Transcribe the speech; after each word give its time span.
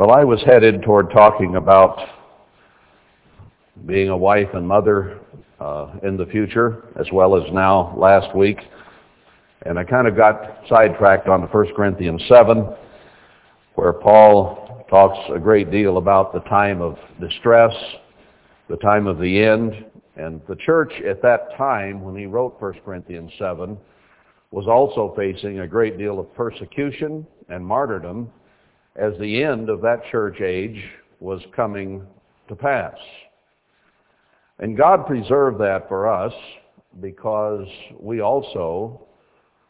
Well, 0.00 0.12
I 0.12 0.24
was 0.24 0.42
headed 0.46 0.82
toward 0.82 1.10
talking 1.10 1.56
about 1.56 1.98
being 3.84 4.08
a 4.08 4.16
wife 4.16 4.48
and 4.54 4.66
mother 4.66 5.20
uh, 5.60 5.92
in 6.02 6.16
the 6.16 6.24
future, 6.24 6.84
as 6.98 7.06
well 7.12 7.36
as 7.36 7.42
now 7.52 7.94
last 7.98 8.34
week. 8.34 8.56
And 9.66 9.78
I 9.78 9.84
kind 9.84 10.08
of 10.08 10.16
got 10.16 10.62
sidetracked 10.70 11.28
on 11.28 11.42
1 11.42 11.74
Corinthians 11.76 12.22
7, 12.28 12.66
where 13.74 13.92
Paul 13.92 14.86
talks 14.88 15.18
a 15.34 15.38
great 15.38 15.70
deal 15.70 15.98
about 15.98 16.32
the 16.32 16.40
time 16.48 16.80
of 16.80 16.96
distress, 17.20 17.74
the 18.70 18.78
time 18.78 19.06
of 19.06 19.18
the 19.18 19.44
end. 19.44 19.84
And 20.16 20.40
the 20.48 20.56
church 20.56 20.94
at 21.06 21.20
that 21.20 21.54
time, 21.58 22.00
when 22.00 22.16
he 22.16 22.24
wrote 22.24 22.58
1 22.58 22.80
Corinthians 22.86 23.32
7, 23.38 23.76
was 24.50 24.66
also 24.66 25.12
facing 25.14 25.60
a 25.60 25.66
great 25.66 25.98
deal 25.98 26.18
of 26.18 26.34
persecution 26.34 27.26
and 27.50 27.62
martyrdom 27.62 28.30
as 29.00 29.14
the 29.18 29.42
end 29.42 29.70
of 29.70 29.80
that 29.80 30.02
church 30.10 30.40
age 30.42 30.82
was 31.20 31.40
coming 31.56 32.06
to 32.48 32.54
pass. 32.54 32.96
And 34.58 34.76
God 34.76 35.06
preserved 35.06 35.58
that 35.60 35.88
for 35.88 36.06
us 36.06 36.34
because 37.00 37.66
we 37.98 38.20
also 38.20 39.06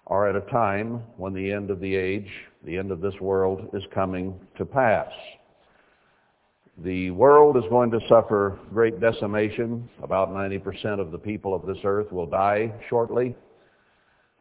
are 0.09 0.29
at 0.29 0.35
a 0.35 0.51
time 0.51 1.03
when 1.17 1.33
the 1.33 1.53
end 1.53 1.71
of 1.71 1.79
the 1.79 1.95
age, 1.95 2.29
the 2.65 2.77
end 2.77 2.91
of 2.91 3.01
this 3.01 3.15
world 3.21 3.71
is 3.73 3.85
coming 3.95 4.35
to 4.59 4.65
pass. 4.65 5.13
The 6.79 7.11
world 7.13 7.57
is 7.57 7.65
going 7.71 7.93
to 7.93 8.01
suffer 8.09 8.59
great 8.73 9.01
decimation. 9.01 9.89
About 10.03 10.31
90% 10.31 10.99
of 10.99 11.13
the 11.13 11.19
people 11.19 11.55
of 11.55 11.67
this 11.67 11.79
earth 11.85 12.11
will 12.11 12.27
die 12.27 12.73
shortly. 12.89 13.37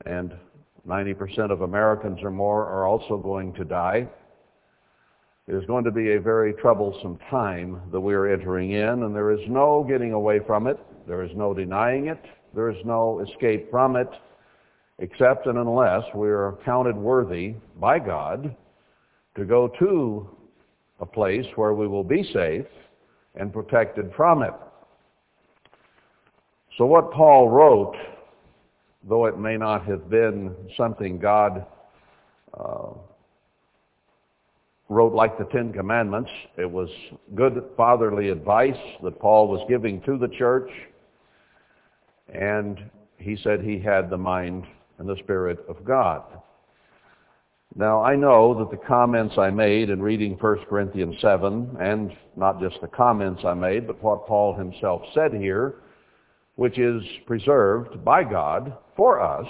And 0.06 0.34
90% 0.88 1.52
of 1.52 1.62
Americans 1.62 2.20
or 2.24 2.32
more 2.32 2.66
are 2.66 2.88
also 2.88 3.18
going 3.18 3.54
to 3.54 3.66
die. 3.66 4.08
It 5.50 5.56
is 5.56 5.66
going 5.66 5.84
to 5.86 5.92
be 5.92 6.12
a 6.14 6.20
very 6.22 6.54
troublesome 6.54 7.18
time 7.32 7.82
that 7.92 8.00
we 8.00 8.14
are 8.14 8.28
entering 8.28 8.70
in, 8.74 9.02
and 9.02 9.16
there 9.16 9.32
is 9.32 9.40
no 9.48 9.84
getting 9.84 10.14
away 10.14 10.42
from 10.46 10.68
it. 10.68 10.78
There 11.08 11.24
is 11.24 11.32
no 11.36 11.56
denying 11.56 12.06
it. 12.06 12.24
There 12.54 12.70
is 12.70 12.78
no 12.86 13.26
escape 13.28 13.72
from 13.72 13.96
it, 13.96 14.10
except 15.00 15.48
and 15.48 15.58
unless 15.58 16.04
we 16.14 16.30
are 16.30 16.60
counted 16.64 16.96
worthy 16.96 17.56
by 17.80 17.98
God 17.98 18.56
to 19.38 19.44
go 19.44 19.68
to 19.80 20.30
a 21.00 21.06
place 21.08 21.48
where 21.56 21.74
we 21.74 21.88
will 21.88 22.04
be 22.04 22.30
safe 22.32 22.68
and 23.34 23.52
protected 23.52 24.12
from 24.16 24.44
it. 24.44 24.54
So 26.78 26.86
what 26.86 27.12
Paul 27.12 27.50
wrote, 27.50 27.96
though 29.04 29.26
it 29.26 29.40
may 29.40 29.58
not 29.58 29.84
have 29.88 30.12
been 30.12 30.56
something 30.78 31.18
God 31.18 31.66
uh, 32.54 32.90
wrote 34.90 35.14
like 35.14 35.38
the 35.38 35.46
Ten 35.46 35.72
Commandments. 35.72 36.30
It 36.58 36.70
was 36.70 36.90
good 37.36 37.64
fatherly 37.78 38.30
advice 38.30 38.76
that 39.04 39.20
Paul 39.20 39.48
was 39.48 39.66
giving 39.70 40.02
to 40.02 40.18
the 40.18 40.28
church. 40.28 40.70
And 42.34 42.90
he 43.18 43.38
said 43.44 43.62
he 43.62 43.80
had 43.80 44.10
the 44.10 44.18
mind 44.18 44.66
and 44.98 45.08
the 45.08 45.18
Spirit 45.18 45.60
of 45.70 45.86
God. 45.86 46.24
Now, 47.76 48.04
I 48.04 48.16
know 48.16 48.58
that 48.58 48.72
the 48.72 48.84
comments 48.86 49.36
I 49.38 49.52
made 49.52 49.92
in 49.92 50.02
reading 50.02 50.38
1 50.40 50.66
Corinthians 50.68 51.16
7, 51.22 51.78
and 51.80 52.12
not 52.36 52.60
just 52.60 52.82
the 52.82 52.88
comments 52.88 53.44
I 53.46 53.54
made, 53.54 53.86
but 53.86 54.02
what 54.02 54.26
Paul 54.26 54.56
himself 54.56 55.04
said 55.14 55.34
here, 55.34 55.76
which 56.56 56.80
is 56.80 57.04
preserved 57.28 58.04
by 58.04 58.24
God 58.24 58.76
for 58.98 59.22
us, 59.22 59.48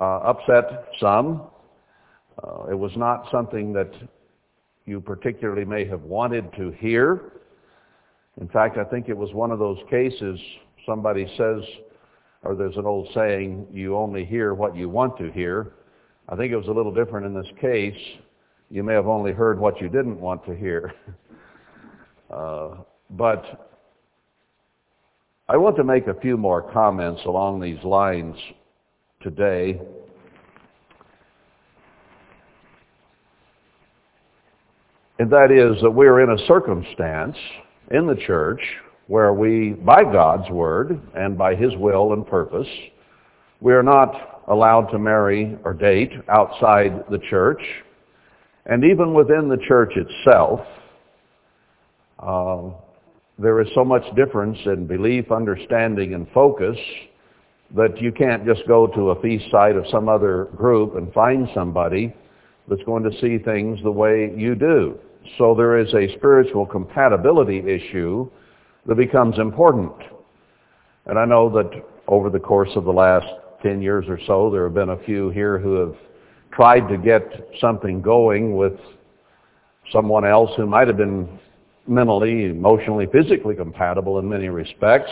uh, 0.00 0.18
upset 0.18 0.88
some, 1.00 1.42
uh, 2.42 2.64
it 2.70 2.78
was 2.78 2.92
not 2.96 3.26
something 3.30 3.72
that 3.72 3.90
you 4.86 5.00
particularly 5.00 5.64
may 5.64 5.84
have 5.84 6.02
wanted 6.02 6.52
to 6.54 6.70
hear. 6.72 7.32
In 8.40 8.48
fact, 8.48 8.78
I 8.78 8.84
think 8.84 9.08
it 9.08 9.16
was 9.16 9.32
one 9.34 9.50
of 9.50 9.58
those 9.58 9.78
cases 9.90 10.38
somebody 10.86 11.26
says, 11.36 11.62
or 12.42 12.54
there's 12.54 12.76
an 12.76 12.86
old 12.86 13.08
saying, 13.14 13.66
you 13.72 13.96
only 13.96 14.24
hear 14.24 14.54
what 14.54 14.74
you 14.74 14.88
want 14.88 15.18
to 15.18 15.30
hear. 15.32 15.72
I 16.28 16.36
think 16.36 16.52
it 16.52 16.56
was 16.56 16.68
a 16.68 16.72
little 16.72 16.94
different 16.94 17.26
in 17.26 17.34
this 17.34 17.50
case. 17.60 17.98
You 18.70 18.82
may 18.82 18.94
have 18.94 19.06
only 19.06 19.32
heard 19.32 19.58
what 19.58 19.80
you 19.80 19.88
didn't 19.88 20.18
want 20.18 20.44
to 20.46 20.54
hear. 20.54 20.94
uh, 22.30 22.76
but 23.10 23.68
I 25.48 25.56
want 25.56 25.76
to 25.76 25.84
make 25.84 26.06
a 26.06 26.14
few 26.20 26.36
more 26.36 26.62
comments 26.72 27.22
along 27.26 27.60
these 27.60 27.82
lines 27.82 28.36
today. 29.22 29.80
And 35.18 35.30
that 35.32 35.50
is 35.50 35.80
that 35.82 35.90
we 35.90 36.06
are 36.06 36.20
in 36.20 36.30
a 36.30 36.46
circumstance 36.46 37.36
in 37.90 38.06
the 38.06 38.14
church 38.14 38.60
where 39.08 39.32
we, 39.32 39.70
by 39.70 40.04
God's 40.04 40.48
word 40.50 41.00
and 41.14 41.36
by 41.36 41.56
his 41.56 41.74
will 41.76 42.12
and 42.12 42.26
purpose, 42.26 42.68
we 43.60 43.72
are 43.72 43.82
not 43.82 44.42
allowed 44.48 44.86
to 44.92 44.98
marry 44.98 45.58
or 45.64 45.74
date 45.74 46.12
outside 46.28 47.04
the 47.10 47.18
church. 47.30 47.60
And 48.66 48.84
even 48.84 49.12
within 49.12 49.48
the 49.48 49.56
church 49.66 49.92
itself, 49.96 50.60
uh, 52.20 52.70
there 53.38 53.60
is 53.60 53.68
so 53.74 53.84
much 53.84 54.02
difference 54.14 54.58
in 54.66 54.86
belief, 54.86 55.32
understanding, 55.32 56.14
and 56.14 56.28
focus 56.32 56.76
that 57.74 58.00
you 58.00 58.12
can't 58.12 58.46
just 58.46 58.66
go 58.68 58.86
to 58.86 59.10
a 59.10 59.20
feast 59.20 59.50
site 59.50 59.76
of 59.76 59.84
some 59.90 60.08
other 60.08 60.44
group 60.56 60.96
and 60.96 61.12
find 61.12 61.48
somebody 61.54 62.14
that's 62.68 62.82
going 62.84 63.02
to 63.02 63.12
see 63.20 63.38
things 63.42 63.78
the 63.82 63.90
way 63.90 64.32
you 64.36 64.54
do. 64.54 64.98
So 65.36 65.54
there 65.54 65.78
is 65.78 65.92
a 65.94 66.16
spiritual 66.16 66.66
compatibility 66.66 67.58
issue 67.58 68.30
that 68.86 68.94
becomes 68.96 69.38
important. 69.38 69.92
And 71.06 71.18
I 71.18 71.24
know 71.24 71.50
that 71.50 71.70
over 72.06 72.30
the 72.30 72.38
course 72.38 72.70
of 72.76 72.84
the 72.84 72.92
last 72.92 73.26
10 73.62 73.82
years 73.82 74.06
or 74.08 74.18
so, 74.26 74.50
there 74.50 74.64
have 74.64 74.74
been 74.74 74.90
a 74.90 75.04
few 75.04 75.30
here 75.30 75.58
who 75.58 75.74
have 75.74 75.94
tried 76.52 76.88
to 76.88 76.96
get 76.96 77.22
something 77.60 78.00
going 78.00 78.56
with 78.56 78.74
someone 79.92 80.24
else 80.24 80.50
who 80.56 80.66
might 80.66 80.86
have 80.86 80.96
been 80.96 81.38
mentally, 81.86 82.44
emotionally, 82.46 83.06
physically 83.12 83.54
compatible 83.54 84.18
in 84.18 84.28
many 84.28 84.48
respects. 84.48 85.10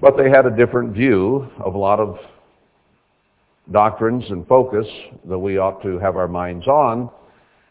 But 0.00 0.16
they 0.16 0.30
had 0.30 0.46
a 0.46 0.50
different 0.50 0.94
view 0.94 1.50
of 1.58 1.74
a 1.74 1.78
lot 1.78 2.00
of 2.00 2.18
doctrines 3.70 4.24
and 4.30 4.46
focus 4.46 4.86
that 5.28 5.38
we 5.38 5.58
ought 5.58 5.82
to 5.82 5.98
have 5.98 6.16
our 6.16 6.28
minds 6.28 6.66
on. 6.66 7.10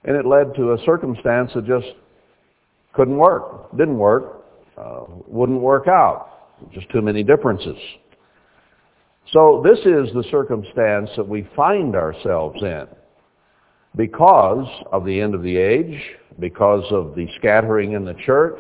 And 0.04 0.16
it 0.16 0.26
led 0.26 0.56
to 0.56 0.74
a 0.74 0.78
circumstance 0.86 1.52
that 1.56 1.66
just 1.66 1.88
couldn't 2.94 3.18
work, 3.18 3.72
didn't 3.72 3.98
work, 3.98 4.46
uh, 4.78 5.06
wouldn't 5.28 5.62
work 5.62 5.88
out. 5.88 6.28
Just 6.74 6.90
too 6.90 7.02
many 7.02 7.24
differences. 7.24 7.78
So 9.32 9.64
this 9.64 9.80
is 9.80 10.14
the 10.14 10.24
circumstance 10.32 11.10
that 11.16 11.28
we 11.28 11.48
find 11.56 11.96
ourselves 11.96 12.62
in 12.62 12.88
because 13.96 14.68
of 14.92 15.06
the 15.06 15.20
end 15.20 15.36
of 15.36 15.44
the 15.44 15.56
age, 15.56 16.02
because 16.40 16.84
of 16.92 17.16
the 17.16 17.28
scattering 17.38 17.94
in 17.94 18.06
the 18.06 18.16
church, 18.26 18.60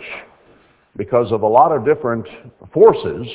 because 0.96 1.32
of 1.32 1.42
a 1.42 1.48
lot 1.48 1.72
of 1.72 1.86
different 1.86 2.26
forces 2.74 3.28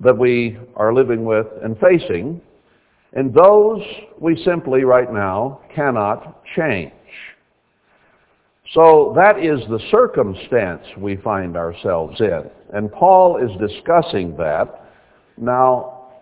that 0.00 0.16
we 0.16 0.58
are 0.76 0.94
living 0.94 1.24
with 1.24 1.46
and 1.62 1.78
facing 1.78 2.40
and 3.12 3.34
those 3.34 3.82
we 4.18 4.40
simply 4.44 4.84
right 4.84 5.12
now 5.12 5.60
cannot 5.74 6.44
change. 6.56 6.92
So 8.72 9.12
that 9.16 9.38
is 9.38 9.60
the 9.68 9.80
circumstance 9.90 10.82
we 10.96 11.16
find 11.16 11.56
ourselves 11.56 12.20
in. 12.20 12.48
And 12.72 12.92
Paul 12.92 13.38
is 13.38 13.50
discussing 13.58 14.36
that. 14.36 14.86
Now, 15.36 16.12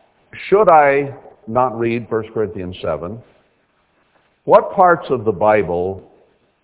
should 0.48 0.70
I 0.70 1.14
not 1.46 1.78
read 1.78 2.10
1 2.10 2.32
Corinthians 2.32 2.76
7? 2.80 3.22
What 4.44 4.72
parts 4.72 5.06
of 5.10 5.26
the 5.26 5.32
Bible 5.32 6.10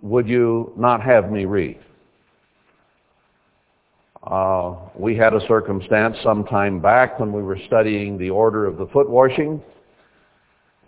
would 0.00 0.26
you 0.26 0.72
not 0.74 1.02
have 1.02 1.30
me 1.30 1.44
read? 1.44 1.78
Uh, 4.22 4.76
we 4.94 5.14
had 5.14 5.34
a 5.34 5.46
circumstance 5.46 6.16
some 6.22 6.44
time 6.44 6.80
back 6.80 7.20
when 7.20 7.30
we 7.30 7.42
were 7.42 7.58
studying 7.66 8.16
the 8.16 8.30
order 8.30 8.64
of 8.64 8.78
the 8.78 8.86
foot 8.86 9.10
washing 9.10 9.60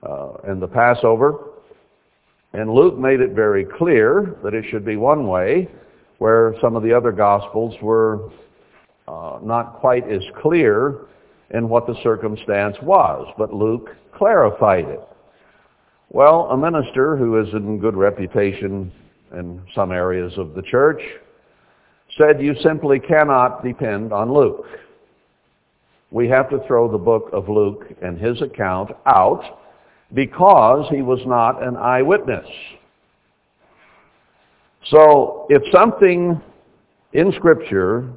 uh, 0.09 0.51
in 0.51 0.61
the 0.61 0.69
Passover. 0.69 1.53
And 2.53 2.71
Luke 2.71 2.97
made 2.97 3.21
it 3.21 3.33
very 3.33 3.65
clear 3.65 4.37
that 4.43 4.55
it 4.55 4.65
should 4.71 4.85
be 4.85 4.97
one 4.97 5.27
way, 5.27 5.69
where 6.19 6.55
some 6.61 6.77
of 6.77 6.83
the 6.83 6.93
other 6.93 7.13
Gospels 7.13 7.75
were 7.83 8.31
uh, 9.09 9.39
not 9.43 9.75
quite 9.81 10.11
as 10.11 10.23
clear 10.41 11.07
in 11.51 11.69
what 11.69 11.87
the 11.87 11.95
circumstance 12.03 12.77
was. 12.83 13.33
But 13.37 13.53
Luke 13.53 13.91
clarified 14.15 14.87
it. 14.87 15.01
Well, 16.11 16.49
a 16.51 16.57
minister 16.57 17.17
who 17.17 17.41
is 17.41 17.53
in 17.53 17.79
good 17.79 17.97
reputation 17.97 18.93
in 19.33 19.61
some 19.75 19.93
areas 19.93 20.33
of 20.39 20.55
the 20.55 20.63
church 20.63 21.01
said 22.17 22.41
you 22.41 22.55
simply 22.63 22.99
cannot 22.99 23.63
depend 23.63 24.13
on 24.13 24.33
Luke. 24.33 24.67
We 26.11 26.29
have 26.29 26.49
to 26.51 26.65
throw 26.67 26.91
the 26.91 26.99
book 26.99 27.29
of 27.33 27.49
Luke 27.49 27.85
and 28.01 28.19
his 28.19 28.41
account 28.41 28.93
out 29.05 29.43
because 30.15 30.87
he 30.91 31.03
was 31.03 31.21
not 31.27 31.63
an 31.63 31.77
eyewitness. 31.77 32.47
So 34.91 35.47
if 35.49 35.63
something 35.73 36.41
in 37.13 37.33
Scripture 37.37 38.09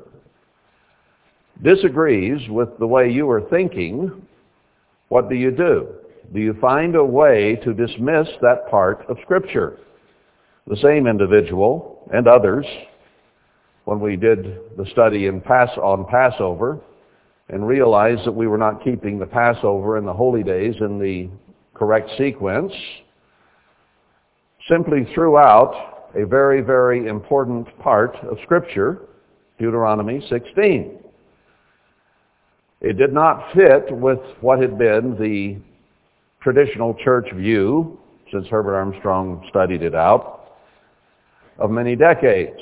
disagrees 1.64 2.48
with 2.50 2.70
the 2.80 2.88
way 2.88 3.10
you 3.10 3.30
are 3.30 3.42
thinking, 3.50 4.28
what 5.10 5.30
do 5.30 5.36
you 5.36 5.52
do? 5.52 5.88
Do 6.34 6.40
you 6.40 6.54
find 6.62 6.96
a 6.96 7.04
way 7.04 7.56
to 7.64 7.74
dismiss 7.74 8.28
that 8.42 8.70
part 8.70 9.04
of 9.10 9.18
Scripture? 9.24 9.80
The 10.68 10.78
same 10.78 11.08
individual 11.08 12.08
and 12.14 12.28
others, 12.28 12.66
when 13.86 14.00
we 14.00 14.16
did 14.16 14.60
the 14.78 14.86
study 14.92 15.26
in 15.26 15.42
Pass 15.42 15.70
on 15.78 16.06
Passover 16.06 16.80
and 17.50 17.68
realized 17.68 18.26
that 18.26 18.32
we 18.32 18.46
were 18.46 18.60
not 18.60 18.84
keeping 18.84 19.18
the 19.18 19.26
Passover 19.26 19.98
and 19.98 20.08
the 20.08 20.14
holy 20.14 20.44
days 20.44 20.76
in 20.82 21.00
the 21.00 21.28
correct 21.80 22.12
sequence, 22.18 22.74
simply 24.70 25.08
threw 25.16 25.38
out 25.38 26.10
a 26.16 26.26
very, 26.26 26.62
very 26.62 27.08
important 27.08 27.68
part 27.80 28.16
of 28.18 28.38
Scripture, 28.44 29.00
Deuteronomy 29.58 30.22
16. 30.30 31.00
It 32.82 32.98
did 32.98 33.14
not 33.14 33.54
fit 33.56 33.92
with 33.92 34.20
what 34.42 34.60
had 34.60 34.78
been 34.78 35.18
the 35.20 35.58
traditional 36.42 36.94
church 36.96 37.32
view, 37.34 37.98
since 38.32 38.48
Herbert 38.48 38.76
Armstrong 38.76 39.46
studied 39.50 39.82
it 39.82 39.96
out, 39.96 40.58
of 41.58 41.72
many 41.72 41.96
decades. 41.96 42.60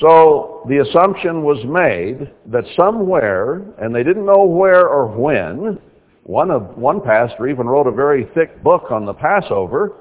So 0.00 0.64
the 0.68 0.78
assumption 0.78 1.42
was 1.42 1.64
made 1.64 2.30
that 2.52 2.64
somewhere, 2.76 3.62
and 3.80 3.94
they 3.94 4.02
didn't 4.02 4.26
know 4.26 4.44
where 4.44 4.88
or 4.88 5.06
when, 5.06 5.78
one, 6.26 6.50
of, 6.50 6.76
one 6.76 7.00
pastor 7.00 7.46
even 7.46 7.66
wrote 7.66 7.86
a 7.86 7.92
very 7.92 8.28
thick 8.34 8.62
book 8.62 8.90
on 8.90 9.06
the 9.06 9.14
Passover, 9.14 9.92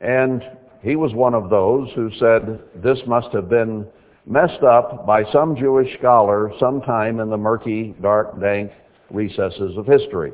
and 0.00 0.42
he 0.82 0.96
was 0.96 1.12
one 1.12 1.34
of 1.34 1.50
those 1.50 1.88
who 1.94 2.10
said 2.18 2.58
this 2.82 2.98
must 3.06 3.28
have 3.34 3.50
been 3.50 3.86
messed 4.24 4.62
up 4.62 5.06
by 5.06 5.22
some 5.32 5.54
Jewish 5.54 5.94
scholar 5.98 6.50
sometime 6.58 7.20
in 7.20 7.28
the 7.28 7.36
murky, 7.36 7.94
dark, 8.00 8.40
dank 8.40 8.72
recesses 9.10 9.76
of 9.76 9.86
history 9.86 10.32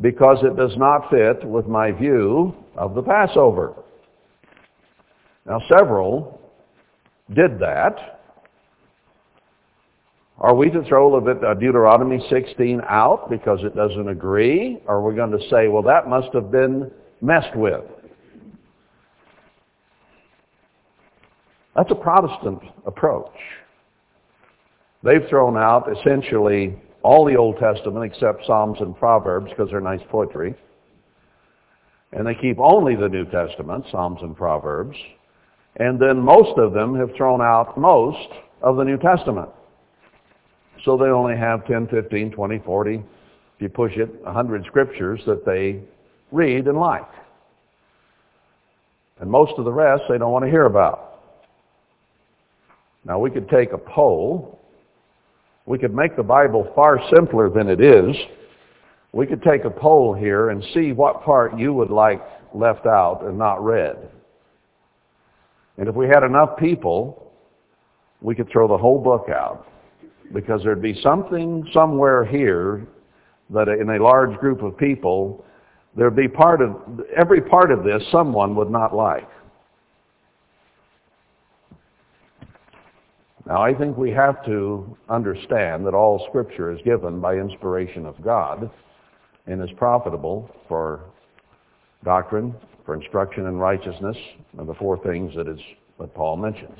because 0.00 0.38
it 0.42 0.56
does 0.56 0.76
not 0.76 1.10
fit 1.10 1.44
with 1.44 1.66
my 1.66 1.90
view 1.90 2.54
of 2.76 2.94
the 2.94 3.02
Passover. 3.02 3.74
Now 5.46 5.60
several 5.68 6.40
did 7.34 7.58
that. 7.60 8.19
Are 10.40 10.54
we 10.54 10.70
to 10.70 10.82
throw 10.84 11.20
Deuteronomy 11.20 12.18
16 12.30 12.80
out 12.88 13.28
because 13.28 13.58
it 13.62 13.76
doesn't 13.76 14.08
agree? 14.08 14.80
Or 14.86 14.96
are 14.96 15.02
we 15.02 15.14
going 15.14 15.32
to 15.32 15.48
say, 15.50 15.68
well, 15.68 15.82
that 15.82 16.08
must 16.08 16.28
have 16.32 16.50
been 16.50 16.90
messed 17.20 17.54
with? 17.54 17.84
That's 21.76 21.90
a 21.90 21.94
Protestant 21.94 22.60
approach. 22.86 23.34
They've 25.02 25.26
thrown 25.28 25.58
out 25.58 25.88
essentially 25.98 26.74
all 27.02 27.26
the 27.26 27.36
Old 27.36 27.58
Testament 27.58 28.04
except 28.04 28.46
Psalms 28.46 28.78
and 28.80 28.96
Proverbs 28.96 29.50
because 29.50 29.70
they're 29.70 29.80
nice 29.80 30.00
poetry. 30.10 30.54
And 32.12 32.26
they 32.26 32.34
keep 32.34 32.58
only 32.58 32.96
the 32.96 33.08
New 33.08 33.26
Testament, 33.26 33.84
Psalms 33.90 34.18
and 34.22 34.34
Proverbs. 34.34 34.96
And 35.76 36.00
then 36.00 36.18
most 36.18 36.58
of 36.58 36.72
them 36.72 36.94
have 36.96 37.10
thrown 37.14 37.40
out 37.42 37.78
most 37.78 38.28
of 38.62 38.76
the 38.76 38.84
New 38.84 38.96
Testament. 38.96 39.50
So 40.84 40.96
they 40.96 41.06
only 41.06 41.36
have 41.36 41.66
10, 41.66 41.88
15, 41.88 42.30
20, 42.30 42.58
40, 42.60 42.94
if 42.94 43.02
you 43.58 43.68
push 43.68 43.92
it, 43.96 44.22
100 44.22 44.64
scriptures 44.66 45.20
that 45.26 45.44
they 45.44 45.80
read 46.32 46.66
and 46.66 46.78
like. 46.78 47.08
And 49.20 49.30
most 49.30 49.52
of 49.58 49.64
the 49.64 49.72
rest 49.72 50.02
they 50.08 50.16
don't 50.16 50.32
want 50.32 50.44
to 50.44 50.50
hear 50.50 50.64
about. 50.64 51.20
Now 53.04 53.18
we 53.18 53.30
could 53.30 53.48
take 53.48 53.72
a 53.72 53.78
poll. 53.78 54.58
We 55.66 55.78
could 55.78 55.94
make 55.94 56.16
the 56.16 56.22
Bible 56.22 56.70
far 56.74 57.00
simpler 57.14 57.50
than 57.50 57.68
it 57.68 57.80
is. 57.80 58.16
We 59.12 59.26
could 59.26 59.42
take 59.42 59.64
a 59.64 59.70
poll 59.70 60.14
here 60.14 60.50
and 60.50 60.64
see 60.72 60.92
what 60.92 61.22
part 61.22 61.58
you 61.58 61.74
would 61.74 61.90
like 61.90 62.22
left 62.54 62.86
out 62.86 63.22
and 63.24 63.36
not 63.36 63.62
read. 63.62 63.96
And 65.76 65.88
if 65.88 65.94
we 65.94 66.06
had 66.08 66.22
enough 66.22 66.56
people, 66.58 67.32
we 68.22 68.34
could 68.34 68.48
throw 68.50 68.68
the 68.68 68.76
whole 68.76 68.98
book 68.98 69.28
out 69.28 69.66
because 70.32 70.62
there'd 70.62 70.82
be 70.82 71.00
something 71.02 71.68
somewhere 71.72 72.24
here 72.24 72.86
that 73.50 73.68
in 73.68 73.90
a 73.90 74.02
large 74.02 74.38
group 74.38 74.62
of 74.62 74.76
people, 74.76 75.44
there'd 75.96 76.16
be 76.16 76.28
part 76.28 76.62
of, 76.62 76.76
every 77.16 77.40
part 77.40 77.70
of 77.70 77.82
this 77.84 78.02
someone 78.12 78.54
would 78.56 78.70
not 78.70 78.94
like. 78.94 79.28
Now 83.46 83.62
I 83.62 83.74
think 83.74 83.96
we 83.96 84.10
have 84.12 84.44
to 84.44 84.96
understand 85.08 85.84
that 85.86 85.94
all 85.94 86.24
scripture 86.28 86.70
is 86.70 86.78
given 86.84 87.20
by 87.20 87.34
inspiration 87.34 88.06
of 88.06 88.22
God 88.22 88.70
and 89.46 89.60
is 89.62 89.70
profitable 89.76 90.48
for 90.68 91.00
doctrine, 92.04 92.54
for 92.86 92.94
instruction 92.94 93.46
in 93.46 93.56
righteousness, 93.56 94.16
and 94.58 94.68
the 94.68 94.74
four 94.74 95.02
things 95.02 95.34
that 95.34 95.48
is 95.48 95.58
what 95.96 96.14
Paul 96.14 96.36
mentions. 96.36 96.78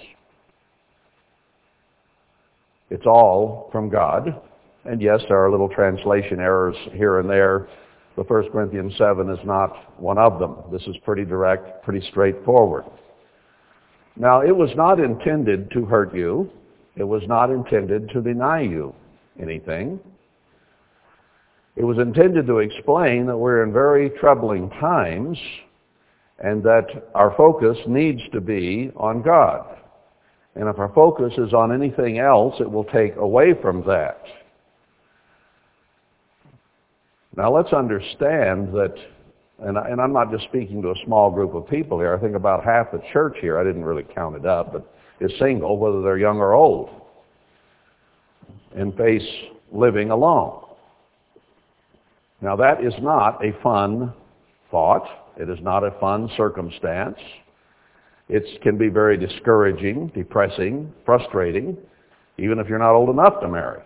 It's 2.91 3.07
all 3.07 3.69
from 3.73 3.89
God. 3.89 4.41
And 4.85 5.01
yes, 5.01 5.21
there 5.29 5.39
are 5.39 5.51
little 5.51 5.69
translation 5.69 6.41
errors 6.41 6.77
here 6.93 7.21
and 7.21 7.29
there. 7.29 7.69
The 8.17 8.23
1 8.25 8.51
Corinthians 8.51 8.93
7 8.99 9.31
is 9.31 9.39
not 9.45 9.99
one 10.01 10.19
of 10.19 10.39
them. 10.39 10.57
This 10.73 10.83
is 10.83 10.97
pretty 11.05 11.25
direct, 11.25 11.83
pretty 11.85 12.07
straightforward. 12.11 12.85
Now, 14.17 14.41
it 14.41 14.55
was 14.55 14.71
not 14.75 14.99
intended 14.99 15.71
to 15.71 15.85
hurt 15.85 16.15
you. 16.15 16.51
It 16.97 17.05
was 17.05 17.23
not 17.27 17.51
intended 17.51 18.11
to 18.11 18.21
deny 18.21 18.61
you 18.63 18.95
anything. 19.41 20.01
It 21.77 21.85
was 21.85 21.99
intended 21.99 22.47
to 22.47 22.59
explain 22.59 23.27
that 23.27 23.37
we're 23.37 23.63
in 23.63 23.73
very 23.73 24.11
troubling 24.11 24.69
times 24.71 25.39
and 26.41 26.63
that 26.65 27.11
our 27.15 27.35
focus 27.37 27.79
needs 27.87 28.21
to 28.33 28.41
be 28.41 28.91
on 28.97 29.23
God. 29.23 29.80
And 30.61 30.69
if 30.69 30.79
our 30.79 30.93
focus 30.93 31.33
is 31.39 31.55
on 31.55 31.73
anything 31.73 32.19
else, 32.19 32.55
it 32.61 32.71
will 32.71 32.85
take 32.85 33.17
away 33.17 33.55
from 33.63 33.83
that. 33.87 34.21
Now 37.35 37.51
let's 37.51 37.73
understand 37.73 38.71
that, 38.75 38.95
and, 39.61 39.79
I, 39.79 39.89
and 39.89 39.99
I'm 40.03 40.13
not 40.13 40.31
just 40.31 40.45
speaking 40.45 40.83
to 40.83 40.91
a 40.91 40.95
small 41.07 41.31
group 41.31 41.55
of 41.55 41.67
people 41.67 41.99
here. 41.99 42.15
I 42.15 42.21
think 42.21 42.37
about 42.37 42.63
half 42.63 42.93
the 42.93 43.01
church 43.11 43.39
here, 43.41 43.59
I 43.59 43.65
didn't 43.65 43.87
really 43.87 44.03
count 44.15 44.37
it 44.37 44.45
up, 44.45 44.75
but 44.75 44.95
is 45.19 45.33
single, 45.39 45.79
whether 45.79 46.03
they're 46.03 46.19
young 46.19 46.37
or 46.37 46.53
old, 46.53 46.91
and 48.77 48.95
face 48.99 49.27
living 49.73 50.11
alone. 50.11 50.63
Now 52.43 52.55
that 52.57 52.85
is 52.85 52.93
not 53.01 53.43
a 53.43 53.59
fun 53.63 54.13
thought. 54.71 55.09
It 55.39 55.49
is 55.49 55.59
not 55.63 55.85
a 55.85 55.93
fun 55.93 56.29
circumstance. 56.37 57.17
It 58.33 58.63
can 58.63 58.79
be 58.79 58.89
very 58.89 59.17
discouraging, 59.17 60.13
depressing, 60.15 60.93
frustrating, 61.05 61.77
even 62.39 62.61
if 62.61 62.69
you're 62.69 62.79
not 62.79 62.95
old 62.95 63.11
enough 63.11 63.41
to 63.41 63.49
marry. 63.49 63.81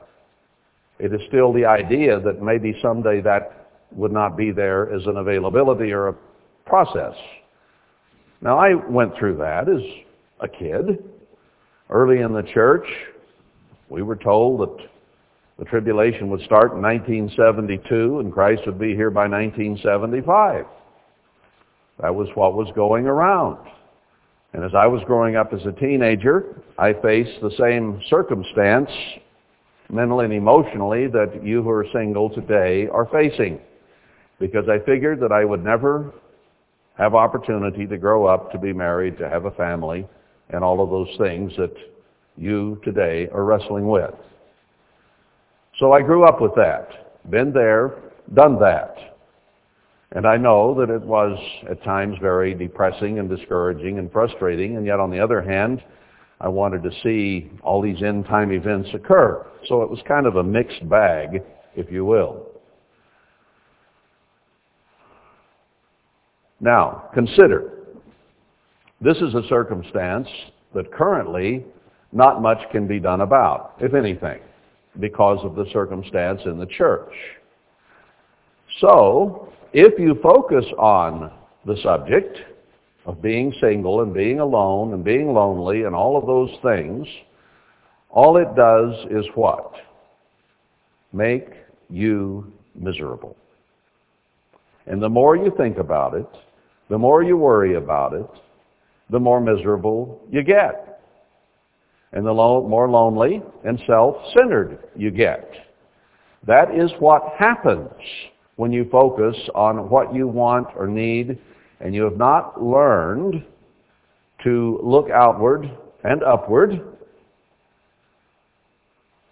It 0.99 1.15
is 1.15 1.21
still 1.29 1.51
the 1.51 1.65
idea 1.65 2.21
that 2.21 2.43
maybe 2.43 2.79
someday 2.83 3.23
that 3.23 3.71
would 3.93 4.13
not 4.13 4.37
be 4.37 4.51
there 4.51 4.93
as 4.93 5.07
an 5.07 5.17
availability 5.17 5.93
or 5.93 6.09
a 6.09 6.15
process. 6.67 7.15
Now 8.43 8.59
I 8.59 8.75
went 8.75 9.17
through 9.19 9.39
that 9.39 9.67
as 9.67 9.81
a 10.41 10.49
kid. 10.49 11.03
Early 11.89 12.21
in 12.21 12.35
the 12.35 12.43
church, 12.43 12.87
we 13.89 14.03
were 14.03 14.17
told 14.17 14.61
that 14.61 14.89
the 15.59 15.65
tribulation 15.65 16.29
would 16.29 16.43
start 16.43 16.73
in 16.73 16.83
1972 16.83 18.21
and 18.21 18.31
Christ 18.31 18.61
would 18.67 18.79
be 18.79 18.95
here 18.95 19.11
by 19.11 19.27
1975. 19.27 20.67
That 22.03 22.15
was 22.15 22.29
what 22.35 22.55
was 22.55 22.69
going 22.75 23.07
around. 23.07 23.57
And 24.55 24.65
as 24.65 24.71
I 24.73 24.87
was 24.87 25.03
growing 25.05 25.35
up 25.35 25.53
as 25.53 25.67
a 25.67 25.73
teenager, 25.73 26.63
I 26.79 26.93
faced 26.93 27.41
the 27.43 27.51
same 27.59 28.01
circumstance 28.09 28.89
mentally 29.91 30.27
and 30.27 30.35
emotionally 30.35 31.09
that 31.09 31.43
you 31.43 31.61
who 31.61 31.71
are 31.71 31.85
single 31.93 32.31
today 32.31 32.87
are 32.87 33.07
facing. 33.07 33.59
Because 34.39 34.69
I 34.69 34.79
figured 34.87 35.19
that 35.21 35.33
I 35.33 35.45
would 35.45 35.63
never 35.63 36.15
have 36.97 37.17
opportunity 37.17 37.85
to 37.85 37.99
grow 37.99 38.27
up, 38.27 38.53
to 38.53 38.59
be 38.59 38.73
married, 38.73 39.19
to 39.19 39.29
have 39.29 39.45
a 39.45 39.51
family, 39.51 40.07
and 40.51 40.63
all 40.63 40.81
of 40.81 40.89
those 40.89 41.17
things 41.19 41.53
that 41.59 41.75
you 42.37 42.81
today 42.85 43.29
are 43.33 43.45
wrestling 43.45 43.89
with. 43.89 44.15
So 45.81 45.93
I 45.93 46.01
grew 46.01 46.25
up 46.29 46.41
with 46.41 46.55
that. 46.55 47.29
Been 47.29 47.53
there, 47.53 47.95
done 48.35 48.61
that. 48.61 49.14
And 50.15 50.27
I 50.27 50.37
know 50.37 50.75
that 50.79 50.91
it 50.91 51.03
was 51.03 51.37
at 51.69 51.83
times 51.83 52.17
very 52.21 52.55
depressing 52.55 53.19
and 53.19 53.29
discouraging 53.29 53.99
and 53.99 54.11
frustrating, 54.13 54.77
and 54.77 54.87
yet 54.87 55.01
on 55.01 55.11
the 55.11 55.19
other 55.19 55.43
hand, 55.43 55.83
I 56.41 56.49
wanted 56.49 56.85
to 56.85 56.91
see 57.03 57.51
all 57.63 57.83
these 57.83 58.01
end 58.03 58.27
time 58.27 58.53
events 58.53 58.91
occur. 58.95 59.45
So 59.67 59.83
it 59.83 59.91
was 59.91 59.99
kind 60.07 60.27
of 60.27 60.37
a 60.37 60.43
mixed 60.43 60.89
bag, 60.89 61.43
if 61.75 61.91
you 61.91 62.05
will. 62.05 62.47
Now, 66.61 67.11
consider, 67.13 67.73
this 69.01 69.17
is 69.19 69.35
a 69.35 69.43
circumstance 69.49 70.29
that 70.75 70.93
currently 70.93 71.65
not 72.13 72.41
much 72.41 72.59
can 72.71 72.87
be 72.87 73.01
done 73.01 73.21
about, 73.21 73.75
if 73.81 73.95
anything, 73.95 74.41
because 75.01 75.45
of 75.45 75.57
the 75.57 75.67
circumstance 75.73 76.41
in 76.47 76.59
the 76.59 76.67
church. 76.67 77.13
So, 78.81 79.53
if 79.75 79.99
you 79.99 80.15
focus 80.23 80.65
on 80.79 81.33
the 81.67 81.77
subject 81.83 82.39
of 83.07 83.21
being 83.21 83.53
single 83.61 84.03
and 84.03 84.15
being 84.15 84.39
alone 84.39 84.95
and 84.95 85.03
being 85.03 85.35
lonely 85.35 85.83
and 85.83 85.97
all 85.97 86.17
of 86.17 86.27
those 86.27 86.51
things, 86.63 87.09
all 88.09 88.37
it 88.37 88.55
does 88.55 88.95
is 89.11 89.27
what? 89.35 89.73
Make 91.13 91.49
you 91.91 92.53
miserable. 92.77 93.37
And 94.87 95.03
the 95.03 95.09
more 95.09 95.37
you 95.37 95.53
think 95.57 95.79
about 95.79 96.15
it, 96.15 96.29
the 96.89 96.99
more 96.99 97.25
you 97.25 97.37
worry 97.37 97.75
about 97.75 98.13
it, 98.13 98.31
the 99.11 99.19
more 99.19 99.41
miserable 99.41 100.23
you 100.31 100.45
get. 100.45 101.01
And 102.13 102.25
the 102.25 102.33
lo- 102.33 102.69
more 102.69 102.89
lonely 102.89 103.43
and 103.65 103.83
self-centered 103.89 104.79
you 104.95 105.11
get. 105.11 105.51
That 106.47 106.73
is 106.73 106.93
what 107.01 107.35
happens 107.37 107.91
when 108.57 108.73
you 108.73 108.89
focus 108.91 109.37
on 109.55 109.89
what 109.89 110.15
you 110.15 110.29
want 110.29 110.69
or 110.77 110.87
need 110.87 111.39
and 111.81 111.95
you 111.95 112.03
have 112.03 112.17
not 112.17 112.63
learned 112.63 113.45
to 114.43 114.79
look 114.83 115.11
outward 115.11 115.71
and 116.05 116.23
upward 116.23 116.81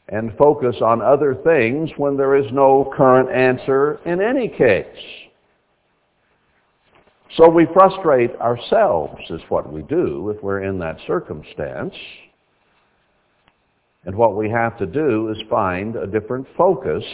and 0.09 0.37
focus 0.37 0.77
on 0.83 1.01
other 1.01 1.35
things 1.45 1.91
when 1.97 2.17
there 2.17 2.37
is 2.37 2.51
no 2.53 2.93
current 2.97 3.31
answer 3.31 3.99
in 4.05 4.21
any 4.21 4.49
case. 4.49 4.87
So 7.37 7.49
we 7.49 7.67
frustrate 7.73 8.35
ourselves 8.37 9.23
is 9.31 9.41
what 9.49 9.73
we 9.73 9.83
do 9.83 10.29
if 10.37 10.43
we're 10.43 10.65
in 10.65 10.79
that 10.81 10.99
circumstance. 11.07 11.95
And 14.05 14.15
what 14.15 14.37
we 14.37 14.51
have 14.51 14.77
to 14.79 14.87
do 14.87 15.31
is 15.31 15.39
find 15.49 15.97
a 15.97 16.07
different 16.07 16.47
focus 16.59 17.05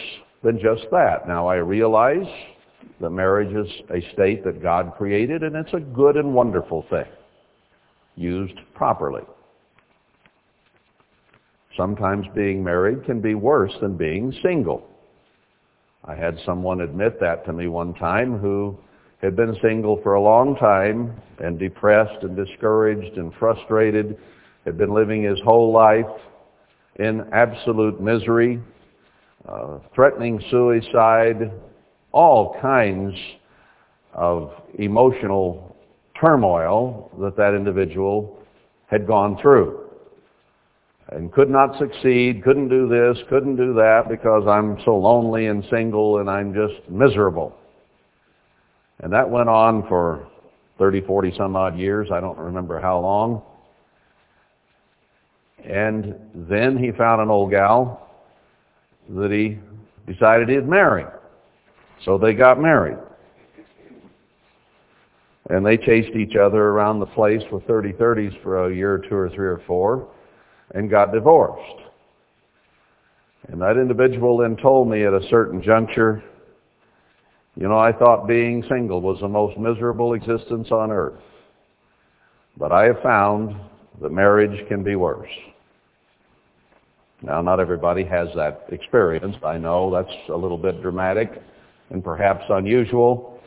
than 0.43 0.59
just 0.59 0.85
that. 0.91 1.27
Now 1.27 1.47
I 1.47 1.55
realize 1.55 2.27
that 3.01 3.09
marriage 3.09 3.53
is 3.53 3.71
a 3.89 4.13
state 4.13 4.43
that 4.45 4.61
God 4.61 4.93
created 4.97 5.43
and 5.43 5.55
it's 5.55 5.73
a 5.73 5.79
good 5.79 6.15
and 6.15 6.33
wonderful 6.33 6.85
thing, 6.89 7.05
used 8.15 8.59
properly. 8.73 9.23
Sometimes 11.77 12.25
being 12.35 12.63
married 12.63 13.05
can 13.05 13.21
be 13.21 13.35
worse 13.35 13.73
than 13.81 13.95
being 13.95 14.33
single. 14.43 14.85
I 16.05 16.15
had 16.15 16.37
someone 16.45 16.81
admit 16.81 17.19
that 17.19 17.45
to 17.45 17.53
me 17.53 17.67
one 17.67 17.93
time 17.93 18.37
who 18.37 18.77
had 19.21 19.35
been 19.35 19.55
single 19.61 20.01
for 20.01 20.13
a 20.13 20.21
long 20.21 20.55
time 20.55 21.13
and 21.39 21.59
depressed 21.59 22.23
and 22.23 22.35
discouraged 22.35 23.17
and 23.17 23.33
frustrated, 23.35 24.17
had 24.65 24.77
been 24.77 24.93
living 24.93 25.23
his 25.23 25.39
whole 25.43 25.71
life 25.71 26.05
in 26.95 27.25
absolute 27.33 28.01
misery, 28.01 28.61
uh, 29.49 29.79
threatening 29.95 30.41
suicide, 30.51 31.51
all 32.11 32.57
kinds 32.61 33.15
of 34.13 34.51
emotional 34.77 35.75
turmoil 36.19 37.11
that 37.19 37.35
that 37.37 37.53
individual 37.53 38.37
had 38.87 39.07
gone 39.07 39.37
through 39.41 39.89
and 41.11 41.31
could 41.31 41.49
not 41.49 41.77
succeed, 41.79 42.43
couldn't 42.43 42.69
do 42.69 42.87
this, 42.87 43.17
couldn't 43.29 43.55
do 43.55 43.73
that 43.73 44.03
because 44.09 44.43
I'm 44.47 44.77
so 44.85 44.95
lonely 44.95 45.47
and 45.47 45.63
single 45.71 46.19
and 46.19 46.29
I'm 46.29 46.53
just 46.53 46.87
miserable. 46.89 47.55
And 48.99 49.11
that 49.13 49.27
went 49.29 49.49
on 49.49 49.87
for 49.87 50.27
30, 50.77 51.01
40 51.01 51.33
some 51.37 51.55
odd 51.55 51.77
years. 51.77 52.09
I 52.13 52.19
don't 52.19 52.37
remember 52.37 52.79
how 52.79 52.99
long. 52.99 53.41
And 55.65 56.15
then 56.35 56.77
he 56.77 56.91
found 56.91 57.21
an 57.21 57.29
old 57.29 57.49
gal 57.49 58.08
that 59.09 59.31
he 59.31 59.57
decided 60.11 60.49
he'd 60.49 60.67
marry. 60.67 61.05
So 62.05 62.17
they 62.17 62.33
got 62.33 62.61
married. 62.61 62.97
And 65.49 65.65
they 65.65 65.77
chased 65.77 66.15
each 66.15 66.35
other 66.35 66.61
around 66.69 66.99
the 66.99 67.07
place 67.07 67.41
with 67.51 67.65
30-30s 67.65 68.41
for 68.43 68.67
a 68.67 68.75
year 68.75 68.93
or 68.93 68.99
two 68.99 69.15
or 69.15 69.29
three 69.29 69.47
or 69.47 69.61
four 69.65 70.07
and 70.75 70.89
got 70.89 71.11
divorced. 71.11 71.81
And 73.47 73.59
that 73.61 73.77
individual 73.77 74.37
then 74.37 74.57
told 74.57 74.89
me 74.89 75.05
at 75.05 75.13
a 75.13 75.27
certain 75.29 75.61
juncture, 75.63 76.23
you 77.55 77.67
know, 77.67 77.79
I 77.79 77.91
thought 77.91 78.27
being 78.27 78.63
single 78.69 79.01
was 79.01 79.19
the 79.21 79.27
most 79.27 79.57
miserable 79.57 80.13
existence 80.13 80.69
on 80.71 80.91
earth. 80.91 81.19
But 82.57 82.71
I 82.71 82.85
have 82.85 83.01
found 83.01 83.55
that 84.01 84.11
marriage 84.11 84.67
can 84.67 84.83
be 84.83 84.95
worse. 84.95 85.29
Now, 87.21 87.41
not 87.41 87.59
everybody 87.59 88.05
has 88.05 88.29
that 88.35 88.65
experience. 88.69 89.35
I 89.43 89.57
know 89.57 89.91
that's 89.91 90.15
a 90.29 90.35
little 90.35 90.57
bit 90.57 90.81
dramatic 90.81 91.41
and 91.89 92.03
perhaps 92.03 92.43
unusual, 92.49 93.39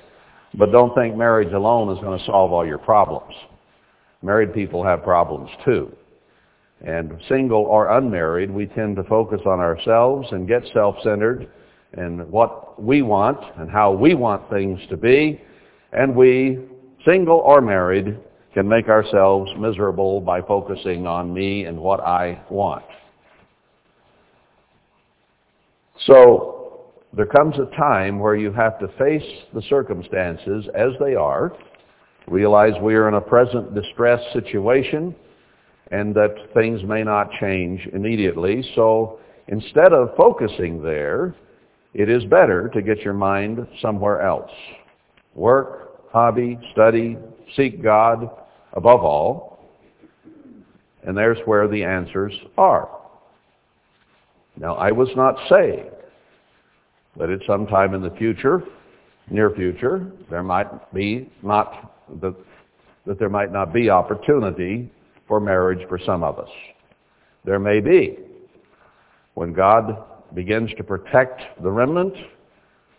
but 0.54 0.72
don't 0.72 0.94
think 0.94 1.16
marriage 1.16 1.52
alone 1.52 1.96
is 1.96 2.02
going 2.02 2.18
to 2.18 2.24
solve 2.26 2.52
all 2.52 2.66
your 2.66 2.78
problems. 2.78 3.34
Married 4.22 4.52
people 4.52 4.84
have 4.84 5.02
problems 5.02 5.50
too. 5.64 5.90
And 6.84 7.12
single 7.28 7.62
or 7.62 7.96
unmarried, 7.96 8.50
we 8.50 8.66
tend 8.66 8.96
to 8.96 9.04
focus 9.04 9.40
on 9.46 9.60
ourselves 9.60 10.28
and 10.32 10.48
get 10.48 10.62
self-centered 10.74 11.48
and 11.94 12.28
what 12.30 12.82
we 12.82 13.02
want 13.02 13.38
and 13.58 13.70
how 13.70 13.92
we 13.92 14.14
want 14.14 14.48
things 14.50 14.80
to 14.90 14.96
be. 14.96 15.40
And 15.92 16.14
we, 16.14 16.58
single 17.04 17.38
or 17.38 17.60
married, 17.60 18.18
can 18.52 18.68
make 18.68 18.88
ourselves 18.88 19.50
miserable 19.58 20.20
by 20.20 20.42
focusing 20.42 21.06
on 21.06 21.32
me 21.32 21.64
and 21.64 21.78
what 21.78 22.00
I 22.00 22.42
want. 22.50 22.84
So 26.06 26.92
there 27.14 27.26
comes 27.26 27.56
a 27.58 27.76
time 27.76 28.18
where 28.18 28.36
you 28.36 28.52
have 28.52 28.78
to 28.80 28.88
face 28.98 29.28
the 29.54 29.62
circumstances 29.68 30.66
as 30.74 30.90
they 30.98 31.14
are, 31.14 31.52
realize 32.26 32.72
we 32.80 32.94
are 32.94 33.08
in 33.08 33.14
a 33.14 33.20
present 33.20 33.74
distress 33.74 34.20
situation, 34.32 35.14
and 35.90 36.14
that 36.14 36.34
things 36.54 36.82
may 36.84 37.02
not 37.02 37.30
change 37.38 37.86
immediately. 37.92 38.64
So 38.74 39.20
instead 39.48 39.92
of 39.92 40.16
focusing 40.16 40.82
there, 40.82 41.34
it 41.92 42.08
is 42.08 42.24
better 42.24 42.68
to 42.70 42.80
get 42.80 43.00
your 43.00 43.12
mind 43.12 43.66
somewhere 43.82 44.22
else. 44.22 44.50
Work, 45.34 46.10
hobby, 46.10 46.58
study, 46.72 47.18
seek 47.54 47.82
God 47.82 48.30
above 48.72 49.02
all. 49.04 49.58
And 51.04 51.16
there's 51.16 51.38
where 51.44 51.68
the 51.68 51.84
answers 51.84 52.32
are. 52.56 53.01
Now, 54.56 54.74
I 54.74 54.92
was 54.92 55.08
not 55.16 55.36
saying 55.48 55.86
that 57.18 57.30
at 57.30 57.40
some 57.46 57.66
time 57.66 57.94
in 57.94 58.02
the 58.02 58.10
future, 58.10 58.62
near 59.30 59.50
future, 59.50 60.12
there 60.30 60.42
might 60.42 60.92
be 60.92 61.30
not, 61.42 61.94
that, 62.20 62.34
that 63.06 63.18
there 63.18 63.28
might 63.28 63.52
not 63.52 63.72
be 63.72 63.90
opportunity 63.90 64.90
for 65.26 65.40
marriage 65.40 65.86
for 65.88 65.98
some 65.98 66.22
of 66.22 66.38
us. 66.38 66.50
There 67.44 67.58
may 67.58 67.80
be. 67.80 68.18
When 69.34 69.52
God 69.52 70.04
begins 70.34 70.70
to 70.76 70.84
protect 70.84 71.42
the 71.62 71.70
remnant, 71.70 72.14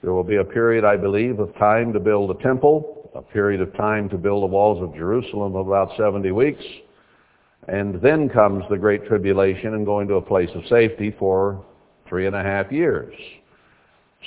there 0.01 0.13
will 0.13 0.23
be 0.23 0.37
a 0.37 0.43
period, 0.43 0.83
I 0.83 0.97
believe, 0.97 1.39
of 1.39 1.55
time 1.55 1.93
to 1.93 1.99
build 1.99 2.31
a 2.31 2.43
temple, 2.43 3.09
a 3.15 3.21
period 3.21 3.61
of 3.61 3.75
time 3.75 4.09
to 4.09 4.17
build 4.17 4.43
the 4.43 4.47
walls 4.47 4.81
of 4.81 4.95
Jerusalem 4.95 5.55
of 5.55 5.67
about 5.67 5.95
70 5.97 6.31
weeks, 6.31 6.63
and 7.67 8.01
then 8.01 8.29
comes 8.29 8.63
the 8.69 8.77
Great 8.77 9.05
Tribulation 9.05 9.73
and 9.73 9.85
going 9.85 10.07
to 10.07 10.15
a 10.15 10.21
place 10.21 10.49
of 10.55 10.65
safety 10.67 11.15
for 11.17 11.63
three 12.07 12.27
and 12.27 12.35
a 12.35 12.43
half 12.43 12.71
years. 12.71 13.13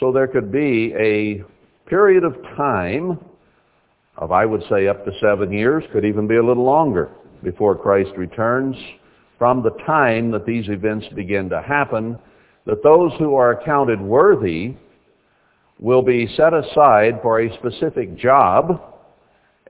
So 0.01 0.13
there 0.13 0.27
could 0.27 0.51
be 0.51 0.95
a 0.99 1.43
period 1.89 2.25
of 2.25 2.35
time 2.57 3.19
of, 4.17 4.33
I 4.33 4.47
would 4.47 4.63
say, 4.69 4.89
up 4.89 5.05
to 5.05 5.13
seven 5.21 5.53
years, 5.53 5.85
could 5.93 6.05
even 6.05 6.27
be 6.27 6.37
a 6.37 6.43
little 6.43 6.65
longer, 6.65 7.11
before 7.43 7.77
Christ 7.77 8.11
returns, 8.17 8.77
from 9.39 9.63
the 9.63 9.71
time 9.85 10.31
that 10.31 10.47
these 10.47 10.69
events 10.69 11.07
begin 11.15 11.49
to 11.51 11.61
happen, 11.61 12.19
that 12.65 12.83
those 12.83 13.13
who 13.19 13.35
are 13.35 13.53
accounted 13.53 14.01
worthy 14.01 14.75
will 15.79 16.03
be 16.03 16.27
set 16.37 16.55
aside 16.55 17.21
for 17.23 17.41
a 17.41 17.55
specific 17.59 18.17
job, 18.17 18.96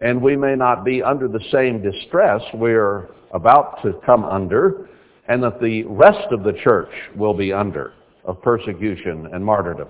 and 0.01 0.21
we 0.21 0.37
may 0.37 0.55
not 0.55 0.85
be 0.85 1.03
under 1.03 1.29
the 1.29 1.45
same 1.51 1.83
distress 1.83 2.43
we're 2.55 3.09
about 3.33 3.83
to 3.83 3.95
come 4.05 4.25
under, 4.25 4.89
and 5.29 5.43
that 5.43 5.61
the 5.61 5.85
rest 5.85 6.31
of 6.31 6.43
the 6.43 6.53
church 6.65 6.91
will 7.17 7.35
be 7.35 7.53
under 7.53 7.93
of 8.25 8.41
persecution 8.43 9.29
and 9.33 9.45
martyrdom. 9.45 9.89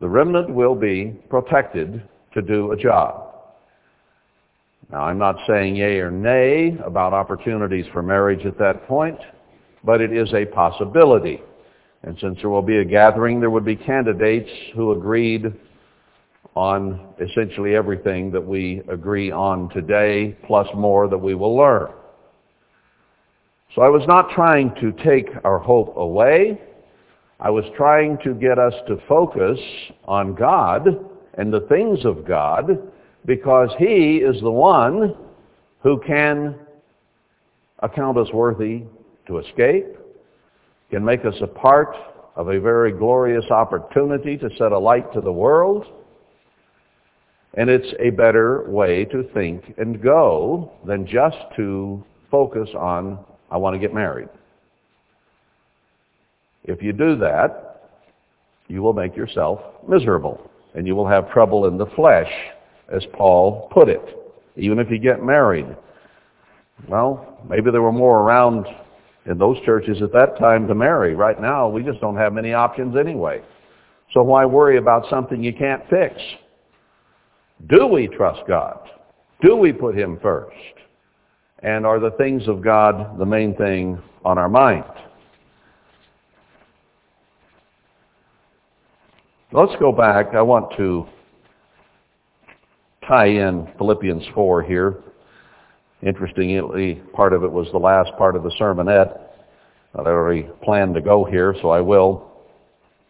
The 0.00 0.08
remnant 0.08 0.50
will 0.50 0.74
be 0.74 1.16
protected 1.28 2.02
to 2.34 2.42
do 2.42 2.72
a 2.72 2.76
job. 2.76 3.34
Now, 4.90 5.04
I'm 5.04 5.18
not 5.18 5.36
saying 5.46 5.76
yea 5.76 6.00
or 6.00 6.10
nay 6.10 6.76
about 6.84 7.14
opportunities 7.14 7.86
for 7.92 8.02
marriage 8.02 8.44
at 8.44 8.58
that 8.58 8.86
point, 8.86 9.18
but 9.82 10.00
it 10.00 10.12
is 10.12 10.32
a 10.34 10.44
possibility. 10.44 11.40
And 12.02 12.18
since 12.20 12.38
there 12.40 12.50
will 12.50 12.62
be 12.62 12.78
a 12.78 12.84
gathering, 12.84 13.40
there 13.40 13.50
would 13.50 13.64
be 13.64 13.76
candidates 13.76 14.50
who 14.74 14.92
agreed 14.92 15.52
on 16.54 17.14
essentially 17.20 17.74
everything 17.74 18.30
that 18.30 18.44
we 18.44 18.82
agree 18.88 19.30
on 19.30 19.68
today, 19.70 20.36
plus 20.46 20.68
more 20.74 21.08
that 21.08 21.18
we 21.18 21.34
will 21.34 21.56
learn. 21.56 21.90
So 23.74 23.82
I 23.82 23.88
was 23.88 24.06
not 24.06 24.30
trying 24.30 24.72
to 24.80 24.92
take 25.04 25.28
our 25.42 25.58
hope 25.58 25.96
away. 25.96 26.60
I 27.40 27.50
was 27.50 27.64
trying 27.76 28.18
to 28.22 28.34
get 28.34 28.58
us 28.58 28.74
to 28.86 28.98
focus 29.08 29.58
on 30.04 30.34
God 30.34 30.86
and 31.36 31.52
the 31.52 31.66
things 31.68 32.04
of 32.04 32.26
God 32.26 32.92
because 33.26 33.70
He 33.78 34.18
is 34.18 34.40
the 34.40 34.50
one 34.50 35.16
who 35.82 36.00
can 36.06 36.54
account 37.80 38.16
us 38.16 38.28
worthy 38.32 38.84
to 39.26 39.38
escape, 39.38 39.86
can 40.90 41.04
make 41.04 41.24
us 41.24 41.34
a 41.42 41.46
part 41.48 41.96
of 42.36 42.48
a 42.48 42.60
very 42.60 42.92
glorious 42.92 43.44
opportunity 43.50 44.36
to 44.36 44.48
set 44.56 44.70
a 44.70 44.78
light 44.78 45.12
to 45.12 45.20
the 45.20 45.32
world, 45.32 45.86
and 47.56 47.70
it's 47.70 47.94
a 48.00 48.10
better 48.10 48.68
way 48.68 49.04
to 49.06 49.22
think 49.32 49.74
and 49.78 50.02
go 50.02 50.72
than 50.86 51.06
just 51.06 51.36
to 51.56 52.02
focus 52.30 52.68
on, 52.76 53.18
I 53.50 53.56
want 53.56 53.74
to 53.74 53.78
get 53.78 53.94
married. 53.94 54.28
If 56.64 56.82
you 56.82 56.92
do 56.92 57.16
that, 57.18 57.90
you 58.68 58.82
will 58.82 58.94
make 58.94 59.14
yourself 59.16 59.60
miserable, 59.86 60.50
and 60.74 60.86
you 60.86 60.96
will 60.96 61.06
have 61.06 61.30
trouble 61.30 61.66
in 61.66 61.76
the 61.76 61.86
flesh, 61.94 62.30
as 62.88 63.04
Paul 63.12 63.68
put 63.72 63.88
it, 63.88 64.02
even 64.56 64.78
if 64.78 64.90
you 64.90 64.98
get 64.98 65.22
married. 65.22 65.66
Well, 66.88 67.38
maybe 67.48 67.70
there 67.70 67.82
were 67.82 67.92
more 67.92 68.20
around 68.20 68.66
in 69.26 69.38
those 69.38 69.58
churches 69.64 70.02
at 70.02 70.12
that 70.12 70.38
time 70.38 70.66
to 70.66 70.74
marry. 70.74 71.14
Right 71.14 71.40
now, 71.40 71.68
we 71.68 71.82
just 71.82 72.00
don't 72.00 72.16
have 72.16 72.32
many 72.32 72.52
options 72.52 72.96
anyway. 72.96 73.42
So 74.12 74.22
why 74.22 74.44
worry 74.44 74.78
about 74.78 75.08
something 75.08 75.42
you 75.42 75.52
can't 75.52 75.82
fix? 75.88 76.14
Do 77.68 77.86
we 77.86 78.08
trust 78.08 78.42
God? 78.46 78.78
Do 79.40 79.56
we 79.56 79.72
put 79.72 79.96
him 79.96 80.18
first? 80.20 80.56
And 81.60 81.86
are 81.86 81.98
the 81.98 82.10
things 82.12 82.46
of 82.46 82.62
God 82.62 83.18
the 83.18 83.24
main 83.24 83.54
thing 83.56 83.98
on 84.24 84.36
our 84.38 84.48
mind? 84.48 84.84
Let's 89.52 89.72
go 89.78 89.92
back. 89.92 90.34
I 90.34 90.42
want 90.42 90.76
to 90.76 91.06
tie 93.06 93.26
in 93.28 93.68
Philippians 93.78 94.24
4 94.34 94.62
here. 94.62 94.96
Interestingly, 96.02 96.96
part 97.14 97.32
of 97.32 97.44
it 97.44 97.52
was 97.52 97.68
the 97.72 97.78
last 97.78 98.10
part 98.18 98.36
of 98.36 98.42
the 98.42 98.50
sermonette. 98.60 99.20
I 99.94 100.00
already 100.00 100.48
planned 100.62 100.94
to 100.96 101.00
go 101.00 101.24
here, 101.24 101.54
so 101.62 101.70
I 101.70 101.80
will. 101.80 102.32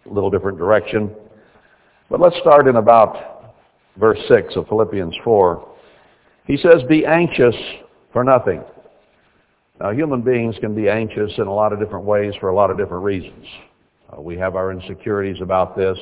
A 0.09 0.13
little 0.13 0.31
different 0.31 0.59
direction. 0.59 1.11
But 2.11 2.21
let's 2.21 2.37
start 2.41 2.69
in 2.69 2.77
about 2.77 3.34
verse 3.97 4.19
6 4.29 4.57
of 4.57 4.69
Philippians 4.69 5.15
4. 5.25 5.69
He 6.47 6.57
says, 6.57 6.83
be 6.89 7.07
anxious 7.07 7.55
for 8.13 8.25
nothing. 8.25 8.63
Now, 9.81 9.91
human 9.91 10.23
beings 10.23 10.55
can 10.61 10.75
be 10.75 10.89
anxious 10.89 11.33
in 11.39 11.47
a 11.47 11.53
lot 11.53 11.73
of 11.73 11.81
different 11.81 12.05
ways 12.05 12.35
for 12.39 12.49
a 12.49 12.55
lot 12.55 12.71
of 12.71 12.79
different 12.79 13.03
reasons. 13.03 13.47
Uh, 14.13 14.21
we 14.21 14.37
have 14.37 14.55
our 14.55 14.71
insecurities 14.71 15.41
about 15.41 15.77
this. 15.77 15.99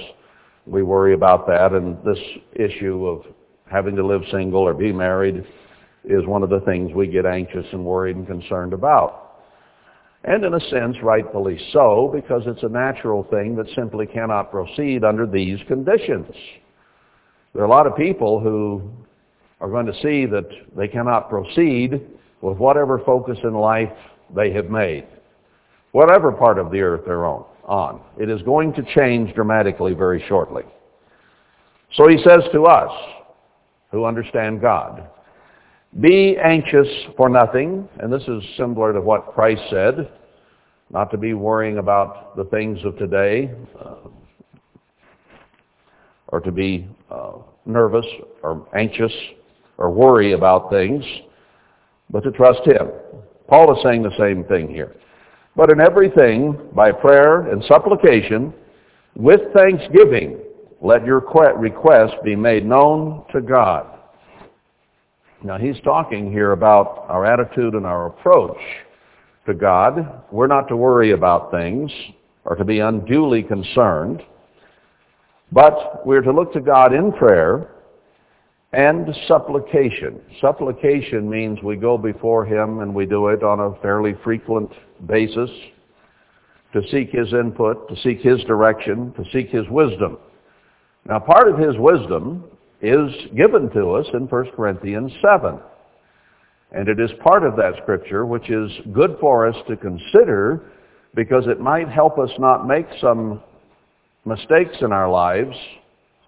We 0.66 0.82
worry 0.82 1.14
about 1.14 1.46
that. 1.46 1.72
And 1.72 1.96
this 2.04 2.18
issue 2.54 3.06
of 3.06 3.24
having 3.70 3.96
to 3.96 4.06
live 4.06 4.22
single 4.30 4.60
or 4.60 4.74
be 4.74 4.92
married 4.92 5.44
is 6.04 6.26
one 6.26 6.42
of 6.42 6.50
the 6.50 6.60
things 6.60 6.92
we 6.92 7.06
get 7.06 7.24
anxious 7.24 7.66
and 7.72 7.84
worried 7.84 8.16
and 8.16 8.26
concerned 8.26 8.72
about. 8.72 9.22
And 10.24 10.44
in 10.44 10.54
a 10.54 10.60
sense, 10.60 10.96
rightfully 11.02 11.58
so, 11.72 12.10
because 12.14 12.42
it's 12.46 12.62
a 12.62 12.68
natural 12.68 13.24
thing 13.24 13.56
that 13.56 13.66
simply 13.74 14.06
cannot 14.06 14.50
proceed 14.50 15.02
under 15.02 15.26
these 15.26 15.58
conditions. 15.66 16.32
There 17.54 17.62
are 17.62 17.66
a 17.66 17.70
lot 17.70 17.86
of 17.86 17.96
people 17.96 18.40
who 18.40 18.82
are 19.60 19.68
going 19.68 19.86
to 19.86 19.94
see 20.02 20.26
that 20.26 20.48
they 20.76 20.88
cannot 20.88 21.28
proceed 21.28 22.00
with 22.40 22.58
whatever 22.58 22.98
focus 23.04 23.38
in 23.44 23.54
life 23.54 23.92
they 24.34 24.52
have 24.52 24.70
made, 24.70 25.06
whatever 25.92 26.32
part 26.32 26.58
of 26.58 26.70
the 26.70 26.80
earth 26.80 27.02
they're 27.06 27.26
on. 27.26 27.44
on. 27.64 28.00
It 28.18 28.30
is 28.30 28.42
going 28.42 28.72
to 28.74 28.82
change 28.94 29.34
dramatically 29.34 29.92
very 29.92 30.24
shortly. 30.28 30.64
So 31.94 32.08
he 32.08 32.16
says 32.24 32.42
to 32.52 32.64
us, 32.64 32.90
who 33.90 34.06
understand 34.06 34.62
God, 34.62 35.08
be 36.00 36.38
anxious 36.42 36.88
for 37.18 37.28
nothing, 37.28 37.86
and 38.00 38.10
this 38.10 38.22
is 38.22 38.42
similar 38.56 38.94
to 38.94 39.00
what 39.02 39.34
Christ 39.34 39.60
said, 39.68 40.10
not 40.90 41.10
to 41.10 41.18
be 41.18 41.34
worrying 41.34 41.76
about 41.76 42.34
the 42.34 42.44
things 42.44 42.78
of 42.84 42.96
today, 42.96 43.50
uh, 43.78 43.96
or 46.32 46.40
to 46.40 46.50
be 46.50 46.88
uh, 47.10 47.34
nervous 47.64 48.06
or 48.42 48.66
anxious 48.74 49.12
or 49.78 49.90
worry 49.90 50.32
about 50.32 50.70
things, 50.70 51.04
but 52.10 52.24
to 52.24 52.32
trust 52.32 52.66
Him. 52.66 52.88
Paul 53.48 53.76
is 53.76 53.82
saying 53.84 54.02
the 54.02 54.16
same 54.18 54.44
thing 54.44 54.68
here. 54.68 54.96
But 55.54 55.70
in 55.70 55.80
everything, 55.80 56.58
by 56.74 56.90
prayer 56.90 57.52
and 57.52 57.62
supplication, 57.64 58.52
with 59.14 59.40
thanksgiving, 59.54 60.38
let 60.80 61.04
your 61.04 61.20
request 61.58 62.14
be 62.24 62.34
made 62.34 62.64
known 62.64 63.24
to 63.32 63.40
God. 63.40 63.98
Now 65.44 65.58
he's 65.58 65.78
talking 65.84 66.32
here 66.32 66.52
about 66.52 67.04
our 67.08 67.26
attitude 67.26 67.74
and 67.74 67.84
our 67.84 68.06
approach 68.06 68.56
to 69.46 69.54
God. 69.54 70.22
We're 70.30 70.46
not 70.46 70.68
to 70.68 70.76
worry 70.76 71.12
about 71.12 71.50
things 71.50 71.90
or 72.44 72.56
to 72.56 72.64
be 72.64 72.78
unduly 72.78 73.42
concerned, 73.42 74.22
but 75.52 76.04
we're 76.06 76.22
to 76.22 76.32
look 76.32 76.52
to 76.54 76.60
God 76.60 76.94
in 76.94 77.12
prayer 77.12 77.68
and 78.72 79.14
supplication. 79.28 80.20
Supplication 80.40 81.28
means 81.28 81.62
we 81.62 81.76
go 81.76 81.98
before 81.98 82.46
him 82.46 82.80
and 82.80 82.94
we 82.94 83.04
do 83.04 83.28
it 83.28 83.42
on 83.42 83.60
a 83.60 83.80
fairly 83.82 84.14
frequent 84.24 84.70
basis 85.06 85.50
to 86.72 86.80
seek 86.90 87.10
his 87.10 87.32
input, 87.34 87.86
to 87.90 87.96
seek 88.02 88.20
his 88.20 88.42
direction, 88.44 89.12
to 89.12 89.24
seek 89.30 89.50
his 89.50 89.68
wisdom. 89.68 90.16
Now 91.06 91.18
part 91.18 91.48
of 91.48 91.58
his 91.58 91.76
wisdom 91.76 92.44
is 92.80 93.12
given 93.36 93.68
to 93.70 93.90
us 93.92 94.06
in 94.14 94.26
1 94.26 94.50
Corinthians 94.56 95.12
7. 95.22 95.58
And 96.74 96.88
it 96.88 96.98
is 96.98 97.10
part 97.22 97.44
of 97.44 97.56
that 97.56 97.74
scripture 97.82 98.24
which 98.24 98.48
is 98.48 98.70
good 98.94 99.18
for 99.20 99.46
us 99.46 99.56
to 99.68 99.76
consider 99.76 100.72
because 101.14 101.46
it 101.46 101.60
might 101.60 101.90
help 101.90 102.18
us 102.18 102.30
not 102.38 102.66
make 102.66 102.86
some 103.02 103.42
mistakes 104.24 104.76
in 104.80 104.92
our 104.92 105.10
lives. 105.10 105.56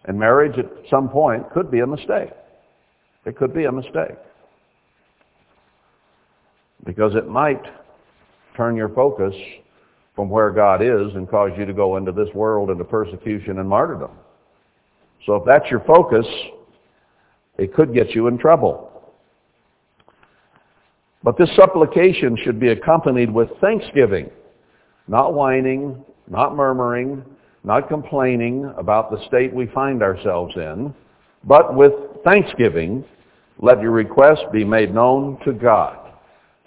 And 0.07 0.19
marriage 0.19 0.59
at 0.59 0.67
some 0.91 1.09
point 1.09 1.51
could 1.51 1.71
be 1.71 1.81
a 1.81 1.87
mistake. 1.87 2.31
It 3.25 3.37
could 3.37 3.55
be 3.55 3.65
a 3.65 3.73
mistake. 3.73 4.19
Because 6.85 7.15
it 7.15 7.27
might 7.27 7.63
turn 8.57 8.77
your 8.77 8.91
focus 8.91 9.35
from 10.15 10.29
where 10.29 10.51
God 10.51 10.83
is 10.83 11.15
and 11.15 11.29
cause 11.29 11.51
you 11.57 11.65
to 11.65 11.73
go 11.73 11.97
into 11.97 12.13
this 12.13 12.29
world 12.35 12.71
into 12.71 12.85
persecution 12.85 13.59
and 13.59 13.69
martyrdom. 13.69 14.13
So 15.27 15.37
if 15.37 15.45
that's 15.47 15.69
your 15.71 15.81
focus, 15.81 16.27
it 17.57 17.75
could 17.75 17.95
get 17.95 18.11
you 18.11 18.27
in 18.27 18.39
trouble. 18.39 18.91
But 21.23 21.39
this 21.39 21.49
supplication 21.57 22.37
should 22.45 22.61
be 22.61 22.69
accompanied 22.69 23.33
with 23.33 23.49
thanksgiving, 23.61 24.31
not 25.09 25.33
whining, 25.33 26.05
not 26.29 26.55
murmuring, 26.55 27.25
not 27.65 27.89
complaining 27.89 28.73
about 28.77 29.11
the 29.11 29.25
state 29.27 29.53
we 29.53 29.67
find 29.69 30.03
ourselves 30.03 30.55
in, 30.57 30.95
but 31.45 31.75
with 31.75 31.93
thanksgiving, 32.23 33.05
let 33.59 33.81
your 33.81 33.91
request 33.91 34.43
be 34.53 34.65
made 34.65 34.95
known 34.95 35.39
to 35.45 35.53
God. 35.53 35.99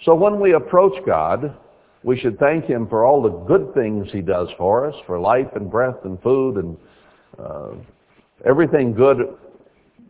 So 0.03 0.15
when 0.15 0.39
we 0.39 0.53
approach 0.53 0.93
God, 1.05 1.55
we 2.03 2.17
should 2.19 2.39
thank 2.39 2.65
him 2.65 2.87
for 2.87 3.05
all 3.05 3.21
the 3.21 3.29
good 3.29 3.73
things 3.73 4.07
he 4.11 4.21
does 4.21 4.47
for 4.57 4.87
us, 4.87 4.95
for 5.05 5.19
life 5.19 5.47
and 5.55 5.69
breath 5.69 5.97
and 6.03 6.21
food 6.21 6.57
and 6.57 6.77
uh, 7.39 7.71
everything 8.45 8.93
good 8.93 9.35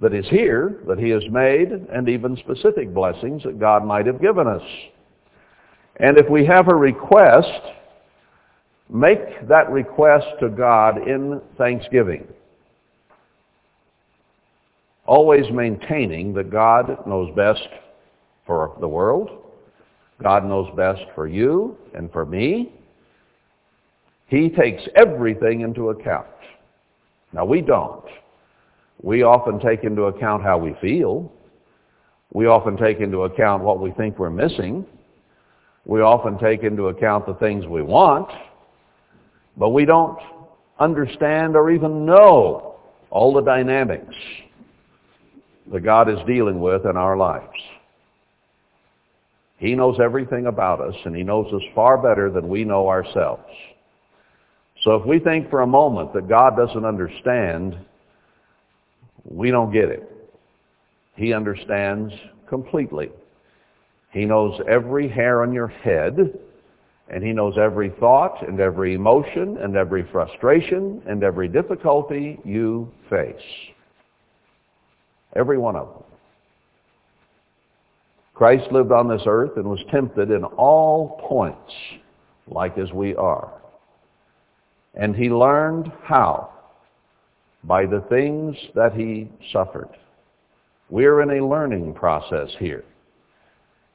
that 0.02 0.14
is 0.14 0.28
here, 0.30 0.84
that 0.88 1.00
he 1.00 1.10
has 1.10 1.24
made, 1.30 1.72
and 1.72 2.08
even 2.08 2.38
specific 2.38 2.94
blessings 2.94 3.44
that 3.44 3.60
God 3.60 3.84
might 3.86 4.06
have 4.06 4.22
given 4.22 4.48
us. 4.48 4.62
And 5.98 6.18
if 6.18 6.30
we 6.30 6.46
have 6.46 6.68
a 6.68 6.76
request, 6.76 7.62
make 8.90 9.48
that 9.48 9.70
request 9.70 10.28
to 10.40 10.50
God 10.50 11.08
in 11.08 11.42
thanksgiving. 11.58 12.28
Always 15.06 15.46
maintaining 15.52 16.34
that 16.34 16.50
God 16.52 17.06
knows 17.08 17.34
best 17.36 17.68
for 18.46 18.76
the 18.80 18.88
world. 18.88 19.30
God 20.22 20.46
knows 20.46 20.68
best 20.76 21.02
for 21.16 21.28
you 21.28 21.78
and 21.94 22.12
for 22.12 22.26
me. 22.26 22.74
He 24.28 24.50
takes 24.50 24.84
everything 24.96 25.62
into 25.62 25.90
account. 25.90 26.28
Now 27.34 27.46
we 27.46 27.62
don't. 27.62 28.04
We 29.02 29.24
often 29.24 29.60
take 29.60 29.84
into 29.84 30.04
account 30.04 30.44
how 30.44 30.58
we 30.58 30.76
feel. 30.82 31.32
We 32.34 32.48
often 32.48 32.76
take 32.78 33.00
into 33.00 33.24
account 33.24 33.64
what 33.64 33.80
we 33.80 33.92
think 33.92 34.20
we're 34.20 34.30
missing. 34.30 34.86
We 35.86 36.02
often 36.02 36.38
take 36.38 36.64
into 36.64 36.88
account 36.88 37.26
the 37.26 37.36
things 37.36 37.66
we 37.66 37.82
want. 37.82 38.30
But 39.58 39.70
we 39.70 39.86
don't 39.86 40.20
understand 40.80 41.56
or 41.56 41.72
even 41.72 42.06
know 42.06 42.76
all 43.10 43.34
the 43.34 43.42
dynamics 43.42 44.16
that 45.72 45.82
God 45.82 46.10
is 46.10 46.20
dealing 46.28 46.62
with 46.62 46.86
in 46.86 46.96
our 46.96 47.18
lives. 47.18 47.48
He 49.58 49.74
knows 49.74 49.98
everything 50.00 50.46
about 50.46 50.82
us, 50.82 50.96
and 51.06 51.16
he 51.16 51.24
knows 51.24 51.52
us 51.52 51.64
far 51.74 51.98
better 51.98 52.30
than 52.30 52.48
we 52.48 52.64
know 52.64 52.88
ourselves. 52.88 53.44
So 54.84 54.96
if 54.96 55.06
we 55.06 55.20
think 55.20 55.50
for 55.50 55.62
a 55.62 55.68
moment 55.68 56.14
that 56.14 56.30
God 56.30 56.56
doesn't 56.56 56.86
understand, 56.86 57.76
we 59.26 59.50
don't 59.50 59.74
get 59.74 59.90
it. 59.90 60.10
He 61.16 61.34
understands 61.34 62.14
completely. 62.48 63.10
He 64.12 64.26
knows 64.26 64.62
every 64.70 65.10
hair 65.10 65.42
on 65.42 65.52
your 65.52 65.68
head, 65.68 66.40
and 67.10 67.24
he 67.24 67.32
knows 67.32 67.58
every 67.58 67.90
thought 68.00 68.46
and 68.48 68.60
every 68.60 68.94
emotion 68.94 69.58
and 69.58 69.76
every 69.76 70.04
frustration 70.12 71.02
and 71.08 71.24
every 71.24 71.48
difficulty 71.48 72.40
you 72.44 72.92
face. 73.10 73.36
Every 75.36 75.58
one 75.58 75.76
of 75.76 75.88
them. 75.88 76.04
Christ 78.34 78.72
lived 78.72 78.92
on 78.92 79.08
this 79.08 79.24
earth 79.26 79.58
and 79.58 79.66
was 79.66 79.80
tempted 79.90 80.32
in 80.32 80.44
all 80.44 81.20
points 81.28 81.74
like 82.48 82.78
as 82.78 82.92
we 82.92 83.16
are. 83.16 83.52
And 84.94 85.16
he 85.16 85.30
learned 85.30 85.92
how? 86.04 86.52
By 87.64 87.86
the 87.86 88.02
things 88.10 88.56
that 88.76 88.94
he 88.94 89.30
suffered. 89.52 89.90
We're 90.90 91.22
in 91.22 91.32
a 91.32 91.46
learning 91.46 91.94
process 91.94 92.50
here. 92.60 92.84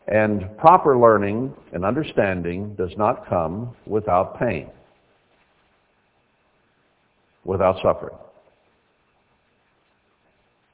And 0.08 0.56
proper 0.58 0.98
learning 0.98 1.54
and 1.72 1.84
understanding 1.84 2.74
does 2.74 2.90
not 2.96 3.28
come 3.28 3.74
without 3.86 4.38
pain, 4.38 4.68
without 7.44 7.76
suffering. 7.82 8.16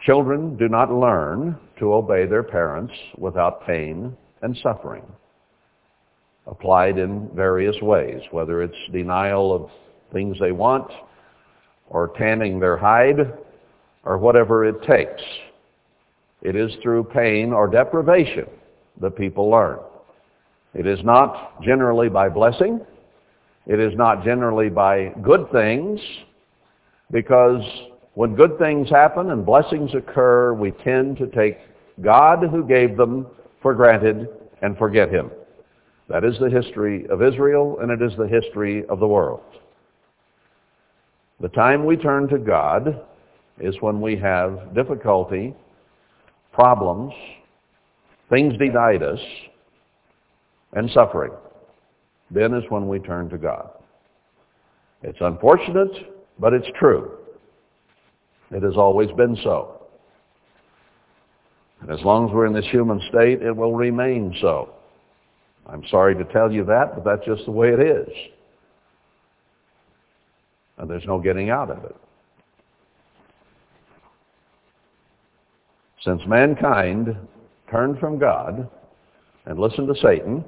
Children 0.01 0.57
do 0.57 0.69
not 0.69 0.91
learn 0.91 1.59
to 1.79 1.93
obey 1.93 2.25
their 2.25 2.43
parents 2.43 2.95
without 3.19 3.67
pain 3.67 4.17
and 4.41 4.57
suffering, 4.62 5.05
applied 6.47 6.97
in 6.97 7.29
various 7.35 7.77
ways, 7.83 8.23
whether 8.31 8.62
it's 8.62 8.79
denial 8.93 9.55
of 9.55 9.71
things 10.12 10.38
they 10.41 10.53
want, 10.53 10.91
or 11.91 12.12
tanning 12.17 12.59
their 12.59 12.79
hide, 12.79 13.35
or 14.05 14.17
whatever 14.17 14.64
it 14.64 14.83
takes. 14.85 15.23
It 16.41 16.57
is 16.57 16.73
through 16.83 17.05
pain 17.05 17.53
or 17.53 17.69
deprivation 17.69 18.47
that 19.01 19.17
people 19.17 19.51
learn. 19.51 19.79
It 20.75 20.87
is 20.87 20.99
not 21.05 21.63
generally 21.63 22.09
by 22.09 22.29
blessing. 22.29 22.81
It 23.67 23.81
is 23.81 23.95
not 23.97 24.25
generally 24.25 24.69
by 24.69 25.13
good 25.23 25.51
things, 25.53 26.01
because 27.11 27.63
when 28.15 28.35
good 28.35 28.59
things 28.59 28.89
happen 28.91 29.31
and 29.31 29.45
blessings 29.45 29.95
occur, 29.95 30.55
we 30.55 30.71
tend 30.71 31.17
to 31.19 31.27
take 31.29 31.59
God 32.01 32.43
who 32.51 32.65
gave 32.67 32.97
them 32.97 33.27
for 33.63 33.75
granted 33.75 34.29
and 34.63 34.77
forget 34.79 35.11
him. 35.11 35.31
That 36.09 36.25
is 36.25 36.39
the 36.39 36.49
history 36.51 37.07
of 37.09 37.23
Israel, 37.23 37.79
and 37.81 37.91
it 37.91 38.01
is 38.01 38.17
the 38.17 38.27
history 38.27 38.87
of 38.87 38.99
the 39.01 39.07
world. 39.07 39.43
The 41.41 41.49
time 41.51 41.85
we 41.85 41.97
turn 41.97 42.29
to 42.29 42.39
God 42.39 43.03
is 43.61 43.75
when 43.81 44.01
we 44.01 44.17
have 44.17 44.75
difficulty, 44.75 45.55
problems, 46.53 47.13
things 48.31 48.57
denied 48.59 49.03
us, 49.03 49.21
and 50.73 50.91
suffering. 50.91 51.33
Then 52.31 52.55
is 52.55 52.64
when 52.69 52.88
we 52.88 52.99
turn 52.99 53.29
to 53.31 53.38
God. 53.38 53.71
It's 55.03 55.19
unfortunate, 55.21 55.93
but 56.38 56.53
it's 56.53 56.69
true. 56.79 57.12
It 58.51 58.62
has 58.62 58.77
always 58.77 59.11
been 59.12 59.37
so. 59.43 59.83
And 61.81 61.91
as 61.91 62.01
long 62.05 62.29
as 62.29 62.35
we're 62.35 62.47
in 62.47 62.53
this 62.53 62.67
human 62.71 63.01
state, 63.09 63.43
it 63.43 63.55
will 63.55 63.75
remain 63.75 64.35
so. 64.41 64.71
I'm 65.67 65.87
sorry 65.91 66.14
to 66.17 66.25
tell 66.25 66.51
you 66.51 66.64
that, 66.64 66.95
but 66.95 67.05
that's 67.05 67.25
just 67.27 67.45
the 67.45 67.53
way 67.53 67.69
it 67.69 67.81
is. 67.81 68.09
And 70.79 70.88
there's 70.88 71.05
no 71.07 71.19
getting 71.21 71.51
out 71.51 71.71
of 71.71 71.85
it. 71.85 71.97
Since 76.05 76.23
mankind 76.27 77.17
turned 77.70 77.98
from 77.98 78.18
God 78.18 78.68
and 79.46 79.59
listened 79.59 79.88
to 79.88 80.00
Satan, 80.00 80.44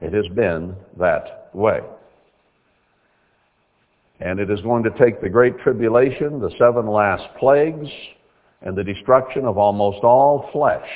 it 0.00 0.12
has 0.12 0.26
been 0.34 0.74
that 0.98 1.50
way. 1.52 1.80
And 4.20 4.38
it 4.38 4.50
is 4.50 4.60
going 4.60 4.82
to 4.84 4.90
take 4.98 5.20
the 5.20 5.28
great 5.28 5.58
tribulation, 5.60 6.40
the 6.40 6.50
seven 6.58 6.86
last 6.86 7.24
plagues, 7.38 7.88
and 8.62 8.76
the 8.76 8.84
destruction 8.84 9.44
of 9.44 9.56
almost 9.56 10.04
all 10.04 10.50
flesh 10.52 10.88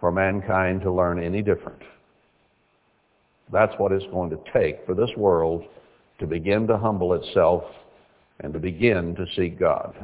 for 0.00 0.10
mankind 0.10 0.80
to 0.82 0.92
learn 0.92 1.22
any 1.22 1.42
different. 1.42 1.80
That's 3.52 3.72
what 3.78 3.92
it's 3.92 4.06
going 4.06 4.30
to 4.30 4.38
take 4.52 4.84
for 4.86 4.94
this 4.94 5.10
world 5.16 5.64
to 6.18 6.26
begin 6.26 6.66
to 6.66 6.78
humble 6.78 7.14
itself 7.14 7.64
and 8.40 8.52
to 8.52 8.58
begin 8.58 9.14
to 9.16 9.26
seek 9.36 9.58
God. 9.58 9.94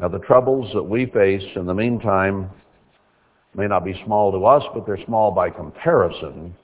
Now 0.00 0.08
the 0.08 0.18
troubles 0.18 0.70
that 0.74 0.82
we 0.82 1.06
face 1.06 1.44
in 1.56 1.66
the 1.66 1.74
meantime 1.74 2.50
may 3.54 3.66
not 3.66 3.84
be 3.84 4.00
small 4.04 4.32
to 4.32 4.44
us, 4.44 4.62
but 4.74 4.86
they're 4.86 5.04
small 5.06 5.30
by 5.30 5.50
comparison 5.50 6.54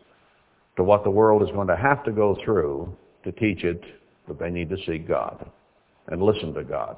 to 0.76 0.84
what 0.84 1.04
the 1.04 1.10
world 1.10 1.42
is 1.42 1.50
going 1.54 1.68
to 1.68 1.76
have 1.76 2.02
to 2.04 2.12
go 2.12 2.36
through 2.44 2.94
to 3.24 3.32
teach 3.32 3.64
it 3.64 3.82
that 4.26 4.38
they 4.38 4.50
need 4.50 4.68
to 4.70 4.76
seek 4.86 5.06
God 5.06 5.48
and 6.08 6.22
listen 6.22 6.52
to 6.54 6.64
God. 6.64 6.96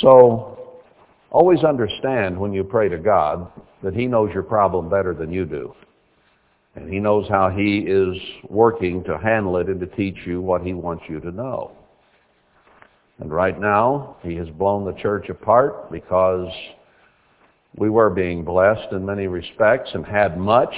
So 0.00 0.80
always 1.30 1.64
understand 1.64 2.38
when 2.38 2.52
you 2.52 2.64
pray 2.64 2.88
to 2.88 2.98
God 2.98 3.50
that 3.82 3.94
he 3.94 4.06
knows 4.06 4.32
your 4.32 4.42
problem 4.42 4.88
better 4.88 5.14
than 5.14 5.32
you 5.32 5.44
do. 5.44 5.74
And 6.76 6.88
he 6.92 7.00
knows 7.00 7.28
how 7.28 7.50
he 7.50 7.78
is 7.78 8.16
working 8.48 9.02
to 9.04 9.18
handle 9.18 9.56
it 9.56 9.66
and 9.66 9.80
to 9.80 9.86
teach 9.86 10.16
you 10.24 10.40
what 10.40 10.62
he 10.62 10.72
wants 10.72 11.04
you 11.08 11.18
to 11.20 11.32
know. 11.32 11.72
And 13.20 13.30
right 13.30 13.58
now, 13.60 14.16
he 14.22 14.34
has 14.36 14.48
blown 14.48 14.86
the 14.86 14.98
church 15.00 15.28
apart 15.28 15.92
because 15.92 16.48
we 17.76 17.90
were 17.90 18.10
being 18.10 18.44
blessed 18.44 18.92
in 18.92 19.04
many 19.04 19.26
respects 19.26 19.90
and 19.92 20.04
had 20.04 20.38
much, 20.38 20.74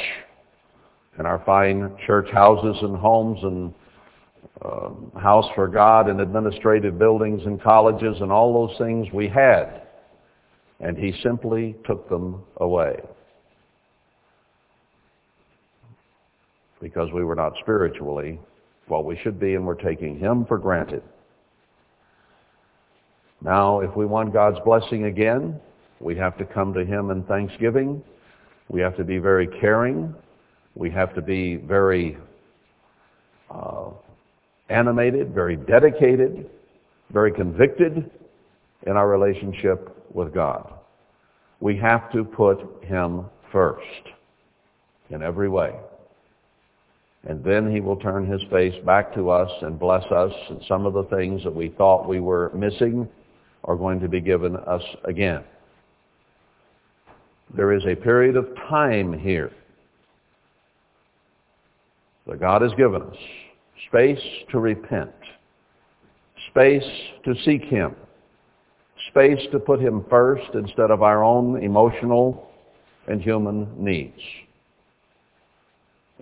in 1.18 1.26
our 1.26 1.42
fine 1.46 1.96
church 2.06 2.28
houses 2.32 2.76
and 2.82 2.96
homes 2.96 3.38
and 3.42 3.74
uh, 4.64 5.18
house 5.20 5.46
for 5.54 5.68
God 5.68 6.08
and 6.08 6.20
administrative 6.20 6.98
buildings 6.98 7.42
and 7.46 7.62
colleges 7.62 8.16
and 8.20 8.32
all 8.32 8.66
those 8.66 8.76
things 8.78 9.06
we 9.12 9.28
had. 9.28 9.82
And 10.80 10.96
he 10.96 11.14
simply 11.22 11.76
took 11.86 12.08
them 12.08 12.42
away. 12.56 13.00
Because 16.80 17.08
we 17.14 17.22
were 17.22 17.36
not 17.36 17.52
spiritually 17.60 18.40
what 18.88 19.04
we 19.04 19.16
should 19.22 19.38
be 19.38 19.54
and 19.54 19.64
we're 19.64 19.74
taking 19.74 20.18
him 20.18 20.44
for 20.46 20.58
granted. 20.58 21.02
Now, 23.44 23.80
if 23.80 23.96
we 23.96 24.06
want 24.06 24.32
God's 24.32 24.58
blessing 24.64 25.04
again, 25.04 25.60
we 25.98 26.16
have 26.16 26.38
to 26.38 26.44
come 26.44 26.72
to 26.74 26.84
him 26.84 27.10
in 27.10 27.24
thanksgiving. 27.24 28.02
We 28.68 28.80
have 28.80 28.96
to 28.96 29.04
be 29.04 29.18
very 29.18 29.48
caring. 29.60 30.14
We 30.76 30.90
have 30.92 31.12
to 31.16 31.22
be 31.22 31.56
very 31.56 32.16
uh, 33.50 33.90
animated, 34.68 35.34
very 35.34 35.56
dedicated, 35.56 36.48
very 37.12 37.32
convicted 37.32 38.10
in 38.86 38.92
our 38.96 39.08
relationship 39.08 39.96
with 40.14 40.32
God. 40.32 40.74
We 41.60 41.76
have 41.78 42.12
to 42.12 42.24
put 42.24 42.84
him 42.84 43.26
first 43.50 43.82
in 45.10 45.22
every 45.22 45.48
way. 45.48 45.74
And 47.24 47.42
then 47.44 47.72
he 47.72 47.80
will 47.80 47.96
turn 47.96 48.26
his 48.26 48.40
face 48.50 48.74
back 48.84 49.14
to 49.14 49.30
us 49.30 49.50
and 49.62 49.78
bless 49.78 50.04
us 50.12 50.32
and 50.48 50.60
some 50.66 50.86
of 50.86 50.92
the 50.92 51.04
things 51.04 51.42
that 51.44 51.54
we 51.54 51.68
thought 51.70 52.08
we 52.08 52.20
were 52.20 52.50
missing 52.54 53.08
are 53.64 53.76
going 53.76 54.00
to 54.00 54.08
be 54.08 54.20
given 54.20 54.56
us 54.56 54.82
again. 55.04 55.44
There 57.54 57.72
is 57.72 57.84
a 57.86 57.94
period 57.94 58.36
of 58.36 58.48
time 58.68 59.18
here 59.18 59.52
that 62.26 62.40
God 62.40 62.62
has 62.62 62.72
given 62.74 63.02
us. 63.02 63.16
Space 63.88 64.22
to 64.50 64.58
repent. 64.58 65.12
Space 66.50 66.84
to 67.24 67.34
seek 67.44 67.62
Him. 67.64 67.94
Space 69.10 69.40
to 69.52 69.58
put 69.58 69.80
Him 69.80 70.04
first 70.08 70.54
instead 70.54 70.90
of 70.90 71.02
our 71.02 71.22
own 71.22 71.62
emotional 71.62 72.50
and 73.08 73.20
human 73.20 73.68
needs. 73.82 74.18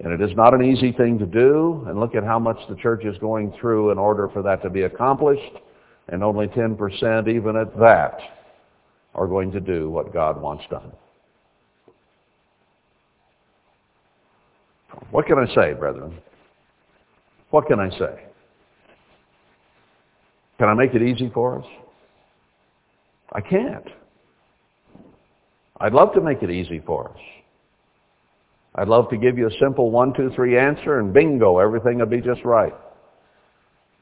And 0.03 0.13
it 0.13 0.21
is 0.23 0.35
not 0.35 0.55
an 0.55 0.65
easy 0.65 0.93
thing 0.93 1.19
to 1.19 1.27
do, 1.27 1.85
and 1.87 2.01
look 2.01 2.15
at 2.15 2.25
how 2.25 2.39
much 2.39 2.57
the 2.69 2.77
church 2.77 3.05
is 3.05 3.19
going 3.19 3.53
through 3.61 3.91
in 3.91 3.99
order 3.99 4.29
for 4.33 4.43
that 4.43 4.63
to 4.63 4.71
be 4.71 4.83
accomplished, 4.83 5.53
and 6.09 6.25
only 6.25 6.47
10% 6.49 7.29
even 7.29 7.57
at 7.57 7.79
that 7.79 8.19
are 9.15 9.27
going 9.27 9.53
to 9.53 9.61
do 9.61 9.91
what 9.91 10.13
God 10.13 10.41
wants 10.41 10.65
done. 10.71 10.93
What 15.11 15.27
can 15.27 15.39
I 15.39 15.47
say, 15.55 15.73
brethren? 15.73 16.19
What 17.51 17.67
can 17.67 17.81
I 17.81 17.91
say? 17.91 18.25
Can 20.59 20.69
I 20.69 20.75
make 20.75 20.95
it 20.95 21.03
easy 21.03 21.31
for 21.33 21.59
us? 21.61 21.67
I 23.33 23.41
can't. 23.41 23.87
I'd 25.81 25.93
love 25.93 26.13
to 26.15 26.21
make 26.21 26.43
it 26.43 26.51
easy 26.51 26.83
for 26.85 27.09
us. 27.11 27.19
I'd 28.75 28.89
love 28.89 29.09
to 29.11 29.17
give 29.17 29.39
you 29.39 29.49
a 29.49 29.59
simple 29.59 29.91
one, 29.91 30.13
two, 30.15 30.31
three 30.35 30.59
answer 30.59 31.01
and 31.01 31.13
bingo, 31.13 31.59
everything 31.59 31.99
would 31.99 32.11
be 32.11 32.21
just 32.21 32.45
right. 32.45 32.75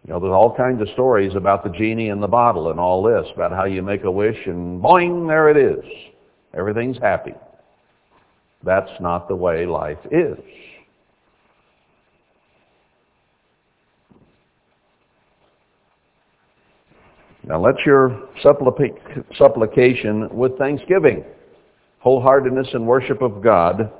You 0.04 0.14
know, 0.14 0.20
there's 0.20 0.32
all 0.32 0.54
kinds 0.56 0.80
of 0.80 0.88
stories 0.94 1.34
about 1.34 1.64
the 1.64 1.70
genie 1.70 2.08
in 2.08 2.20
the 2.20 2.28
bottle 2.28 2.70
and 2.70 2.80
all 2.80 3.02
this, 3.02 3.26
about 3.34 3.52
how 3.52 3.64
you 3.64 3.82
make 3.82 4.04
a 4.04 4.10
wish 4.10 4.38
and 4.46 4.82
boing, 4.82 5.28
there 5.28 5.50
it 5.50 5.56
is. 5.56 5.84
Everything's 6.54 6.98
happy. 6.98 7.34
That's 8.64 8.90
not 9.00 9.28
the 9.28 9.36
way 9.36 9.66
life 9.66 9.98
is. 10.10 10.38
Now 17.44 17.60
let 17.60 17.76
your 17.86 18.28
supplication 19.36 20.28
with 20.30 20.58
thanksgiving, 20.58 21.24
wholeheartedness 22.04 22.74
and 22.74 22.86
worship 22.86 23.22
of 23.22 23.42
God 23.42 23.90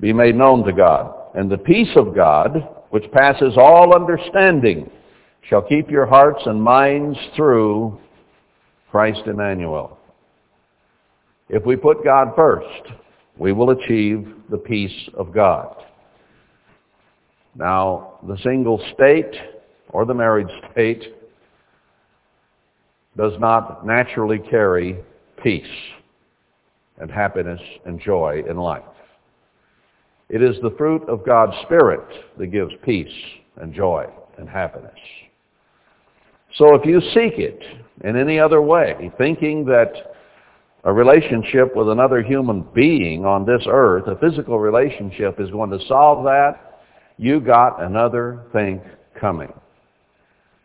be 0.00 0.12
made 0.12 0.34
known 0.34 0.64
to 0.64 0.72
God. 0.72 1.14
And 1.34 1.50
the 1.50 1.58
peace 1.58 1.90
of 1.96 2.14
God, 2.14 2.66
which 2.90 3.10
passes 3.12 3.58
all 3.58 3.94
understanding, 3.94 4.90
shall 5.48 5.62
keep 5.62 5.90
your 5.90 6.06
hearts 6.06 6.42
and 6.46 6.62
minds 6.62 7.18
through 7.36 7.98
Christ 8.90 9.22
Emmanuel. 9.26 9.98
If 11.48 11.64
we 11.66 11.76
put 11.76 12.04
God 12.04 12.32
first, 12.34 12.92
we 13.36 13.52
will 13.52 13.70
achieve 13.70 14.34
the 14.50 14.56
peace 14.56 15.08
of 15.14 15.32
God. 15.32 15.74
Now, 17.56 18.18
the 18.26 18.38
single 18.42 18.82
state 18.94 19.32
or 19.90 20.04
the 20.04 20.14
married 20.14 20.48
state 20.72 21.14
does 23.16 23.32
not 23.38 23.86
naturally 23.86 24.38
carry 24.38 24.98
peace 25.42 25.62
and 26.98 27.10
happiness 27.10 27.60
and 27.84 28.00
joy 28.00 28.42
in 28.48 28.56
life. 28.56 28.82
It 30.28 30.42
is 30.42 30.56
the 30.62 30.74
fruit 30.78 31.08
of 31.08 31.26
God's 31.26 31.56
Spirit 31.62 32.06
that 32.38 32.46
gives 32.46 32.72
peace 32.84 33.12
and 33.56 33.74
joy 33.74 34.06
and 34.38 34.48
happiness. 34.48 34.98
So 36.56 36.74
if 36.74 36.86
you 36.86 37.00
seek 37.12 37.38
it 37.38 37.60
in 38.04 38.16
any 38.16 38.38
other 38.38 38.62
way, 38.62 39.10
thinking 39.18 39.64
that 39.66 40.14
a 40.84 40.92
relationship 40.92 41.74
with 41.74 41.88
another 41.88 42.22
human 42.22 42.62
being 42.74 43.24
on 43.24 43.44
this 43.44 43.62
earth, 43.66 44.06
a 44.06 44.16
physical 44.16 44.58
relationship, 44.60 45.40
is 45.40 45.50
going 45.50 45.70
to 45.70 45.78
solve 45.88 46.24
that, 46.24 46.82
you 47.16 47.40
got 47.40 47.82
another 47.82 48.42
thing 48.52 48.80
coming. 49.18 49.52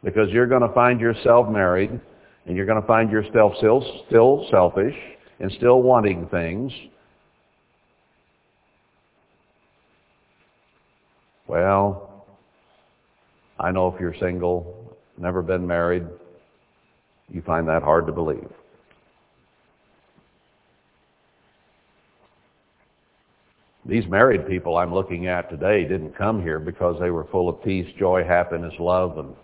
Because 0.03 0.29
you're 0.29 0.47
going 0.47 0.61
to 0.61 0.73
find 0.73 0.99
yourself 0.99 1.49
married, 1.49 1.99
and 2.45 2.55
you're 2.55 2.65
going 2.65 2.81
to 2.81 2.87
find 2.87 3.11
yourself 3.11 3.53
still, 3.57 4.03
still 4.07 4.45
selfish, 4.51 4.95
and 5.39 5.51
still 5.53 5.81
wanting 5.81 6.27
things. 6.27 6.71
Well, 11.47 12.25
I 13.59 13.71
know 13.71 13.87
if 13.87 13.99
you're 13.99 14.15
single, 14.19 14.78
never 15.19 15.41
been 15.41 15.67
married, 15.67 16.05
you 17.29 17.41
find 17.41 17.67
that 17.67 17.83
hard 17.83 18.07
to 18.07 18.13
believe. 18.13 18.49
These 23.85 24.07
married 24.07 24.47
people 24.47 24.77
I'm 24.77 24.93
looking 24.93 25.27
at 25.27 25.49
today 25.49 25.83
didn't 25.83 26.15
come 26.15 26.41
here 26.41 26.59
because 26.59 26.99
they 26.99 27.09
were 27.09 27.25
full 27.25 27.49
of 27.49 27.63
peace, 27.63 27.87
joy, 27.97 28.23
happiness, 28.23 28.73
love, 28.79 29.17
and 29.17 29.35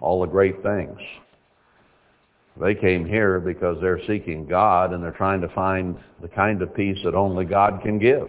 all 0.00 0.20
the 0.20 0.26
great 0.26 0.62
things. 0.62 0.98
They 2.60 2.74
came 2.74 3.04
here 3.06 3.40
because 3.40 3.78
they're 3.80 4.00
seeking 4.06 4.46
God 4.46 4.92
and 4.92 5.02
they're 5.02 5.10
trying 5.12 5.40
to 5.40 5.48
find 5.48 5.96
the 6.22 6.28
kind 6.28 6.62
of 6.62 6.74
peace 6.74 6.98
that 7.04 7.14
only 7.14 7.44
God 7.44 7.80
can 7.82 7.98
give. 7.98 8.28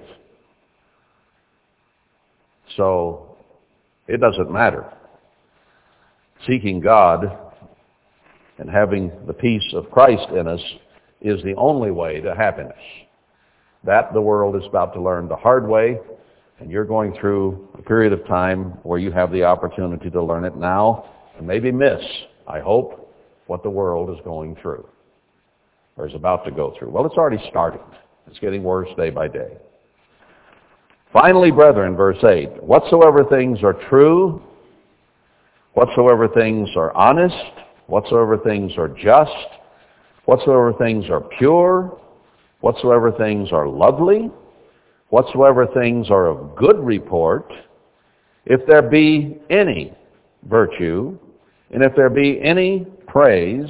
So 2.76 3.38
it 4.08 4.20
doesn't 4.20 4.52
matter. 4.52 4.92
Seeking 6.48 6.80
God 6.80 7.38
and 8.58 8.70
having 8.70 9.12
the 9.28 9.34
peace 9.34 9.74
of 9.74 9.90
Christ 9.92 10.30
in 10.30 10.48
us 10.48 10.62
is 11.22 11.44
the 11.44 11.56
only 11.56 11.92
way 11.92 12.22
to 12.22 12.36
happiness. 12.36 12.78
That 13.84 14.14
the 14.14 14.22
world 14.22 14.56
is 14.56 14.64
about 14.68 14.94
to 14.94 15.02
learn 15.02 15.28
the 15.28 15.36
hard 15.36 15.68
way, 15.68 16.00
and 16.60 16.72
you're 16.72 16.86
going 16.86 17.16
through 17.20 17.68
a 17.78 17.82
period 17.82 18.14
of 18.14 18.26
time 18.28 18.78
where 18.84 19.00
you 19.00 19.12
have 19.12 19.32
the 19.32 19.44
opportunity 19.44 20.10
to 20.10 20.24
learn 20.24 20.46
it 20.46 20.56
now 20.56 21.10
and 21.38 21.46
maybe 21.46 21.72
miss, 21.72 22.02
I 22.48 22.60
hope, 22.60 23.14
what 23.48 23.64
the 23.64 23.70
world 23.70 24.10
is 24.10 24.24
going 24.24 24.56
through 24.62 24.88
or 25.98 26.08
is 26.08 26.16
about 26.16 26.46
to 26.46 26.52
go 26.52 26.74
through. 26.78 26.90
Well, 26.90 27.06
it's 27.06 27.16
already 27.16 27.44
starting. 27.50 27.82
It's 28.28 28.40
getting 28.40 28.64
worse 28.64 28.90
day 28.98 29.10
by 29.10 29.28
day. 29.28 29.58
Finally, 31.14 31.52
brethren, 31.52 31.96
verse 31.96 32.22
8, 32.24 32.62
whatsoever 32.62 33.24
things 33.24 33.64
are 33.64 33.76
true, 33.90 34.42
whatsoever 35.76 36.28
things 36.28 36.70
are 36.76 36.96
honest, 36.96 37.36
whatsoever 37.88 38.38
things 38.38 38.72
are 38.78 38.88
just, 38.88 39.32
whatsoever 40.26 40.74
things 40.80 41.06
are 41.10 41.22
pure, 41.22 42.00
whatsoever 42.62 43.12
things 43.12 43.52
are 43.52 43.68
lovely, 43.68 44.32
whatsoever 45.10 45.68
things 45.68 46.10
are 46.10 46.28
of 46.28 46.56
good 46.56 46.80
report, 46.80 47.52
if 48.46 48.66
there 48.68 48.82
be 48.82 49.38
any 49.50 49.94
virtue, 50.50 51.18
and 51.72 51.84
if 51.84 51.96
there 51.96 52.10
be 52.10 52.40
any 52.42 52.86
praise, 53.08 53.70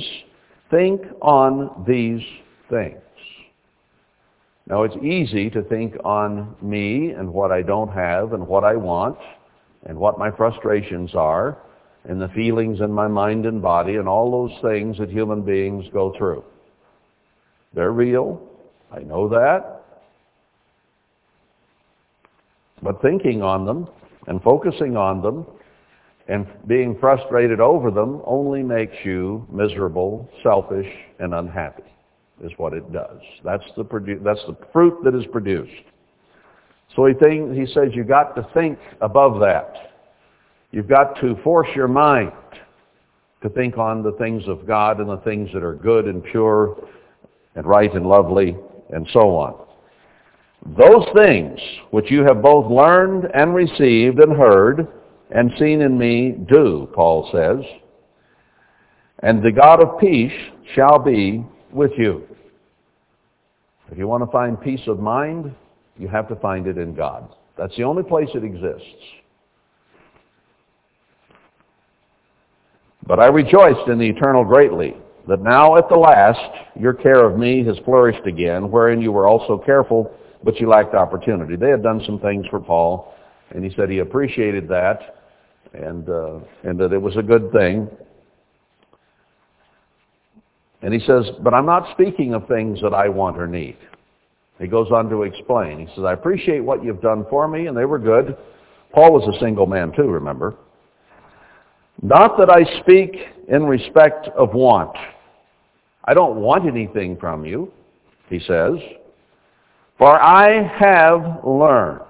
think 0.69 1.01
on 1.21 1.83
these 1.87 2.21
things. 2.69 3.01
Now 4.67 4.83
it's 4.83 4.95
easy 5.03 5.49
to 5.51 5.61
think 5.63 5.95
on 6.03 6.55
me 6.61 7.11
and 7.11 7.31
what 7.31 7.51
I 7.51 7.61
don't 7.61 7.91
have 7.91 8.33
and 8.33 8.47
what 8.47 8.63
I 8.63 8.75
want 8.75 9.17
and 9.85 9.97
what 9.97 10.17
my 10.19 10.31
frustrations 10.31 11.13
are 11.15 11.57
and 12.07 12.21
the 12.21 12.27
feelings 12.29 12.81
in 12.81 12.91
my 12.91 13.07
mind 13.07 13.45
and 13.45 13.61
body 13.61 13.95
and 13.95 14.07
all 14.07 14.31
those 14.31 14.61
things 14.61 14.97
that 14.97 15.09
human 15.09 15.41
beings 15.41 15.85
go 15.91 16.13
through. 16.17 16.43
They're 17.73 17.91
real. 17.91 18.41
I 18.91 18.99
know 18.99 19.27
that. 19.29 19.81
But 22.81 23.01
thinking 23.01 23.41
on 23.41 23.65
them 23.65 23.87
and 24.27 24.41
focusing 24.41 24.95
on 24.95 25.21
them 25.21 25.45
and 26.27 26.47
being 26.67 26.97
frustrated 26.99 27.59
over 27.59 27.91
them 27.91 28.21
only 28.25 28.63
makes 28.63 28.95
you 29.03 29.45
miserable, 29.51 30.29
selfish, 30.43 30.91
and 31.19 31.33
unhappy 31.33 31.83
is 32.43 32.51
what 32.57 32.73
it 32.73 32.91
does. 32.91 33.19
That's 33.43 33.63
the, 33.77 33.83
produ- 33.83 34.23
that's 34.23 34.43
the 34.47 34.57
fruit 34.73 35.03
that 35.03 35.15
is 35.15 35.25
produced. 35.31 35.71
So 36.95 37.05
he, 37.05 37.13
think, 37.13 37.53
he 37.53 37.65
says 37.73 37.89
you've 37.93 38.07
got 38.07 38.35
to 38.35 38.47
think 38.53 38.79
above 39.01 39.39
that. 39.41 39.94
You've 40.75 40.89
got 40.89 41.17
to 41.21 41.37
force 41.41 41.69
your 41.73 41.87
mind 41.87 42.33
to 43.41 43.47
think 43.47 43.77
on 43.77 44.03
the 44.03 44.11
things 44.19 44.43
of 44.45 44.67
God 44.67 44.99
and 44.99 45.09
the 45.09 45.21
things 45.23 45.49
that 45.53 45.63
are 45.63 45.73
good 45.73 46.03
and 46.03 46.21
pure 46.21 46.75
and 47.55 47.65
right 47.65 47.93
and 47.93 48.05
lovely 48.05 48.57
and 48.89 49.07
so 49.13 49.37
on. 49.37 49.55
Those 50.77 51.05
things 51.15 51.57
which 51.91 52.11
you 52.11 52.25
have 52.25 52.41
both 52.41 52.69
learned 52.69 53.23
and 53.33 53.55
received 53.55 54.19
and 54.19 54.35
heard 54.35 54.89
and 55.33 55.49
seen 55.57 55.81
in 55.81 55.97
me 55.97 56.35
do, 56.49 56.89
Paul 56.93 57.29
says, 57.31 57.63
and 59.19 59.41
the 59.41 59.53
God 59.53 59.81
of 59.81 59.97
peace 59.97 60.37
shall 60.73 60.99
be 60.99 61.45
with 61.71 61.91
you. 61.97 62.27
If 63.89 63.97
you 63.97 64.09
want 64.09 64.25
to 64.25 64.29
find 64.29 64.59
peace 64.59 64.85
of 64.87 64.99
mind, 64.99 65.55
you 65.97 66.09
have 66.09 66.27
to 66.27 66.35
find 66.35 66.67
it 66.67 66.77
in 66.77 66.93
God. 66.93 67.33
That's 67.57 67.77
the 67.77 67.83
only 67.83 68.03
place 68.03 68.27
it 68.35 68.43
exists. 68.43 68.83
But 73.07 73.19
I 73.19 73.27
rejoiced 73.27 73.87
in 73.87 73.99
the 73.99 74.07
eternal 74.09 74.43
greatly, 74.43 74.95
that 75.27 75.41
now 75.41 75.77
at 75.77 75.89
the 75.89 75.95
last 75.95 76.39
your 76.79 76.93
care 76.93 77.25
of 77.25 77.37
me 77.37 77.63
has 77.65 77.77
flourished 77.85 78.25
again, 78.25 78.71
wherein 78.71 79.01
you 79.01 79.11
were 79.11 79.27
also 79.27 79.57
careful, 79.57 80.11
but 80.43 80.59
you 80.59 80.67
lacked 80.67 80.95
opportunity. 80.95 81.55
They 81.55 81.69
had 81.69 81.83
done 81.83 82.01
some 82.05 82.19
things 82.19 82.45
for 82.49 82.59
Paul, 82.59 83.13
and 83.51 83.63
he 83.63 83.75
said 83.75 83.89
he 83.89 83.99
appreciated 83.99 84.67
that, 84.69 85.17
and, 85.73 86.09
uh, 86.09 86.39
and 86.63 86.79
that 86.79 86.93
it 86.93 87.01
was 87.01 87.15
a 87.17 87.23
good 87.23 87.51
thing. 87.51 87.89
And 90.81 90.93
he 90.93 90.99
says, 90.99 91.25
but 91.41 91.53
I'm 91.53 91.65
not 91.65 91.91
speaking 91.93 92.33
of 92.33 92.47
things 92.47 92.79
that 92.81 92.93
I 92.93 93.09
want 93.09 93.37
or 93.37 93.47
need. 93.47 93.77
He 94.59 94.67
goes 94.67 94.91
on 94.91 95.09
to 95.09 95.23
explain. 95.23 95.79
He 95.79 95.87
says, 95.95 96.05
I 96.05 96.13
appreciate 96.13 96.59
what 96.59 96.83
you've 96.83 97.01
done 97.01 97.25
for 97.29 97.47
me, 97.47 97.67
and 97.67 97.75
they 97.75 97.85
were 97.85 97.99
good. 97.99 98.37
Paul 98.93 99.11
was 99.13 99.35
a 99.35 99.39
single 99.39 99.65
man 99.65 99.91
too, 99.95 100.07
remember. 100.07 100.55
Not 102.01 102.37
that 102.37 102.49
I 102.49 102.63
speak 102.81 103.15
in 103.47 103.63
respect 103.63 104.27
of 104.37 104.53
want. 104.53 104.95
I 106.03 106.13
don't 106.13 106.35
want 106.37 106.67
anything 106.67 107.17
from 107.17 107.45
you, 107.45 107.71
he 108.29 108.39
says. 108.39 108.73
For 109.97 110.21
I 110.21 110.61
have 110.79 111.43
learned. 111.45 112.01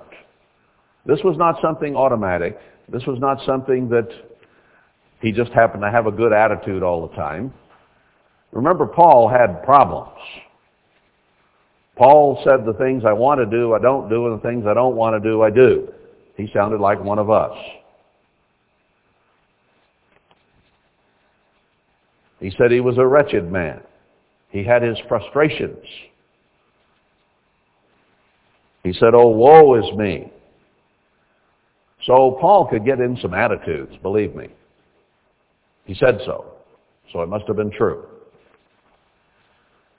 This 1.06 1.19
was 1.24 1.38
not 1.38 1.62
something 1.62 1.95
automatic. 1.95 2.58
This 2.89 3.06
was 3.06 3.19
not 3.19 3.39
something 3.45 3.88
that 3.89 4.10
he 5.21 5.32
just 5.32 5.52
happened 5.52 5.84
to 5.84 5.91
have 5.91 6.08
a 6.08 6.12
good 6.12 6.34
attitude 6.34 6.84
all 6.84 7.08
the 7.08 7.15
time. 7.15 7.54
Remember, 8.52 8.86
Paul 8.86 9.30
had 9.30 9.63
problems. 9.63 10.17
Paul 11.95 12.41
said 12.43 12.65
the 12.65 12.74
things 12.74 13.04
I 13.06 13.13
want 13.13 13.39
to 13.39 13.45
do, 13.45 13.74
I 13.74 13.80
don't 13.80 14.10
do, 14.10 14.28
and 14.28 14.38
the 14.38 14.43
things 14.43 14.65
I 14.67 14.74
don't 14.74 14.95
want 14.95 15.21
to 15.21 15.30
do, 15.30 15.41
I 15.43 15.50
do. 15.50 15.88
He 16.36 16.50
sounded 16.54 16.82
like 16.82 17.02
one 17.02 17.19
of 17.19 17.30
us. 17.30 17.56
He 22.46 22.52
said 22.60 22.70
he 22.70 22.80
was 22.80 23.00
a 23.00 23.08
wretched 23.08 23.52
man. 23.52 23.82
He 24.50 24.64
had 24.64 24.84
his 24.84 25.00
frustrations. 25.08 25.84
He 28.84 28.94
said, 28.94 29.16
oh, 29.16 29.30
woe 29.30 29.74
is 29.74 29.98
me. 29.98 30.32
So 32.04 32.38
Paul 32.40 32.68
could 32.68 32.86
get 32.86 33.00
in 33.00 33.18
some 33.20 33.34
attitudes, 33.34 33.96
believe 34.04 34.36
me. 34.36 34.50
He 35.86 35.96
said 35.96 36.20
so. 36.24 36.54
So 37.12 37.24
it 37.24 37.30
must 37.30 37.48
have 37.48 37.56
been 37.56 37.72
true. 37.72 38.06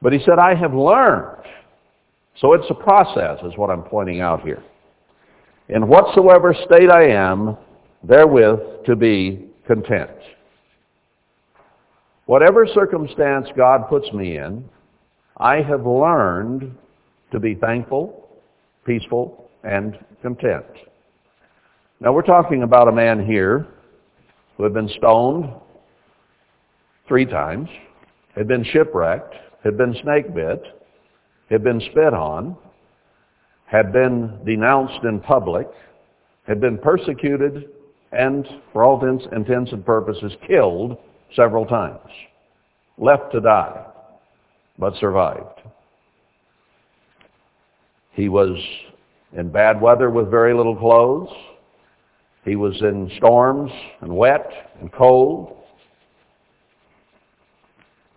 But 0.01 0.13
he 0.13 0.21
said, 0.21 0.39
I 0.39 0.55
have 0.55 0.73
learned. 0.73 1.43
So 2.41 2.53
it's 2.53 2.71
a 2.71 2.75
process, 2.75 3.41
is 3.43 3.57
what 3.57 3.71
I'm 3.71 3.83
pointing 3.83 4.21
out 4.21 4.43
here. 4.43 4.63
In 5.69 5.89
whatsoever 5.89 6.55
state 6.65 6.91
I 6.91 7.09
am, 7.09 7.57
therewith 8.05 8.85
to 8.87 8.95
be 8.95 9.47
content. 9.67 10.13
Whatever 12.27 12.67
circumstance 12.67 13.47
God 13.57 13.89
puts 13.89 14.13
me 14.13 14.37
in, 14.37 14.69
I 15.37 15.63
have 15.63 15.87
learned 15.87 16.77
to 17.31 17.39
be 17.39 17.55
thankful, 17.55 18.29
peaceful, 18.85 19.49
and 19.63 19.97
content. 20.23 20.67
Now 22.01 22.13
we're 22.13 22.23
talking 22.23 22.65
about 22.65 22.89
a 22.89 22.93
man 22.93 23.25
here 23.25 23.69
who 24.57 24.65
had 24.65 24.75
been 24.75 24.89
stoned 24.99 25.53
three 27.07 27.27
times, 27.27 27.69
had 28.35 28.49
been 28.49 28.65
shipwrecked, 28.65 29.35
had 29.63 29.77
been 29.77 29.95
snake 30.03 30.35
bit, 30.35 30.61
had 31.49 31.63
been 31.63 31.81
spit 31.81 32.13
on, 32.13 32.57
had 33.67 33.93
been 33.93 34.41
denounced 34.45 35.05
in 35.05 35.21
public, 35.21 35.69
had 36.49 36.61
been 36.61 36.79
persecuted, 36.79 37.69
and 38.11 38.49
for 38.73 38.83
all 38.83 39.01
intents 39.05 39.71
and 39.71 39.87
purposes 39.87 40.33
killed 40.45 40.99
several 41.35 41.67
times. 41.67 42.11
Left 42.99 43.33
to 43.33 43.41
die, 43.41 43.85
but 44.79 44.95
survived. 44.97 45.61
He 48.13 48.29
was 48.29 48.57
in 49.33 49.51
bad 49.51 49.81
weather 49.81 50.11
with 50.11 50.31
very 50.31 50.55
little 50.55 50.77
clothes. 50.77 51.29
He 52.45 52.57
was 52.57 52.81
in 52.81 53.11
storms 53.19 53.71
and 54.01 54.17
wet 54.17 54.71
and 54.81 54.91
cold. 54.93 55.57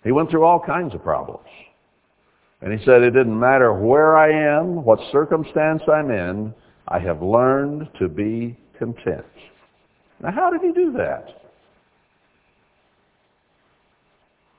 He 0.04 0.12
went 0.12 0.30
through 0.30 0.46
all 0.46 0.60
kinds 0.60 0.94
of 0.94 1.04
problems. 1.04 1.48
And 2.62 2.78
he 2.78 2.84
said, 2.86 3.02
it 3.02 3.12
didn't 3.12 3.38
matter 3.38 3.74
where 3.74 4.18
I 4.18 4.32
am, 4.32 4.84
what 4.84 5.00
circumstance 5.12 5.82
I'm 5.92 6.12
in, 6.12 6.54
I 6.88 7.00
have 7.00 7.22
learned 7.22 7.90
to 8.00 8.08
be 8.08 8.58
content. 8.78 9.26
Now 10.22 10.32
how 10.32 10.50
did 10.50 10.62
he 10.62 10.72
do 10.72 10.92
that? 10.94 11.26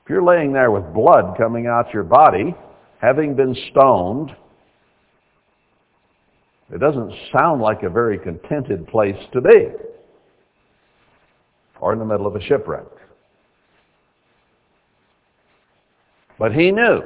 you're 0.11 0.21
laying 0.21 0.51
there 0.51 0.71
with 0.71 0.93
blood 0.93 1.37
coming 1.37 1.67
out 1.67 1.93
your 1.93 2.03
body, 2.03 2.53
having 2.99 3.33
been 3.33 3.55
stoned, 3.71 4.35
it 6.69 6.79
doesn't 6.79 7.13
sound 7.33 7.61
like 7.61 7.83
a 7.83 7.89
very 7.89 8.19
contented 8.19 8.85
place 8.87 9.15
to 9.31 9.39
be. 9.39 9.69
Or 11.79 11.93
in 11.93 11.99
the 11.99 12.05
middle 12.05 12.27
of 12.27 12.35
a 12.35 12.41
shipwreck. 12.41 12.85
But 16.37 16.53
he 16.53 16.71
knew 16.71 17.01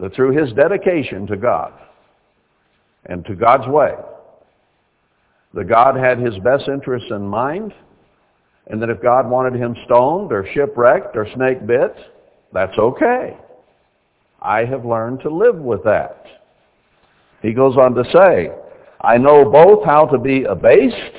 that 0.00 0.12
through 0.14 0.36
his 0.36 0.52
dedication 0.54 1.26
to 1.28 1.36
God 1.36 1.72
and 3.06 3.24
to 3.26 3.36
God's 3.36 3.68
way, 3.68 3.94
that 5.54 5.68
God 5.68 5.96
had 5.96 6.18
his 6.18 6.36
best 6.40 6.66
interests 6.66 7.10
in 7.12 7.26
mind 7.26 7.72
and 8.68 8.82
that 8.82 8.90
if 8.90 9.02
God 9.02 9.28
wanted 9.28 9.54
him 9.54 9.76
stoned 9.84 10.32
or 10.32 10.46
shipwrecked 10.52 11.16
or 11.16 11.26
snake 11.34 11.66
bit, 11.66 11.94
that's 12.52 12.76
okay. 12.78 13.36
I 14.40 14.64
have 14.64 14.84
learned 14.84 15.20
to 15.20 15.30
live 15.30 15.56
with 15.56 15.84
that. 15.84 16.24
He 17.42 17.52
goes 17.52 17.76
on 17.76 17.94
to 17.94 18.04
say, 18.12 18.50
I 19.00 19.18
know 19.18 19.44
both 19.50 19.84
how 19.84 20.06
to 20.06 20.18
be 20.18 20.44
abased 20.44 21.16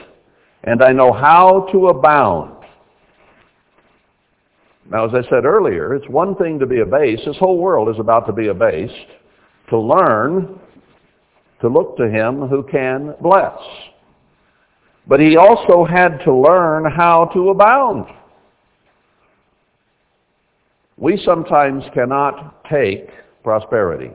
and 0.63 0.83
I 0.83 0.91
know 0.91 1.13
how 1.13 1.67
to 1.71 1.87
abound. 1.87 2.53
Now, 4.89 5.05
as 5.05 5.11
I 5.13 5.29
said 5.29 5.45
earlier, 5.45 5.93
it's 5.95 6.07
one 6.07 6.35
thing 6.35 6.59
to 6.59 6.65
be 6.65 6.79
abased. 6.79 7.23
This 7.25 7.37
whole 7.37 7.57
world 7.57 7.89
is 7.89 7.99
about 7.99 8.25
to 8.27 8.33
be 8.33 8.47
abased. 8.47 8.93
To 9.69 9.77
learn 9.77 10.59
to 11.59 11.67
look 11.67 11.97
to 11.97 12.09
him 12.09 12.47
who 12.47 12.63
can 12.63 13.15
bless. 13.21 13.57
But 15.07 15.19
he 15.19 15.37
also 15.37 15.85
had 15.85 16.19
to 16.25 16.33
learn 16.33 16.85
how 16.91 17.25
to 17.33 17.49
abound. 17.49 18.05
We 20.97 21.21
sometimes 21.23 21.83
cannot 21.93 22.65
take 22.65 23.09
prosperity. 23.43 24.11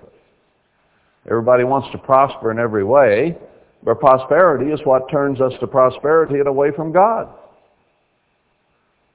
Everybody 1.27 1.65
wants 1.65 1.89
to 1.93 1.99
prosper 1.99 2.51
in 2.51 2.59
every 2.59 2.85
way, 2.85 3.39
but 3.85 4.01
prosperity 4.01 4.71
is 4.73 4.81
what 4.85 5.11
turns 5.11 5.41
us 5.41 5.53
to 5.61 5.67
prosperity 5.67 6.41
and 6.41 6.49
away 6.49 6.73
from 6.75 6.93
God. 6.93 7.29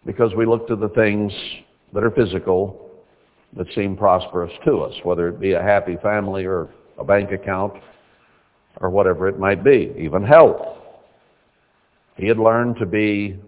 Because 0.05 0.33
we 0.33 0.45
look 0.45 0.67
to 0.69 0.75
the 0.75 0.89
things 0.89 1.33
that 1.93 2.03
are 2.03 2.11
physical 2.11 2.89
that 3.55 3.67
seem 3.75 3.97
prosperous 3.97 4.51
to 4.65 4.79
us, 4.79 4.93
whether 5.03 5.27
it 5.27 5.39
be 5.39 5.53
a 5.53 5.61
happy 5.61 5.97
family 6.01 6.45
or 6.45 6.69
a 6.97 7.03
bank 7.03 7.31
account 7.31 7.73
or 8.79 8.89
whatever 8.89 9.27
it 9.27 9.37
might 9.37 9.63
be, 9.63 9.93
even 9.97 10.23
health. 10.23 10.77
He 12.17 12.27
had 12.27 12.37
learned 12.39 12.77
to 12.77 12.85
be 12.85 13.39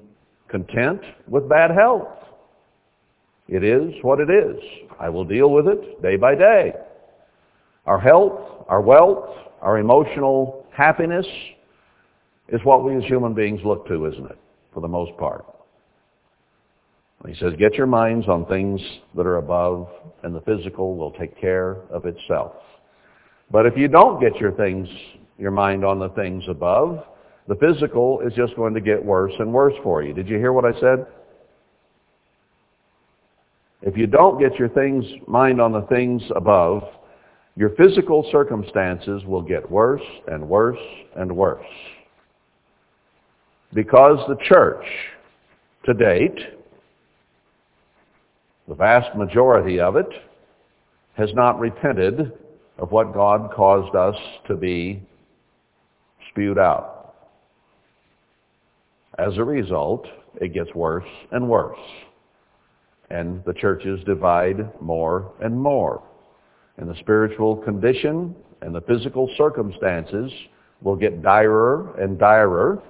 content 0.48 1.02
with 1.28 1.50
bad 1.50 1.72
health. 1.72 2.08
It 3.48 3.64
is 3.64 3.94
what 4.04 4.20
it 4.20 4.30
is. 4.30 4.58
I 5.00 5.10
will 5.10 5.26
deal 5.26 5.50
with 5.50 5.68
it 5.68 6.02
day 6.02 6.16
by 6.16 6.36
day. 6.36 6.74
Our 7.86 8.00
health, 8.00 8.66
our 8.68 8.82
wealth, 8.82 9.36
our 9.62 9.80
emotional 9.80 10.68
happiness 10.72 11.26
is 12.50 12.62
what 12.64 12.84
we 12.84 12.96
as 12.96 13.04
human 13.04 13.34
beings 13.34 13.62
look 13.64 13.88
to, 13.88 14.06
isn't 14.06 14.26
it? 14.26 14.38
For 14.74 14.82
the 14.82 14.88
most 14.88 15.18
part. 15.18 15.46
He 17.28 17.36
says, 17.36 17.54
get 17.58 17.74
your 17.74 17.88
minds 17.88 18.28
on 18.28 18.46
things 18.46 18.80
that 19.16 19.26
are 19.26 19.38
above, 19.38 19.90
and 20.24 20.34
the 20.34 20.42
physical 20.42 20.96
will 20.96 21.12
take 21.12 21.40
care 21.40 21.78
of 21.90 22.06
itself. 22.06 22.54
But 23.52 23.66
if 23.66 23.76
you 23.76 23.88
don't 23.88 24.22
get 24.22 24.38
your 24.38 24.52
things, 24.54 24.88
your 25.38 25.52
mind 25.52 25.84
on 25.84 26.00
the 26.00 26.10
things 26.10 26.44
above, 26.48 27.04
the 27.50 27.56
physical 27.56 28.22
is 28.22 28.32
just 28.34 28.56
going 28.56 28.76
to 28.76 28.80
get 28.80 29.04
worse 29.04 29.34
and 29.40 29.52
worse 29.52 29.74
for 29.82 30.04
you. 30.04 30.14
Did 30.14 30.30
you 30.30 30.38
hear 30.38 30.54
what 30.54 30.66
I 30.66 30.80
said? 30.80 31.08
If 33.82 33.98
you 33.98 34.06
don't 34.06 34.40
get 34.40 34.60
your 34.60 34.70
things, 34.70 35.04
mind 35.28 35.60
on 35.60 35.72
the 35.72 35.82
things 35.90 36.22
above, 36.36 36.84
your 37.56 37.72
physical 37.72 38.24
circumstances 38.32 39.24
will 39.26 39.42
get 39.42 39.70
worse 39.70 40.04
and 40.28 40.48
worse 40.48 40.78
and 41.18 41.36
worse. 41.36 41.66
Because 43.74 44.20
the 44.28 44.38
church, 44.48 44.86
to 45.86 45.96
date, 45.96 46.38
the 48.68 48.76
vast 48.76 49.18
majority 49.18 49.80
of 49.80 49.96
it, 49.96 50.10
has 51.14 51.34
not 51.34 51.60
repented 51.60 52.32
of 52.78 52.92
what 52.92 53.12
God 53.12 53.50
caused 53.56 53.96
us 53.96 54.16
to 54.48 54.56
be 54.56 55.02
spewed 56.30 56.60
out. 56.60 56.99
As 59.20 59.38
a 59.38 59.44
result, 59.44 60.08
it 60.40 60.54
gets 60.54 60.74
worse 60.74 61.08
and 61.32 61.50
worse. 61.50 61.78
And 63.10 63.44
the 63.44 63.54
churches 63.54 64.00
divide 64.06 64.82
more 64.82 65.34
and 65.42 65.60
more. 65.60 66.02
And 66.78 66.90
the 66.90 66.96
spiritual 67.02 67.58
condition 67.58 68.34
and 68.62 68.74
the 68.74 68.80
physical 68.82 69.30
circumstances 69.36 70.32
will 70.82 70.96
get 70.96 71.22
direr 71.22 72.02
and 72.02 72.18
direr 72.18 72.82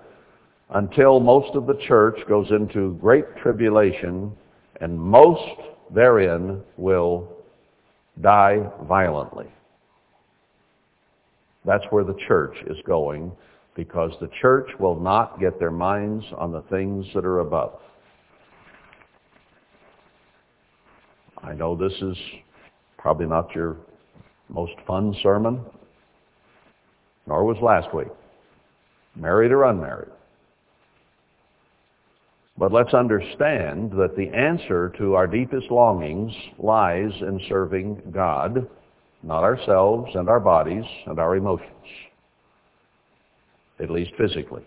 until 0.69 1.19
most 1.19 1.55
of 1.55 1.65
the 1.65 1.79
church 1.87 2.19
goes 2.27 2.51
into 2.51 2.95
great 3.01 3.25
tribulation 3.41 4.31
and 4.81 4.99
most 4.99 5.59
therein 5.95 6.61
will 6.77 7.27
die 8.21 8.69
violently. 8.83 9.47
That's 11.65 11.85
where 11.89 12.03
the 12.03 12.17
church 12.27 12.55
is 12.67 12.77
going 12.85 13.31
because 13.79 14.11
the 14.19 14.29
church 14.41 14.69
will 14.77 14.99
not 14.99 15.39
get 15.39 15.57
their 15.57 15.71
minds 15.71 16.25
on 16.37 16.51
the 16.51 16.63
things 16.63 17.05
that 17.15 17.23
are 17.23 17.39
above. 17.39 17.79
I 21.41 21.53
know 21.53 21.77
this 21.77 21.93
is 22.01 22.17
probably 22.97 23.25
not 23.25 23.55
your 23.55 23.77
most 24.49 24.73
fun 24.85 25.15
sermon, 25.23 25.61
nor 27.25 27.45
was 27.45 27.55
last 27.61 27.95
week. 27.95 28.09
married 29.15 29.51
or 29.53 29.63
unmarried. 29.63 30.11
But 32.57 32.73
let's 32.73 32.93
understand 32.93 33.91
that 33.93 34.17
the 34.17 34.27
answer 34.27 34.93
to 34.97 35.15
our 35.15 35.25
deepest 35.25 35.71
longings 35.71 36.33
lies 36.57 37.11
in 37.21 37.39
serving 37.47 38.01
God, 38.11 38.67
not 39.23 39.43
ourselves 39.43 40.11
and 40.15 40.27
our 40.27 40.41
bodies 40.41 40.83
and 41.07 41.17
our 41.17 41.37
emotions, 41.37 42.08
at 43.81 43.89
least 43.89 44.11
physically. 44.17 44.63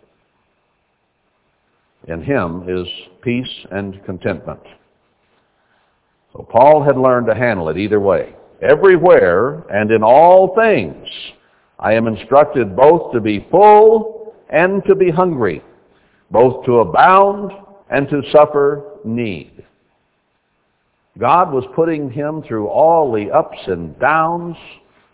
In 2.08 2.22
Him 2.22 2.64
is 2.68 2.86
peace 3.22 3.66
and 3.70 4.04
contentment. 4.04 4.60
So 6.32 6.46
Paul 6.50 6.82
had 6.82 6.96
learned 6.96 7.26
to 7.26 7.34
handle 7.34 7.68
it 7.68 7.76
either 7.76 8.00
way. 8.00 8.34
Everywhere 8.62 9.64
and 9.70 9.90
in 9.90 10.02
all 10.02 10.54
things, 10.54 11.06
I 11.78 11.94
am 11.94 12.06
instructed 12.06 12.76
both 12.76 13.12
to 13.12 13.20
be 13.20 13.46
full 13.50 14.34
and 14.50 14.84
to 14.84 14.94
be 14.94 15.10
hungry, 15.10 15.62
both 16.30 16.64
to 16.66 16.78
abound 16.78 17.52
and 17.90 18.08
to 18.08 18.22
suffer 18.32 18.84
need. 19.04 19.64
God 21.18 21.52
was 21.52 21.64
putting 21.74 22.10
him 22.10 22.42
through 22.42 22.68
all 22.68 23.12
the 23.12 23.30
ups 23.30 23.58
and 23.66 23.98
downs 23.98 24.56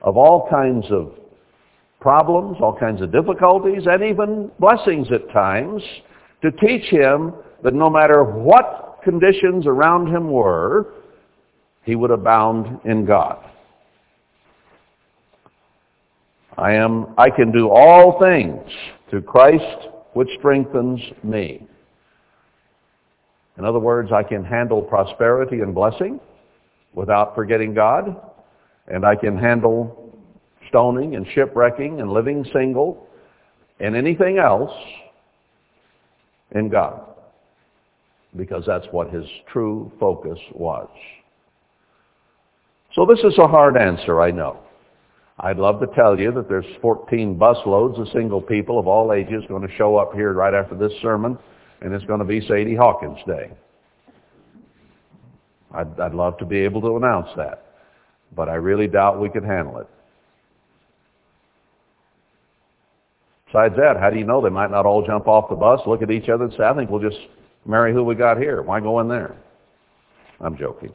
of 0.02 0.16
all 0.16 0.48
kinds 0.48 0.86
of 0.90 1.12
problems, 2.00 2.58
all 2.60 2.76
kinds 2.76 3.02
of 3.02 3.12
difficulties, 3.12 3.82
and 3.86 4.02
even 4.02 4.50
blessings 4.58 5.08
at 5.12 5.30
times 5.32 5.82
to 6.42 6.50
teach 6.52 6.84
him 6.84 7.32
that 7.62 7.74
no 7.74 7.90
matter 7.90 8.22
what 8.22 9.00
conditions 9.02 9.66
around 9.66 10.08
him 10.08 10.30
were, 10.30 10.94
he 11.84 11.96
would 11.96 12.10
abound 12.10 12.80
in 12.84 13.04
God. 13.04 13.38
I 16.56 16.72
am 16.72 17.14
I 17.16 17.30
can 17.30 17.52
do 17.52 17.70
all 17.70 18.18
things 18.20 18.60
through 19.08 19.22
Christ 19.22 19.88
which 20.14 20.28
strengthens 20.38 21.00
me. 21.22 21.66
In 23.56 23.64
other 23.64 23.78
words, 23.78 24.10
I 24.12 24.22
can 24.22 24.44
handle 24.44 24.82
prosperity 24.82 25.60
and 25.60 25.74
blessing 25.74 26.20
without 26.94 27.34
forgetting 27.34 27.74
God, 27.74 28.16
and 28.88 29.04
I 29.04 29.14
can 29.14 29.38
handle 29.38 30.07
stoning 30.68 31.16
and 31.16 31.26
shipwrecking 31.34 32.00
and 32.00 32.12
living 32.12 32.44
single 32.52 33.06
and 33.80 33.96
anything 33.96 34.38
else 34.38 34.72
in 36.52 36.68
God 36.68 37.02
because 38.36 38.64
that's 38.66 38.86
what 38.90 39.10
his 39.10 39.24
true 39.50 39.90
focus 39.98 40.38
was. 40.52 40.88
So 42.94 43.06
this 43.06 43.18
is 43.20 43.38
a 43.38 43.46
hard 43.46 43.76
answer, 43.76 44.20
I 44.20 44.30
know. 44.30 44.60
I'd 45.40 45.58
love 45.58 45.80
to 45.80 45.86
tell 45.94 46.18
you 46.18 46.32
that 46.32 46.48
there's 46.48 46.66
14 46.82 47.38
busloads 47.38 48.00
of 48.00 48.08
single 48.12 48.42
people 48.42 48.78
of 48.78 48.88
all 48.88 49.12
ages 49.12 49.44
going 49.48 49.66
to 49.66 49.74
show 49.76 49.96
up 49.96 50.12
here 50.12 50.32
right 50.32 50.54
after 50.54 50.76
this 50.76 50.92
sermon 51.00 51.38
and 51.80 51.94
it's 51.94 52.04
going 52.06 52.18
to 52.18 52.24
be 52.24 52.40
Sadie 52.46 52.74
Hawkins 52.74 53.18
Day. 53.26 53.50
I'd, 55.72 56.00
I'd 56.00 56.14
love 56.14 56.38
to 56.38 56.46
be 56.46 56.58
able 56.58 56.80
to 56.80 56.96
announce 56.96 57.28
that, 57.36 57.66
but 58.34 58.48
I 58.48 58.54
really 58.54 58.88
doubt 58.88 59.20
we 59.20 59.28
could 59.28 59.44
handle 59.44 59.78
it. 59.78 59.86
Besides 63.48 63.76
that, 63.76 63.96
how 63.98 64.10
do 64.10 64.18
you 64.18 64.24
know 64.24 64.42
they 64.42 64.50
might 64.50 64.70
not 64.70 64.84
all 64.84 65.04
jump 65.06 65.26
off 65.26 65.48
the 65.48 65.56
bus, 65.56 65.80
look 65.86 66.02
at 66.02 66.10
each 66.10 66.28
other 66.28 66.44
and 66.44 66.52
say, 66.52 66.64
I 66.64 66.74
think 66.74 66.90
we'll 66.90 67.00
just 67.00 67.18
marry 67.64 67.94
who 67.94 68.04
we 68.04 68.14
got 68.14 68.36
here. 68.36 68.60
Why 68.62 68.78
go 68.80 69.00
in 69.00 69.08
there? 69.08 69.36
I'm 70.40 70.56
joking. 70.56 70.92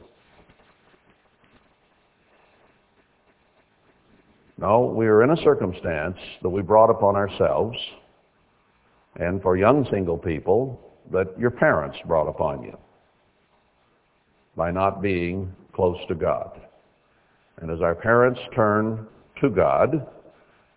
No, 4.56 4.84
we 4.84 5.06
are 5.06 5.24
in 5.24 5.30
a 5.30 5.36
circumstance 5.42 6.16
that 6.42 6.48
we 6.48 6.62
brought 6.62 6.90
upon 6.90 7.16
ourselves 7.16 7.76
and 9.16 9.42
for 9.42 9.56
young 9.56 9.86
single 9.90 10.16
people 10.16 10.80
that 11.12 11.36
your 11.38 11.50
parents 11.50 11.98
brought 12.06 12.28
upon 12.28 12.62
you 12.62 12.76
by 14.56 14.70
not 14.70 15.02
being 15.02 15.52
close 15.74 15.98
to 16.06 16.14
God. 16.14 16.60
And 17.60 17.70
as 17.70 17.80
our 17.80 17.96
parents 17.96 18.40
turn 18.54 19.06
to 19.40 19.50
God, 19.50 20.06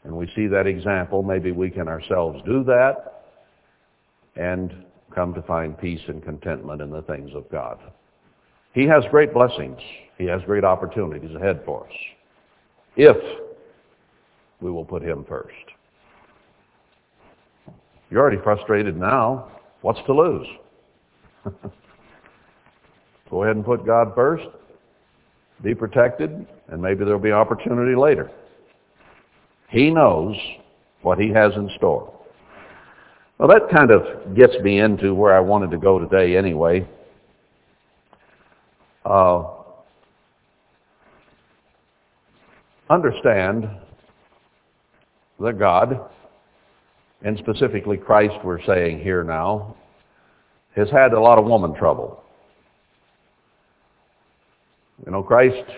and 0.07 0.15
we 0.15 0.31
see 0.35 0.47
that 0.47 0.65
example, 0.67 1.21
maybe 1.21 1.51
we 1.51 1.69
can 1.69 1.89
ourselves 1.89 2.41
do 2.45 2.63
that 2.63 3.25
and 4.37 4.73
come 5.13 5.33
to 5.33 5.41
find 5.41 5.77
peace 5.77 5.99
and 6.07 6.23
contentment 6.23 6.81
in 6.81 6.89
the 6.89 7.01
things 7.01 7.29
of 7.35 7.49
God. 7.51 7.77
He 8.73 8.85
has 8.85 9.03
great 9.11 9.33
blessings. 9.33 9.79
He 10.17 10.23
has 10.25 10.41
great 10.45 10.63
opportunities 10.63 11.35
ahead 11.35 11.61
for 11.65 11.85
us. 11.85 11.93
If 12.95 13.17
we 14.61 14.71
will 14.71 14.85
put 14.85 15.03
him 15.03 15.25
first. 15.27 15.53
You're 18.09 18.21
already 18.21 18.41
frustrated 18.41 18.95
now. 18.97 19.49
What's 19.81 19.99
to 20.05 20.13
lose? 20.13 20.47
Go 23.29 23.43
ahead 23.43 23.57
and 23.57 23.65
put 23.65 23.85
God 23.85 24.13
first. 24.15 24.47
Be 25.61 25.75
protected, 25.75 26.47
and 26.69 26.81
maybe 26.81 27.03
there'll 27.03 27.19
be 27.19 27.33
opportunity 27.33 27.95
later. 27.95 28.31
He 29.69 29.89
knows 29.89 30.35
what 31.01 31.19
he 31.19 31.29
has 31.29 31.53
in 31.55 31.69
store. 31.77 32.13
Well, 33.37 33.47
that 33.49 33.69
kind 33.69 33.91
of 33.91 34.35
gets 34.35 34.53
me 34.63 34.79
into 34.79 35.13
where 35.13 35.35
I 35.35 35.39
wanted 35.39 35.71
to 35.71 35.77
go 35.77 35.99
today 35.99 36.37
anyway. 36.37 36.87
Uh, 39.05 39.45
understand 42.89 43.69
that 45.39 45.59
God, 45.59 46.09
and 47.21 47.37
specifically 47.37 47.97
Christ 47.97 48.33
we're 48.43 48.63
saying 48.65 49.01
here 49.01 49.23
now, 49.23 49.75
has 50.75 50.89
had 50.89 51.13
a 51.13 51.19
lot 51.19 51.37
of 51.37 51.45
woman 51.45 51.75
trouble. 51.75 52.23
You 55.05 55.11
know, 55.11 55.21
Christ 55.21 55.69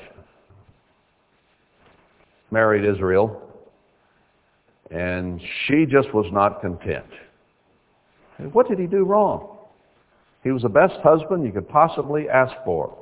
married 2.52 2.86
Israel, 2.86 3.49
and 4.92 5.42
she 5.66 5.86
just 5.86 6.14
was 6.14 6.26
not 6.32 6.62
content. 6.62 7.06
What 8.54 8.68
did 8.68 8.80
he 8.80 8.88
do 8.88 9.04
wrong? 9.04 9.58
He 10.44 10.52
was 10.52 10.62
the 10.62 10.70
best 10.70 10.96
husband 11.04 11.46
you 11.46 11.52
could 11.52 11.68
possibly 11.68 12.30
ask 12.30 12.54
for. 12.64 12.96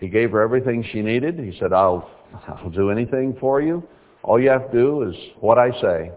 He 0.00 0.08
gave 0.08 0.32
her 0.32 0.42
everything 0.42 0.84
she 0.92 1.00
needed. 1.02 1.38
He 1.38 1.56
said, 1.58 1.72
I'll, 1.72 2.10
I'll 2.48 2.70
do 2.70 2.90
anything 2.90 3.36
for 3.40 3.62
you. 3.62 3.82
All 4.22 4.40
you 4.40 4.50
have 4.50 4.70
to 4.70 4.76
do 4.76 5.02
is 5.02 5.14
what 5.40 5.58
I 5.58 5.70
say. 5.80 6.10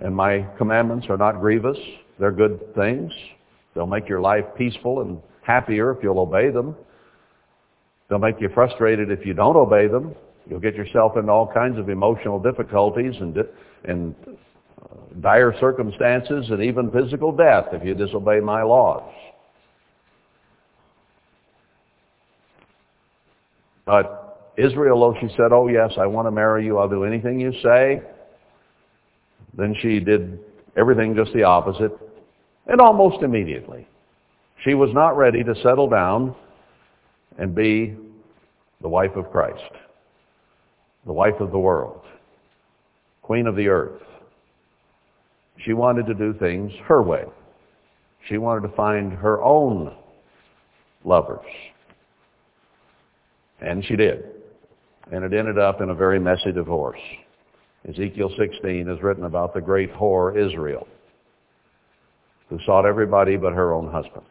And 0.00 0.14
my 0.14 0.46
commandments 0.56 1.06
are 1.10 1.16
not 1.16 1.40
grievous. 1.40 1.76
They're 2.18 2.32
good 2.32 2.74
things. 2.74 3.12
They'll 3.74 3.86
make 3.86 4.08
your 4.08 4.20
life 4.20 4.44
peaceful 4.56 5.02
and 5.02 5.20
happier 5.42 5.90
if 5.92 6.02
you'll 6.02 6.18
obey 6.20 6.50
them. 6.50 6.74
They'll 8.08 8.18
make 8.18 8.40
you 8.40 8.48
frustrated 8.54 9.10
if 9.10 9.26
you 9.26 9.34
don't 9.34 9.56
obey 9.56 9.86
them. 9.86 10.14
You'll 10.48 10.60
get 10.60 10.74
yourself 10.74 11.16
into 11.16 11.30
all 11.30 11.46
kinds 11.52 11.78
of 11.78 11.90
emotional 11.90 12.38
difficulties 12.40 13.14
and, 13.20 13.36
and 13.84 14.14
uh, 14.82 14.96
dire 15.20 15.54
circumstances 15.60 16.46
and 16.50 16.62
even 16.62 16.90
physical 16.90 17.32
death 17.32 17.66
if 17.72 17.84
you 17.84 17.94
disobey 17.94 18.40
my 18.40 18.62
laws. 18.62 19.12
But 23.84 24.52
Israel, 24.56 25.00
though 25.00 25.18
she 25.20 25.28
said, 25.36 25.52
oh 25.52 25.68
yes, 25.68 25.92
I 25.98 26.06
want 26.06 26.26
to 26.26 26.30
marry 26.30 26.64
you, 26.64 26.78
I'll 26.78 26.88
do 26.88 27.04
anything 27.04 27.40
you 27.40 27.52
say, 27.62 28.02
then 29.56 29.74
she 29.80 30.00
did 30.00 30.38
everything 30.76 31.14
just 31.14 31.32
the 31.32 31.42
opposite, 31.42 31.92
and 32.66 32.80
almost 32.80 33.22
immediately. 33.22 33.86
She 34.64 34.74
was 34.74 34.90
not 34.92 35.16
ready 35.16 35.42
to 35.42 35.54
settle 35.62 35.88
down 35.88 36.34
and 37.38 37.54
be 37.54 37.96
the 38.80 38.88
wife 38.88 39.14
of 39.16 39.30
Christ 39.30 39.62
the 41.08 41.14
wife 41.14 41.40
of 41.40 41.50
the 41.50 41.58
world, 41.58 42.02
queen 43.22 43.46
of 43.46 43.56
the 43.56 43.66
earth. 43.66 44.02
She 45.64 45.72
wanted 45.72 46.06
to 46.06 46.14
do 46.14 46.34
things 46.34 46.70
her 46.84 47.02
way. 47.02 47.24
She 48.28 48.36
wanted 48.36 48.68
to 48.68 48.76
find 48.76 49.14
her 49.14 49.42
own 49.42 49.96
lovers. 51.04 51.46
And 53.60 53.82
she 53.86 53.96
did. 53.96 54.22
And 55.10 55.24
it 55.24 55.32
ended 55.32 55.58
up 55.58 55.80
in 55.80 55.88
a 55.88 55.94
very 55.94 56.20
messy 56.20 56.52
divorce. 56.52 57.00
Ezekiel 57.88 58.30
16 58.38 58.86
is 58.88 59.02
written 59.02 59.24
about 59.24 59.54
the 59.54 59.62
great 59.62 59.90
whore 59.94 60.36
Israel, 60.36 60.86
who 62.50 62.58
sought 62.66 62.84
everybody 62.84 63.38
but 63.38 63.54
her 63.54 63.72
own 63.72 63.90
husband. 63.90 64.26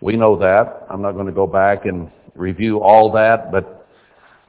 We 0.00 0.14
know 0.14 0.38
that. 0.38 0.86
I'm 0.88 1.02
not 1.02 1.12
going 1.12 1.26
to 1.26 1.32
go 1.32 1.48
back 1.48 1.86
and 1.86 2.08
review 2.36 2.80
all 2.80 3.10
that, 3.12 3.50
but 3.50 3.77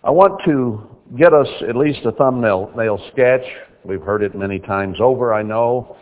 I 0.03 0.11
want 0.11 0.41
to 0.45 0.87
get 1.17 1.33
us 1.33 1.47
at 1.67 1.75
least 1.75 2.05
a 2.05 2.11
thumbnail 2.11 2.71
nail 2.75 2.99
sketch. 3.11 3.43
We've 3.83 4.01
heard 4.01 4.23
it 4.23 4.35
many 4.35 4.59
times 4.59 4.97
over, 4.99 5.33
I 5.33 5.41
know. 5.41 5.97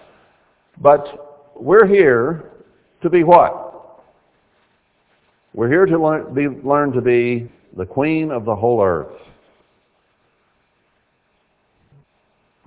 But 0.80 1.54
we're 1.56 1.88
here 1.88 2.52
to 3.02 3.10
be 3.10 3.24
what? 3.24 4.04
We're 5.54 5.70
here 5.70 5.86
to 5.86 5.98
learn, 5.98 6.34
be, 6.34 6.48
learn 6.48 6.92
to 6.92 7.02
be 7.02 7.52
the 7.76 7.86
queen 7.86 8.32
of 8.32 8.46
the 8.46 8.56
whole 8.56 8.84
earth. 8.84 9.18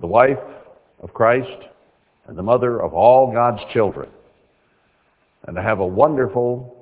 the 0.01 0.07
wife 0.07 0.39
of 1.01 1.13
Christ 1.13 1.69
and 2.27 2.37
the 2.37 2.43
mother 2.43 2.81
of 2.81 2.93
all 2.93 3.31
God's 3.31 3.61
children, 3.71 4.09
and 5.45 5.55
to 5.55 5.61
have 5.61 5.79
a 5.79 5.85
wonderful 5.85 6.75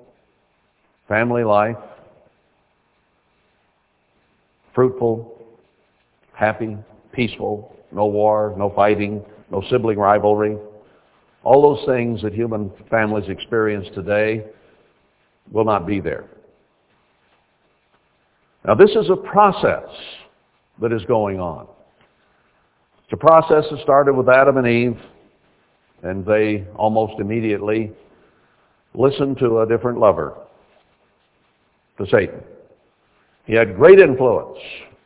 family 1.08 1.44
life, 1.44 1.78
fruitful, 4.80 5.38
happy, 6.32 6.78
peaceful, 7.12 7.76
no 7.92 8.06
war, 8.06 8.56
no 8.58 8.72
fighting, 8.74 9.22
no 9.52 9.62
sibling 9.70 10.00
rivalry. 10.00 10.56
All 11.44 11.62
those 11.62 11.86
things 11.86 12.22
that 12.22 12.34
human 12.34 12.72
families 12.90 13.28
experience 13.28 13.90
today 13.94 14.46
will 15.52 15.66
not 15.66 15.86
be 15.86 16.00
there. 16.00 16.30
Now 18.66 18.74
this 18.74 18.92
is 18.92 19.10
a 19.10 19.18
process 19.18 19.90
that 20.82 20.94
is 20.94 21.04
going 21.10 21.42
on. 21.42 21.68
It's 23.04 23.12
a 23.12 23.18
process 23.18 23.66
that 23.70 23.82
started 23.84 24.14
with 24.14 24.30
Adam 24.30 24.56
and 24.56 24.66
Eve, 24.68 24.98
and 26.04 26.26
they 26.26 26.64
almost 26.78 27.20
immediately 27.20 27.92
listened 28.94 29.40
to 29.40 29.60
a 29.60 29.68
different 29.68 30.00
lover, 30.00 30.36
to 31.98 32.06
Satan. 32.10 32.40
He 33.50 33.56
had 33.56 33.76
great 33.76 33.98
influence 33.98 34.60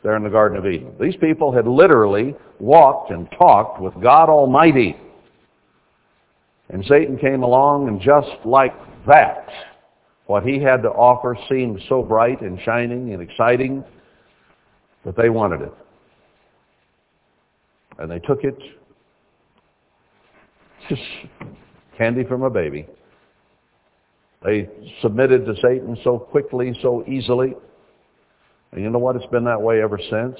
there 0.03 0.17
in 0.17 0.23
the 0.23 0.29
Garden 0.29 0.57
of 0.57 0.65
Eden. 0.65 0.93
These 0.99 1.15
people 1.15 1.53
had 1.53 1.65
literally 1.65 2.35
walked 2.59 3.09
and 3.09 3.25
talked 3.39 3.81
with 3.81 3.93
God 4.01 4.27
Almighty. 4.27 4.97
And 6.67 6.83
Satan 6.83 7.17
came 7.17 7.43
along 7.43 7.87
and 7.87 8.01
just 8.01 8.27
like 8.43 8.73
that, 9.07 9.47
what 10.25 10.43
he 10.43 10.59
had 10.59 10.81
to 10.81 10.89
offer 10.89 11.37
seemed 11.47 11.81
so 11.87 12.03
bright 12.03 12.41
and 12.41 12.59
shining 12.65 13.13
and 13.13 13.21
exciting 13.21 13.81
that 15.05 15.15
they 15.15 15.29
wanted 15.29 15.61
it. 15.61 15.73
And 17.97 18.11
they 18.11 18.19
took 18.19 18.43
it, 18.43 18.57
just 20.89 21.01
candy 21.97 22.25
from 22.25 22.43
a 22.43 22.49
baby. 22.49 22.87
They 24.43 24.67
submitted 25.01 25.45
to 25.45 25.55
Satan 25.61 25.97
so 26.03 26.19
quickly, 26.19 26.77
so 26.81 27.05
easily. 27.07 27.55
And 28.73 28.83
you 28.83 28.89
know 28.89 28.99
what? 28.99 29.15
It's 29.15 29.25
been 29.27 29.43
that 29.45 29.61
way 29.61 29.81
ever 29.81 29.99
since. 30.09 30.37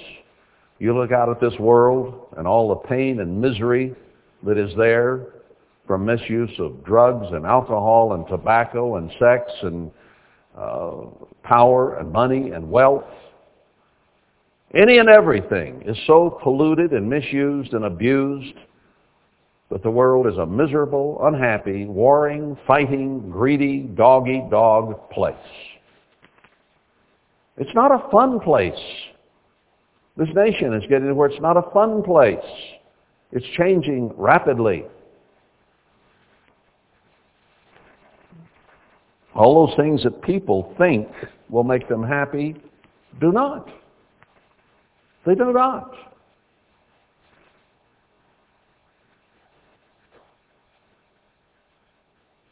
You 0.80 0.98
look 0.98 1.12
out 1.12 1.30
at 1.30 1.40
this 1.40 1.58
world 1.60 2.28
and 2.36 2.48
all 2.48 2.70
the 2.70 2.88
pain 2.88 3.20
and 3.20 3.40
misery 3.40 3.96
that 4.44 4.58
is 4.58 4.76
there 4.76 5.28
from 5.86 6.06
misuse 6.06 6.52
of 6.60 6.84
drugs 6.84 7.28
and 7.32 7.46
alcohol 7.46 8.14
and 8.14 8.28
tobacco 8.28 8.96
and 8.96 9.12
sex 9.20 9.52
and 9.62 9.92
uh, 10.58 10.94
power 11.44 12.00
and 12.00 12.12
money 12.12 12.52
and 12.52 12.70
wealth. 12.70 13.06
Any 14.74 14.98
and 14.98 15.10
everything 15.10 15.84
is 15.86 15.98
so 16.08 16.40
polluted 16.42 16.92
and 16.92 17.08
misused 17.08 17.74
and 17.74 17.86
abused 17.86 18.56
that 19.70 19.84
the 19.84 19.92
world 19.92 20.26
is 20.26 20.38
a 20.38 20.46
miserable, 20.46 21.20
unhappy, 21.24 21.86
warring, 21.86 22.58
fighting, 22.66 23.30
greedy, 23.30 23.82
dog-eat-dog 23.82 25.10
place. 25.12 25.36
It's 27.58 27.74
not 27.76 27.92
a 27.92 28.10
fun 28.10 28.40
place. 28.40 28.74
This 30.18 30.30
nation 30.36 30.74
is 30.74 30.84
getting 30.90 31.08
to 31.08 31.16
where 31.16 31.30
it's 31.30 31.42
not 31.42 31.58
a 31.58 31.64
fun 31.74 32.04
place. 32.04 32.38
It's 33.32 33.46
changing 33.58 34.14
rapidly. 34.16 34.86
All 39.36 39.66
those 39.66 39.76
things 39.76 40.04
that 40.04 40.22
people 40.22 40.74
think 40.78 41.08
will 41.50 41.64
make 41.64 41.90
them 41.90 42.04
happy 42.04 42.56
do 43.20 43.32
not. 43.32 43.68
They 45.26 45.34
do 45.34 45.52
not. 45.52 45.92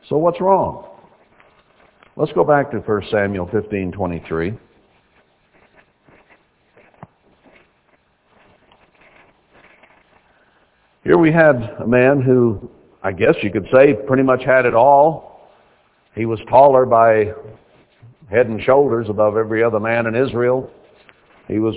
So 0.09 0.17
what's 0.17 0.41
wrong? 0.41 0.87
Let's 2.17 2.33
go 2.33 2.43
back 2.43 2.71
to 2.71 2.79
1 2.79 3.03
Samuel 3.11 3.47
15, 3.51 3.91
23. 3.91 4.53
Here 11.03 11.17
we 11.17 11.31
had 11.31 11.55
a 11.79 11.87
man 11.87 12.21
who, 12.21 12.69
I 13.01 13.11
guess 13.11 13.33
you 13.41 13.51
could 13.51 13.67
say, 13.73 13.93
pretty 14.07 14.21
much 14.21 14.43
had 14.43 14.65
it 14.65 14.75
all. 14.75 15.49
He 16.13 16.25
was 16.25 16.39
taller 16.47 16.85
by 16.85 17.33
head 18.29 18.45
and 18.47 18.61
shoulders 18.61 19.07
above 19.09 19.35
every 19.35 19.63
other 19.63 19.79
man 19.79 20.05
in 20.05 20.15
Israel. 20.15 20.69
He 21.47 21.57
was 21.57 21.75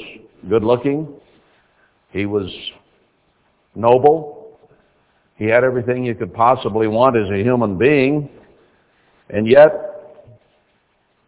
good 0.49 0.63
looking. 0.63 1.09
He 2.11 2.27
was 2.27 2.51
noble. 3.75 4.59
He 5.37 5.47
had 5.47 5.65
everything 5.65 6.05
you 6.05 6.15
could 6.15 6.35
possibly 6.35 6.87
want 6.87 7.17
as 7.17 7.31
a 7.31 7.43
human 7.43 7.79
being. 7.79 8.29
And 9.31 9.47
yet, 9.49 9.73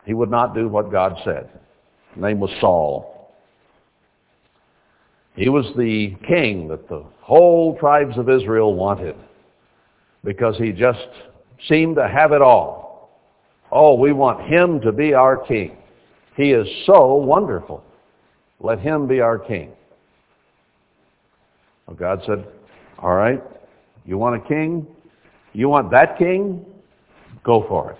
he 0.05 0.13
would 0.13 0.31
not 0.31 0.55
do 0.55 0.69
what 0.69 0.93
God 0.93 1.17
said. 1.25 1.49
His 2.13 2.23
name 2.23 2.41
was 2.41 2.51
Saul. 2.61 3.16
He 5.37 5.51
was 5.51 5.67
the 5.77 6.17
king 6.27 6.67
that 6.69 6.89
the 6.89 7.05
whole 7.21 7.79
tribes 7.79 8.17
of 8.17 8.31
Israel 8.31 8.75
wanted 8.75 9.15
because 10.25 10.57
he 10.57 10.73
just 10.73 11.07
seemed 11.69 11.97
to 11.97 12.09
have 12.09 12.33
it 12.33 12.41
all. 12.41 13.11
Oh, 13.71 13.95
we 13.95 14.13
want 14.13 14.49
him 14.49 14.81
to 14.81 14.93
be 14.93 15.13
our 15.13 15.37
king. 15.37 15.77
He 16.37 16.53
is 16.53 16.67
so 16.87 17.15
wonderful. 17.17 17.85
Let 18.61 18.81
him 18.81 19.07
be 19.07 19.21
our 19.21 19.39
king. 19.39 19.73
Well, 21.87 21.97
God 21.97 22.23
said, 22.27 22.47
all 22.99 23.15
right, 23.15 23.43
you 24.07 24.17
want 24.17 24.43
a 24.43 24.49
king? 24.49 24.87
You 25.53 25.69
want 25.69 25.91
that 25.91 26.17
king? 26.17 26.65
Go 27.45 27.67
for 27.69 27.93
it. 27.93 27.99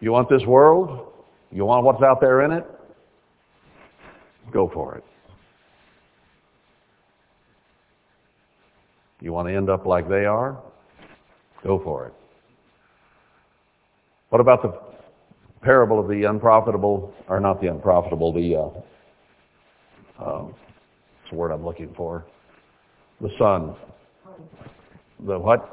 You 0.00 0.12
want 0.12 0.28
this 0.28 0.44
world? 0.44 1.12
You 1.50 1.64
want 1.64 1.84
what's 1.84 2.02
out 2.02 2.20
there 2.20 2.42
in 2.42 2.52
it? 2.52 2.66
Go 4.52 4.70
for 4.72 4.96
it. 4.96 5.04
You 9.20 9.32
want 9.32 9.48
to 9.48 9.54
end 9.54 9.70
up 9.70 9.86
like 9.86 10.08
they 10.08 10.24
are? 10.24 10.58
Go 11.64 11.80
for 11.82 12.06
it. 12.06 12.14
What 14.28 14.40
about 14.40 14.62
the 14.62 14.78
parable 15.62 15.98
of 15.98 16.08
the 16.08 16.24
unprofitable, 16.24 17.12
or 17.28 17.40
not 17.40 17.60
the 17.60 17.68
unprofitable, 17.68 18.32
the, 18.32 18.54
uh, 18.54 20.22
uh, 20.22 20.42
what's 20.42 21.30
the 21.30 21.36
word 21.36 21.50
I'm 21.50 21.64
looking 21.64 21.92
for? 21.96 22.24
The 23.20 23.30
son. 23.38 23.74
The 25.26 25.38
what? 25.38 25.72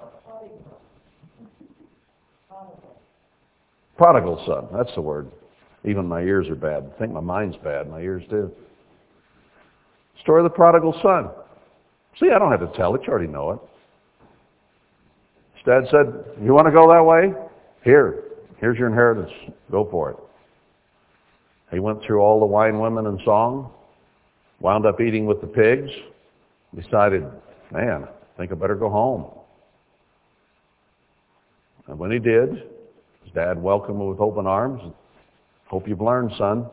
Prodigal 3.97 4.43
son. 4.47 4.67
That's 4.75 4.93
the 4.95 5.01
word. 5.01 5.29
Even 5.85 6.07
my 6.07 6.21
ears 6.21 6.47
are 6.49 6.55
bad. 6.55 6.91
I 6.95 6.99
think 6.99 7.11
my 7.11 7.19
mind's 7.19 7.57
bad. 7.57 7.89
My 7.89 7.99
ears 7.99 8.23
do. 8.29 8.51
Story 10.21 10.41
of 10.41 10.51
the 10.51 10.55
prodigal 10.55 10.97
son. 11.01 11.29
See, 12.19 12.31
I 12.33 12.39
don't 12.39 12.51
have 12.51 12.61
to 12.61 12.77
tell 12.77 12.95
it. 12.95 13.01
You 13.05 13.09
already 13.09 13.31
know 13.31 13.51
it. 13.51 13.59
His 15.55 15.65
dad 15.65 15.83
said, 15.91 16.41
you 16.41 16.53
want 16.53 16.67
to 16.67 16.71
go 16.71 16.87
that 16.93 17.03
way? 17.03 17.33
Here. 17.83 18.23
Here's 18.59 18.77
your 18.77 18.87
inheritance. 18.87 19.31
Go 19.71 19.87
for 19.89 20.11
it. 20.11 20.17
He 21.71 21.79
went 21.79 22.03
through 22.03 22.21
all 22.21 22.39
the 22.39 22.45
wine, 22.45 22.79
women, 22.79 23.07
and 23.07 23.19
song, 23.25 23.71
wound 24.59 24.85
up 24.85 25.01
eating 25.01 25.25
with 25.25 25.41
the 25.41 25.47
pigs, 25.47 25.89
decided, 26.75 27.23
man, 27.71 28.03
I 28.03 28.37
think 28.37 28.51
I 28.51 28.55
better 28.55 28.75
go 28.75 28.89
home. 28.89 29.25
And 31.87 31.97
when 31.97 32.11
he 32.11 32.19
did, 32.19 32.49
his 33.23 33.33
dad 33.33 33.61
welcomed 33.61 33.99
him 33.99 34.07
with 34.07 34.19
open 34.19 34.45
arms. 34.45 34.81
Hope 35.73 35.87
you've 35.87 36.01
learned, 36.01 36.31
son. 36.37 36.67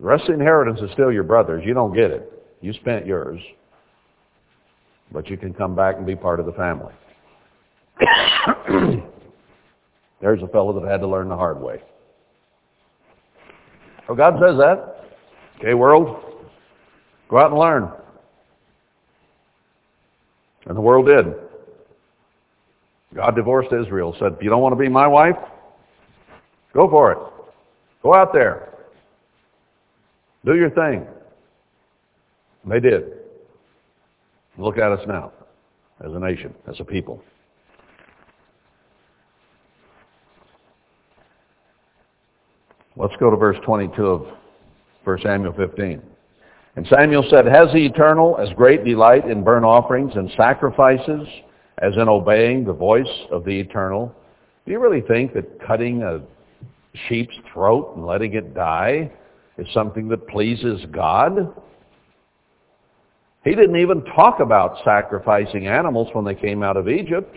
The 0.00 0.04
rest 0.04 0.22
of 0.22 0.26
the 0.30 0.32
inheritance 0.34 0.80
is 0.80 0.90
still 0.90 1.12
your 1.12 1.22
brother's. 1.22 1.64
You 1.64 1.72
don't 1.72 1.94
get 1.94 2.10
it. 2.10 2.44
You 2.60 2.72
spent 2.72 3.06
yours. 3.06 3.40
But 5.12 5.30
you 5.30 5.36
can 5.36 5.54
come 5.54 5.76
back 5.76 5.98
and 5.98 6.04
be 6.04 6.16
part 6.16 6.40
of 6.40 6.46
the 6.46 6.52
family. 6.54 6.92
There's 10.20 10.42
a 10.42 10.48
fellow 10.48 10.72
that 10.80 10.90
had 10.90 10.96
to 10.96 11.06
learn 11.06 11.28
the 11.28 11.36
hard 11.36 11.60
way. 11.60 11.80
So 14.08 14.16
God 14.16 14.34
says 14.44 14.56
that. 14.58 15.04
Okay, 15.60 15.74
world, 15.74 16.24
go 17.30 17.38
out 17.38 17.52
and 17.52 17.60
learn. 17.60 17.88
And 20.66 20.76
the 20.76 20.80
world 20.80 21.06
did. 21.06 21.26
God 23.14 23.36
divorced 23.36 23.72
Israel, 23.72 24.16
said, 24.18 24.38
you 24.40 24.50
don't 24.50 24.60
want 24.60 24.72
to 24.72 24.76
be 24.76 24.88
my 24.88 25.06
wife, 25.06 25.36
go 26.74 26.88
for 26.88 27.12
it. 27.12 27.18
Go 28.02 28.14
out 28.14 28.32
there. 28.32 28.68
Do 30.44 30.54
your 30.54 30.70
thing. 30.70 31.06
They 32.64 32.80
did. 32.80 33.04
Look 34.58 34.78
at 34.78 34.92
us 34.92 35.00
now 35.06 35.32
as 36.04 36.12
a 36.12 36.18
nation, 36.18 36.54
as 36.68 36.78
a 36.80 36.84
people. 36.84 37.22
Let's 42.96 43.14
go 43.18 43.30
to 43.30 43.36
verse 43.36 43.56
22 43.64 44.06
of 44.06 44.26
1 45.04 45.18
Samuel 45.22 45.54
15. 45.54 46.02
And 46.76 46.86
Samuel 46.88 47.24
said, 47.30 47.46
Has 47.46 47.68
the 47.72 47.86
Eternal 47.86 48.38
as 48.38 48.48
great 48.54 48.84
delight 48.84 49.26
in 49.26 49.42
burnt 49.42 49.64
offerings 49.64 50.12
and 50.14 50.30
sacrifices 50.36 51.26
as 51.78 51.94
in 51.96 52.08
obeying 52.08 52.64
the 52.64 52.72
voice 52.72 53.08
of 53.30 53.44
the 53.44 53.58
Eternal? 53.58 54.14
Do 54.66 54.72
you 54.72 54.78
really 54.78 55.00
think 55.00 55.32
that 55.34 55.60
cutting 55.66 56.02
a 56.02 56.20
sheep's 57.08 57.34
throat 57.52 57.94
and 57.96 58.06
letting 58.06 58.34
it 58.34 58.54
die 58.54 59.10
is 59.58 59.66
something 59.72 60.08
that 60.08 60.26
pleases 60.28 60.80
God? 60.90 61.54
He 63.44 63.54
didn't 63.54 63.76
even 63.76 64.04
talk 64.04 64.40
about 64.40 64.76
sacrificing 64.84 65.66
animals 65.66 66.08
when 66.12 66.24
they 66.24 66.34
came 66.34 66.62
out 66.62 66.76
of 66.76 66.88
Egypt. 66.88 67.36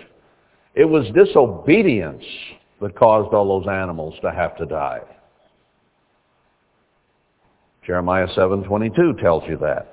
It 0.75 0.85
was 0.85 1.05
disobedience 1.15 2.23
that 2.81 2.95
caused 2.95 3.33
all 3.33 3.59
those 3.59 3.67
animals 3.67 4.15
to 4.21 4.31
have 4.31 4.55
to 4.57 4.65
die. 4.65 5.01
Jeremiah 7.85 8.27
7.22 8.35 9.21
tells 9.21 9.43
you 9.47 9.57
that. 9.57 9.91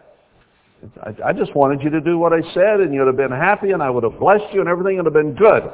I, 1.02 1.28
I 1.28 1.32
just 1.32 1.54
wanted 1.54 1.82
you 1.82 1.90
to 1.90 2.00
do 2.00 2.18
what 2.18 2.32
I 2.32 2.40
said 2.54 2.80
and 2.80 2.92
you'd 2.92 3.06
have 3.06 3.16
been 3.16 3.30
happy 3.30 3.70
and 3.70 3.82
I 3.82 3.90
would 3.90 4.02
have 4.02 4.18
blessed 4.18 4.52
you 4.52 4.60
and 4.60 4.68
everything 4.68 4.96
would 4.96 5.04
have 5.06 5.14
been 5.14 5.34
good. 5.34 5.70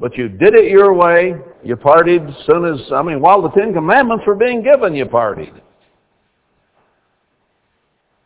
But 0.00 0.16
you 0.16 0.28
did 0.28 0.54
it 0.54 0.70
your 0.70 0.92
way. 0.92 1.34
You 1.62 1.76
partied 1.76 2.28
as 2.28 2.46
soon 2.46 2.64
as, 2.64 2.80
I 2.92 3.02
mean, 3.02 3.20
while 3.20 3.40
the 3.40 3.50
Ten 3.50 3.72
Commandments 3.72 4.24
were 4.26 4.34
being 4.34 4.62
given, 4.62 4.94
you 4.94 5.06
partied. 5.06 5.60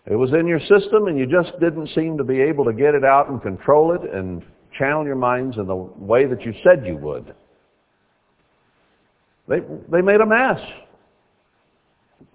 It 0.07 0.14
was 0.14 0.33
in 0.33 0.47
your 0.47 0.61
system 0.61 1.09
and 1.09 1.19
you 1.19 1.27
just 1.27 1.59
didn't 1.61 1.89
seem 1.95 2.17
to 2.17 2.25
be 2.25 2.41
able 2.41 2.64
to 2.64 2.73
get 2.73 2.95
it 2.95 3.05
out 3.05 3.29
and 3.29 3.43
control 3.43 3.93
it 3.93 4.03
and 4.14 4.43
channel 4.79 5.05
your 5.05 5.17
minds 5.17 5.57
in 5.57 5.67
the 5.67 5.75
way 5.75 6.27
that 6.27 6.43
you 6.43 6.55
said 6.62 6.87
you 6.87 6.97
would. 6.97 7.35
They, 9.49 9.61
they 9.91 10.01
made 10.01 10.21
a 10.21 10.27
mess. 10.27 10.61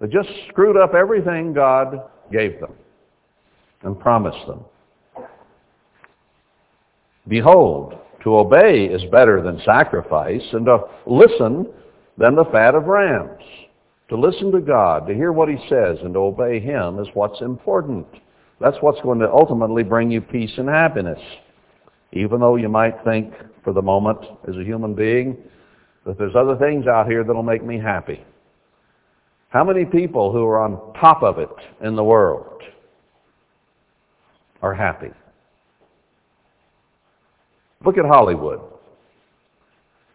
They 0.00 0.08
just 0.08 0.28
screwed 0.48 0.76
up 0.76 0.94
everything 0.94 1.52
God 1.52 2.02
gave 2.30 2.60
them 2.60 2.72
and 3.82 3.98
promised 3.98 4.46
them. 4.46 4.64
Behold, 7.28 7.94
to 8.22 8.36
obey 8.36 8.84
is 8.84 9.02
better 9.10 9.42
than 9.42 9.60
sacrifice, 9.64 10.42
and 10.52 10.66
to 10.66 10.78
listen 11.06 11.66
than 12.18 12.34
the 12.34 12.44
fat 12.46 12.74
of 12.74 12.84
rams. 12.84 13.42
To 14.08 14.16
listen 14.16 14.52
to 14.52 14.60
God, 14.60 15.06
to 15.06 15.14
hear 15.14 15.32
what 15.32 15.48
He 15.48 15.56
says, 15.68 15.98
and 16.02 16.14
to 16.14 16.20
obey 16.20 16.60
Him 16.60 16.98
is 16.98 17.08
what's 17.14 17.40
important. 17.40 18.06
That's 18.60 18.76
what's 18.80 19.00
going 19.00 19.18
to 19.20 19.30
ultimately 19.30 19.82
bring 19.82 20.10
you 20.10 20.20
peace 20.20 20.52
and 20.56 20.68
happiness. 20.68 21.18
Even 22.12 22.40
though 22.40 22.56
you 22.56 22.68
might 22.68 23.02
think 23.04 23.32
for 23.64 23.72
the 23.72 23.82
moment 23.82 24.18
as 24.48 24.56
a 24.56 24.64
human 24.64 24.94
being 24.94 25.36
that 26.04 26.18
there's 26.18 26.34
other 26.36 26.56
things 26.56 26.86
out 26.86 27.06
here 27.06 27.24
that'll 27.24 27.42
make 27.42 27.64
me 27.64 27.78
happy. 27.78 28.24
How 29.48 29.64
many 29.64 29.84
people 29.84 30.32
who 30.32 30.44
are 30.44 30.60
on 30.60 30.94
top 30.94 31.22
of 31.22 31.38
it 31.38 31.48
in 31.80 31.96
the 31.96 32.04
world 32.04 32.62
are 34.62 34.74
happy? 34.74 35.10
Look 37.84 37.98
at 37.98 38.04
Hollywood. 38.04 38.60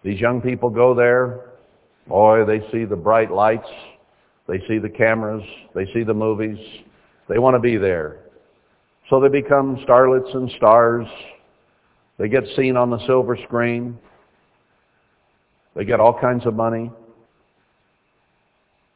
These 0.04 0.20
young 0.20 0.42
people 0.42 0.70
go 0.70 0.94
there, 0.94 1.48
Boy, 2.08 2.46
they 2.46 2.62
see 2.72 2.86
the 2.86 2.96
bright 2.96 3.32
lights. 3.32 3.68
They 4.48 4.60
see 4.68 4.78
the 4.78 4.90
cameras. 4.90 5.44
They 5.76 5.86
see 5.94 6.04
the 6.04 6.14
movies. 6.14 6.58
They 7.28 7.38
want 7.38 7.56
to 7.56 7.60
be 7.60 7.78
there. 7.78 8.20
So 9.10 9.20
they 9.20 9.28
become 9.28 9.78
starlets 9.88 10.34
and 10.36 10.50
stars. 10.56 11.06
They 12.18 12.30
get 12.30 12.44
seen 12.56 12.78
on 12.78 12.90
the 12.90 13.06
silver 13.06 13.38
screen. 13.46 14.00
They 15.76 15.84
get 15.84 16.00
all 16.00 16.18
kinds 16.20 16.46
of 16.46 16.56
money. 16.56 16.92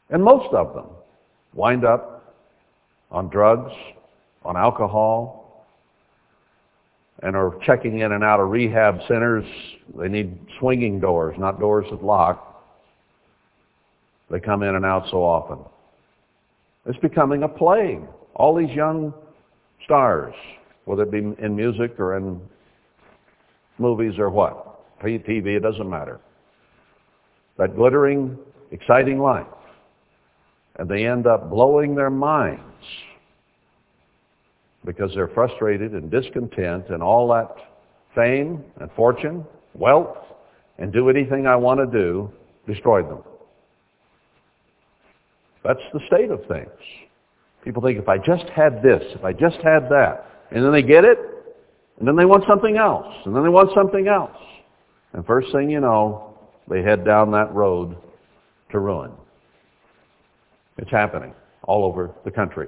And 0.10 0.24
most 0.24 0.54
of 0.54 0.74
them 0.74 0.88
wind 1.54 1.86
up 1.86 2.34
on 3.12 3.28
drugs, 3.30 3.72
on 4.44 4.56
alcohol, 4.56 5.41
and 7.22 7.36
are 7.36 7.54
checking 7.66 8.00
in 8.00 8.12
and 8.14 8.24
out 8.24 8.40
of 8.40 8.50
rehab 8.50 9.00
centers. 9.08 9.46
They 9.98 10.08
need 10.08 10.38
swinging 10.60 11.00
doors, 11.00 11.36
not 11.38 11.60
doors 11.60 11.86
that 11.92 12.04
lock. 12.04 12.64
They 14.30 14.40
come 14.40 14.64
in 14.64 14.76
and 14.76 14.86
out 14.86 15.06
so 15.12 15.24
often. 15.24 15.60
It's 16.86 16.98
becoming 17.00 17.44
a 17.44 17.48
plague. 17.48 18.02
All 18.36 18.56
these 18.56 18.76
young 18.76 19.14
stars, 19.84 20.34
whether 20.86 21.04
it 21.04 21.12
be 21.12 21.20
in 21.44 21.56
music 21.56 22.00
or 22.00 22.18
in 22.18 22.42
movies 23.78 24.18
or 24.18 24.30
what, 24.30 25.00
TV, 25.02 25.58
it 25.58 25.60
doesn't 25.60 25.90
matter. 25.90 26.20
That 27.58 27.76
glittering, 27.76 28.38
exciting 28.72 29.20
life. 29.20 29.46
And 30.78 30.90
they 30.90 31.06
end 31.06 31.28
up 31.28 31.50
blowing 31.50 31.94
their 31.94 32.10
minds 32.10 32.64
because 34.86 35.12
they're 35.14 35.28
frustrated 35.30 35.94
and 35.94 36.10
discontent 36.10 36.90
and 36.90 37.04
all 37.04 37.28
that 37.30 37.56
fame 38.16 38.64
and 38.80 38.90
fortune, 38.94 39.46
wealth, 39.74 40.18
and 40.78 40.92
do 40.92 41.10
anything 41.10 41.48
I 41.48 41.56
want 41.56 41.80
to 41.80 41.86
do 41.86 42.32
destroyed 42.68 43.10
them. 43.10 43.24
That's 45.64 45.80
the 45.94 46.00
state 46.08 46.32
of 46.32 46.46
things. 46.48 46.70
People 47.64 47.82
think 47.82 48.00
if 48.00 48.10
I 48.10 48.18
just 48.18 48.46
had 48.50 48.82
this, 48.82 49.04
if 49.14 49.24
I 49.24 49.34
just 49.34 49.58
had 49.58 49.88
that, 49.90 50.26
and 50.52 50.66
then 50.66 50.72
they 50.72 50.82
get 50.82 51.06
it, 51.06 51.20
and 52.00 52.08
then 52.08 52.16
they 52.16 52.26
want 52.26 52.44
something 52.48 52.78
else, 52.78 53.14
and 53.26 53.36
then 53.36 53.44
they 53.44 53.50
want 53.50 53.70
something 53.76 54.08
else. 54.08 54.36
And 55.14 55.26
first 55.26 55.52
thing 55.52 55.70
you 55.70 55.80
know, 55.80 56.36
they 56.68 56.82
head 56.82 57.06
down 57.06 57.32
that 57.32 57.54
road 57.54 57.96
to 58.72 58.80
ruin. 58.80 59.12
It's 60.78 60.90
happening 60.90 61.34
all 61.64 61.86
over 61.86 62.12
the 62.26 62.32
country. 62.32 62.68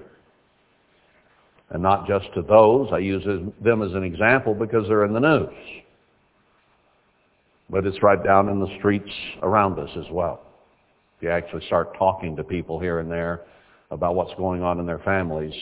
And 1.69 1.81
not 1.81 2.07
just 2.07 2.25
to 2.35 2.41
those. 2.41 2.89
I 2.91 2.99
use 2.99 3.23
them 3.61 3.81
as 3.81 3.93
an 3.93 4.03
example 4.03 4.53
because 4.53 4.87
they're 4.87 5.05
in 5.05 5.13
the 5.13 5.19
news. 5.19 5.83
But 7.69 7.85
it's 7.85 8.03
right 8.03 8.23
down 8.23 8.49
in 8.49 8.59
the 8.59 8.75
streets 8.77 9.09
around 9.41 9.79
us 9.79 9.89
as 9.97 10.05
well 10.11 10.41
If 11.17 11.23
you 11.23 11.29
actually 11.29 11.65
start 11.65 11.97
talking 11.97 12.35
to 12.35 12.43
people 12.43 12.79
here 12.79 12.99
and 12.99 13.09
there 13.09 13.41
about 13.89 14.15
what's 14.15 14.33
going 14.35 14.61
on 14.61 14.79
in 14.79 14.85
their 14.85 14.99
families, 14.99 15.53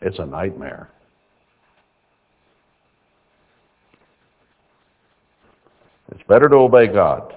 it's 0.00 0.18
a 0.18 0.26
nightmare. 0.26 0.90
It's 6.10 6.22
better 6.28 6.48
to 6.48 6.56
obey 6.56 6.88
God. 6.88 7.34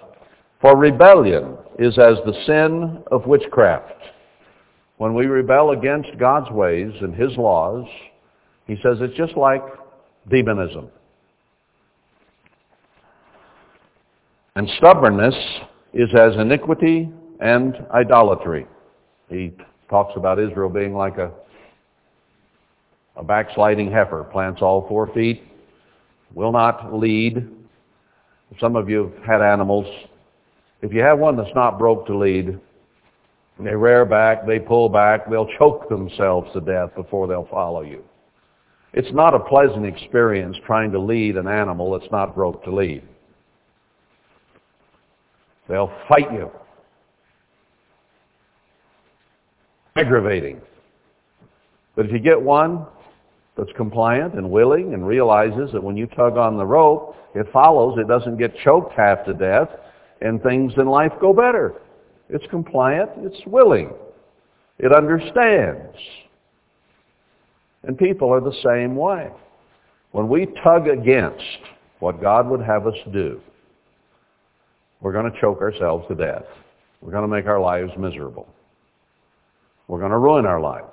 For 0.62 0.76
rebellion 0.76 1.58
is 1.80 1.97
as 1.97 2.18
the 2.26 2.34
sin 2.45 3.03
of 3.12 3.26
witchcraft. 3.28 3.93
When 4.98 5.14
we 5.14 5.26
rebel 5.28 5.72
against 5.72 6.18
God's 6.20 6.50
ways 6.52 6.91
and 7.02 7.14
His 7.14 7.36
laws, 7.38 7.86
He 8.66 8.76
says 8.84 8.98
it's 9.00 9.16
just 9.16 9.38
like 9.38 9.64
demonism. 10.30 10.89
And 14.56 14.68
stubbornness 14.78 15.36
is 15.93 16.10
as 16.16 16.36
iniquity 16.36 17.10
and 17.39 17.76
idolatry. 17.93 18.66
He 19.30 19.54
talks 19.89 20.14
about 20.16 20.39
Israel 20.39 20.70
being 20.70 20.95
like 20.95 21.18
a, 21.18 21.32
a 23.16 23.24
backsliding 23.24 23.91
heifer, 23.91 24.24
plants 24.24 24.62
all 24.64 24.88
four 24.88 25.14
feet, 25.14 25.43
will 26.34 26.52
not 26.52 26.93
lead. 26.93 27.48
Some 28.60 28.76
of 28.76 28.89
you 28.89 29.14
have 29.18 29.26
had 29.26 29.41
animals. 29.41 29.86
If 30.82 30.91
you 30.91 31.02
have 31.02 31.20
one 31.20 31.38
that's 31.38 31.54
not 31.56 31.78
broke 31.78 32.08
to 32.08 32.18
lead, 32.18 32.60
they 33.60 33.76
rear 33.76 34.05
back, 34.05 34.45
they 34.45 34.60
pull 34.60 34.89
back, 34.89 35.30
they'll 35.30 35.49
choke 35.58 35.89
themselves 35.89 36.51
to 36.53 36.62
death 36.62 36.93
before 36.95 37.28
they'll 37.28 37.47
follow 37.49 37.82
you. 37.82 38.03
It's 38.93 39.12
not 39.14 39.34
a 39.34 39.39
pleasant 39.39 39.86
experience 39.86 40.55
trying 40.66 40.91
to 40.91 40.99
lead 40.99 41.38
an 41.38 41.47
animal 41.47 41.97
that's 41.97 42.12
not 42.12 42.36
broke 42.36 42.64
to 42.64 42.74
lead. 42.74 43.03
They'll 45.68 45.91
fight 46.08 46.32
you. 46.32 46.51
aggravating. 49.97 50.62
But 51.95 52.05
if 52.05 52.12
you 52.12 52.20
get 52.20 52.39
one 52.39 52.86
that's 53.58 53.72
compliant 53.76 54.36
and 54.36 54.49
willing 54.49 54.93
and 54.93 55.08
realizes 55.08 55.72
that 55.74 55.84
when 55.84 55.97
you 55.97 56.05
tug 56.08 56.38
on 56.38 56.58
the 56.58 56.66
rope, 56.66 57.16
it 57.34 57.47
follows, 57.51 57.97
it 57.97 58.08
doesn't 58.08 58.38
get 58.38 58.55
choked 58.64 58.93
half 58.93 59.26
to 59.26 59.34
death, 59.34 59.70
and 60.22 60.41
things 60.41 60.74
in 60.78 60.88
life 60.88 61.12
go 61.20 61.34
better. 61.34 61.74
It's 62.30 62.45
compliant, 62.49 63.09
it's 63.17 63.45
willing, 63.45 63.91
it 64.80 64.93
understands. 64.93 65.95
And 67.84 67.97
people 67.97 68.34
are 68.34 68.41
the 68.41 68.55
same 68.63 68.95
way. 68.95 69.30
When 70.11 70.28
we 70.28 70.47
tug 70.63 70.88
against 70.88 71.43
what 71.99 72.21
God 72.21 72.49
would 72.49 72.61
have 72.61 72.88
us 72.88 72.97
do, 73.13 73.39
we're 75.01 75.13
going 75.13 75.32
to 75.32 75.39
choke 75.39 75.61
ourselves 75.61 76.05
to 76.09 76.15
death. 76.15 76.43
We're 77.01 77.11
going 77.11 77.23
to 77.23 77.34
make 77.34 77.45
our 77.45 77.59
lives 77.59 77.91
miserable. 77.97 78.47
We're 79.88 79.99
going 79.99 80.11
to 80.11 80.17
ruin 80.17 80.45
our 80.45 80.59
lives. 80.59 80.88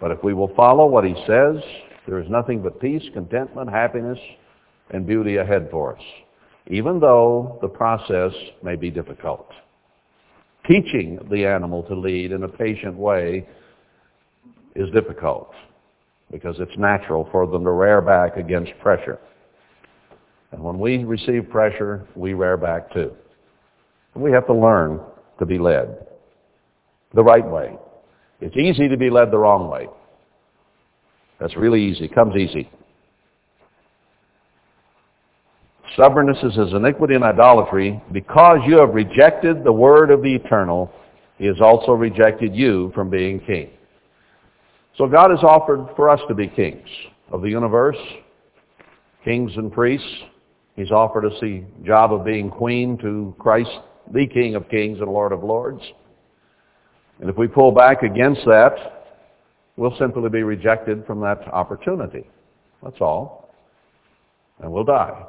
But 0.00 0.10
if 0.10 0.22
we 0.24 0.34
will 0.34 0.52
follow 0.54 0.86
what 0.86 1.04
he 1.04 1.14
says, 1.26 1.56
there 2.06 2.18
is 2.18 2.28
nothing 2.28 2.60
but 2.62 2.80
peace, 2.80 3.04
contentment, 3.14 3.70
happiness, 3.70 4.18
and 4.90 5.06
beauty 5.06 5.36
ahead 5.36 5.68
for 5.70 5.96
us, 5.96 6.02
even 6.68 7.00
though 7.00 7.58
the 7.60 7.68
process 7.68 8.32
may 8.62 8.76
be 8.76 8.90
difficult. 8.90 9.48
Teaching 10.66 11.18
the 11.30 11.44
animal 11.44 11.82
to 11.84 11.94
lead 11.94 12.32
in 12.32 12.44
a 12.44 12.48
patient 12.48 12.94
way 12.94 13.46
is 14.76 14.88
difficult 14.90 15.52
because 16.30 16.56
it's 16.58 16.76
natural 16.78 17.28
for 17.30 17.46
them 17.46 17.64
to 17.64 17.70
rear 17.70 18.00
back 18.00 18.36
against 18.36 18.72
pressure. 18.80 19.18
And 20.52 20.62
when 20.62 20.78
we 20.78 21.04
receive 21.04 21.48
pressure, 21.50 22.06
we 22.14 22.34
rear 22.34 22.56
back 22.56 22.92
too. 22.92 23.12
And 24.14 24.22
we 24.22 24.30
have 24.32 24.46
to 24.46 24.54
learn 24.54 25.00
to 25.38 25.46
be 25.46 25.58
led 25.58 26.06
the 27.14 27.22
right 27.22 27.46
way. 27.46 27.76
It's 28.40 28.56
easy 28.56 28.88
to 28.88 28.96
be 28.96 29.10
led 29.10 29.30
the 29.30 29.38
wrong 29.38 29.68
way. 29.68 29.88
That's 31.40 31.56
really 31.56 31.82
easy. 31.82 32.08
Comes 32.08 32.36
easy. 32.36 32.70
Stubbornness 35.94 36.38
is 36.42 36.58
as 36.58 36.72
iniquity 36.72 37.14
and 37.14 37.24
idolatry. 37.24 38.02
Because 38.12 38.58
you 38.66 38.78
have 38.78 38.94
rejected 38.94 39.64
the 39.64 39.72
word 39.72 40.10
of 40.10 40.22
the 40.22 40.34
eternal, 40.34 40.90
he 41.38 41.46
has 41.46 41.60
also 41.60 41.92
rejected 41.92 42.54
you 42.54 42.92
from 42.94 43.10
being 43.10 43.40
king. 43.40 43.70
So 44.96 45.06
God 45.06 45.30
has 45.30 45.42
offered 45.42 45.86
for 45.96 46.08
us 46.08 46.20
to 46.28 46.34
be 46.34 46.48
kings 46.48 46.88
of 47.30 47.42
the 47.42 47.48
universe, 47.48 47.96
kings 49.24 49.52
and 49.56 49.72
priests. 49.72 50.06
He's 50.76 50.90
offered 50.90 51.26
us 51.26 51.32
the 51.40 51.64
job 51.84 52.12
of 52.12 52.24
being 52.24 52.50
queen 52.50 52.96
to 52.98 53.34
Christ, 53.38 53.70
the 54.12 54.26
King 54.26 54.54
of 54.54 54.68
kings 54.70 55.00
and 55.00 55.08
Lord 55.10 55.32
of 55.32 55.42
lords. 55.42 55.82
And 57.20 57.28
if 57.28 57.36
we 57.36 57.46
pull 57.46 57.72
back 57.72 58.02
against 58.02 58.40
that, 58.46 59.16
we'll 59.76 59.96
simply 59.98 60.28
be 60.30 60.42
rejected 60.42 61.06
from 61.06 61.20
that 61.20 61.46
opportunity. 61.48 62.26
That's 62.82 63.00
all. 63.00 63.54
And 64.60 64.72
we'll 64.72 64.84
die 64.84 65.24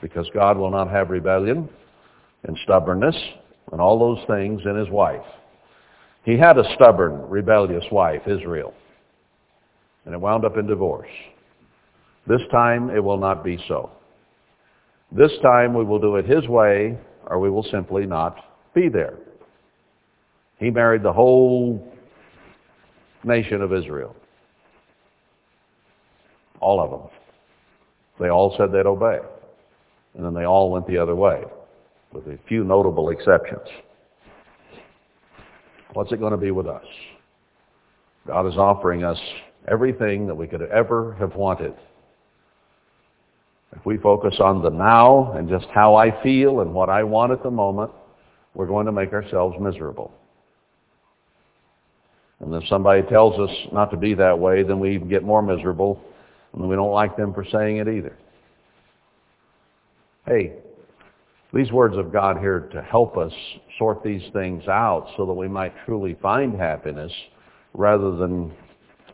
because 0.00 0.28
God 0.34 0.56
will 0.56 0.70
not 0.70 0.90
have 0.90 1.10
rebellion 1.10 1.68
and 2.44 2.56
stubbornness 2.64 3.16
and 3.72 3.80
all 3.80 3.98
those 3.98 4.24
things 4.26 4.62
in 4.64 4.76
his 4.76 4.88
wife. 4.88 5.24
He 6.24 6.36
had 6.36 6.58
a 6.58 6.74
stubborn, 6.74 7.28
rebellious 7.28 7.84
wife, 7.90 8.22
Israel, 8.26 8.74
and 10.04 10.14
it 10.14 10.20
wound 10.20 10.44
up 10.44 10.56
in 10.56 10.66
divorce. 10.66 11.08
This 12.26 12.40
time 12.50 12.90
it 12.90 13.02
will 13.02 13.16
not 13.18 13.42
be 13.44 13.58
so. 13.68 13.90
This 15.12 15.32
time 15.42 15.74
we 15.74 15.84
will 15.84 15.98
do 15.98 16.16
it 16.16 16.26
his 16.26 16.46
way 16.46 16.96
or 17.26 17.38
we 17.40 17.50
will 17.50 17.64
simply 17.64 18.06
not 18.06 18.36
be 18.74 18.88
there. 18.88 19.14
He 20.58 20.70
married 20.70 21.02
the 21.02 21.12
whole 21.12 21.92
nation 23.24 23.62
of 23.62 23.72
Israel. 23.72 24.14
All 26.60 26.80
of 26.82 26.90
them. 26.90 27.10
They 28.20 28.28
all 28.28 28.54
said 28.56 28.70
they'd 28.70 28.86
obey 28.86 29.20
and 30.14 30.24
then 30.24 30.34
they 30.34 30.44
all 30.44 30.70
went 30.70 30.86
the 30.86 30.98
other 30.98 31.14
way, 31.14 31.42
with 32.12 32.26
a 32.26 32.38
few 32.48 32.64
notable 32.64 33.10
exceptions. 33.10 33.66
What's 35.92 36.12
it 36.12 36.20
going 36.20 36.32
to 36.32 36.36
be 36.36 36.50
with 36.50 36.66
us? 36.66 36.84
God 38.26 38.46
is 38.46 38.56
offering 38.56 39.02
us 39.04 39.18
everything 39.68 40.26
that 40.26 40.34
we 40.34 40.46
could 40.46 40.62
ever 40.62 41.14
have 41.18 41.34
wanted. 41.34 41.74
If 43.76 43.84
we 43.86 43.98
focus 43.98 44.34
on 44.40 44.62
the 44.62 44.70
now 44.70 45.32
and 45.36 45.48
just 45.48 45.66
how 45.72 45.94
I 45.94 46.22
feel 46.22 46.60
and 46.60 46.74
what 46.74 46.88
I 46.88 47.04
want 47.04 47.32
at 47.32 47.42
the 47.42 47.50
moment, 47.50 47.92
we're 48.54 48.66
going 48.66 48.86
to 48.86 48.92
make 48.92 49.12
ourselves 49.12 49.56
miserable. 49.60 50.12
And 52.40 52.54
if 52.54 52.66
somebody 52.68 53.02
tells 53.02 53.38
us 53.38 53.54
not 53.72 53.90
to 53.90 53.96
be 53.96 54.14
that 54.14 54.38
way, 54.38 54.62
then 54.62 54.80
we 54.80 54.94
even 54.94 55.08
get 55.08 55.22
more 55.22 55.42
miserable, 55.42 56.02
and 56.52 56.68
we 56.68 56.74
don't 56.74 56.92
like 56.92 57.16
them 57.16 57.32
for 57.34 57.44
saying 57.44 57.76
it 57.76 57.86
either. 57.88 58.16
Hey, 60.26 60.52
these 61.52 61.72
words 61.72 61.96
of 61.96 62.12
God 62.12 62.38
here 62.38 62.68
to 62.72 62.82
help 62.82 63.16
us 63.16 63.32
sort 63.78 64.02
these 64.02 64.22
things 64.32 64.66
out 64.68 65.08
so 65.16 65.26
that 65.26 65.32
we 65.32 65.48
might 65.48 65.72
truly 65.84 66.16
find 66.20 66.54
happiness 66.54 67.12
rather 67.74 68.16
than 68.16 68.52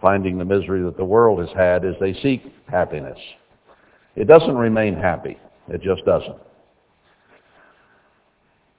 finding 0.01 0.37
the 0.37 0.45
misery 0.45 0.83
that 0.83 0.97
the 0.97 1.05
world 1.05 1.41
has 1.41 1.49
had 1.57 1.85
as 1.85 1.95
they 2.01 2.13
seek 2.23 2.43
happiness. 2.69 3.19
It 4.17 4.27
doesn't 4.27 4.57
remain 4.57 4.95
happy. 4.95 5.39
It 5.69 5.83
just 5.83 6.05
doesn't. 6.05 6.37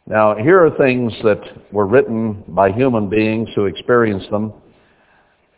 Now, 0.05 0.35
here 0.35 0.65
are 0.65 0.77
things 0.77 1.11
that 1.23 1.41
were 1.71 1.85
written 1.85 2.43
by 2.47 2.71
human 2.71 3.09
beings 3.09 3.49
who 3.55 3.65
experienced 3.65 4.29
them 4.31 4.53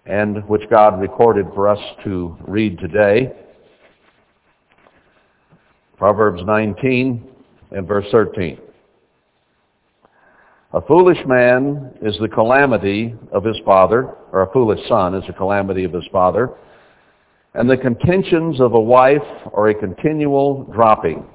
and 0.06 0.44
which 0.48 0.68
God 0.70 1.00
recorded 1.00 1.46
for 1.54 1.68
us 1.68 1.80
to 2.04 2.36
read 2.48 2.80
today. 2.80 3.32
Proverbs 6.00 6.42
19 6.46 7.28
and 7.72 7.86
verse 7.86 8.06
13. 8.10 8.58
A 10.72 10.82
foolish 10.82 11.18
man 11.28 11.92
is 12.02 12.18
the 12.22 12.28
calamity 12.30 13.14
of 13.34 13.44
his 13.44 13.58
father, 13.66 14.16
or 14.32 14.44
a 14.44 14.54
foolish 14.54 14.80
son 14.88 15.14
is 15.14 15.26
the 15.28 15.34
calamity 15.34 15.84
of 15.84 15.92
his 15.92 16.08
father, 16.10 16.52
and 17.54 17.70
the 17.70 17.76
contentions 17.76 18.62
of 18.62 18.76
a 18.76 18.80
wife 18.80 19.18
are 19.54 19.68
a 19.68 19.76
continual 19.76 20.64
dropping. 20.74 21.26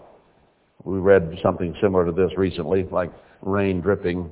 We 0.84 0.98
read 0.98 1.38
something 1.42 1.76
similar 1.82 2.06
to 2.06 2.12
this 2.12 2.30
recently, 2.38 2.84
like 2.84 3.12
rain 3.42 3.82
dripping 3.82 4.30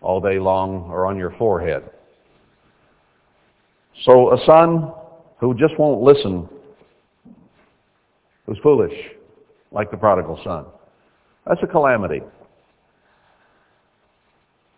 all 0.00 0.22
day 0.22 0.38
long 0.38 0.88
or 0.90 1.04
on 1.04 1.18
your 1.18 1.34
forehead. 1.36 1.82
So 4.06 4.32
a 4.32 4.42
son 4.46 4.90
who 5.38 5.52
just 5.52 5.78
won't 5.78 6.00
listen, 6.00 6.48
who's 8.46 8.58
foolish, 8.62 8.94
like 9.72 9.90
the 9.90 9.96
prodigal 9.96 10.40
son. 10.44 10.66
That's 11.46 11.60
a 11.62 11.66
calamity. 11.66 12.22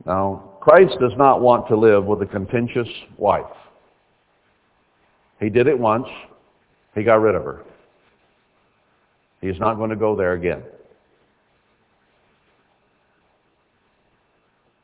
Now, 0.07 0.51
Christ 0.61 0.95
does 1.01 1.13
not 1.17 1.41
want 1.41 1.69
to 1.69 1.77
live 1.77 2.05
with 2.05 2.23
a 2.23 2.27
contentious 2.27 2.89
wife. 3.19 3.45
He 5.41 5.49
did 5.49 5.67
it 5.67 5.79
once. 5.79 6.07
He 6.95 7.03
got 7.03 7.17
rid 7.21 7.35
of 7.35 7.45
her. 7.45 7.63
He's 9.41 9.59
not 9.59 9.75
going 9.75 9.91
to 9.91 9.97
go 9.97 10.15
there 10.15 10.35
again. 10.35 10.63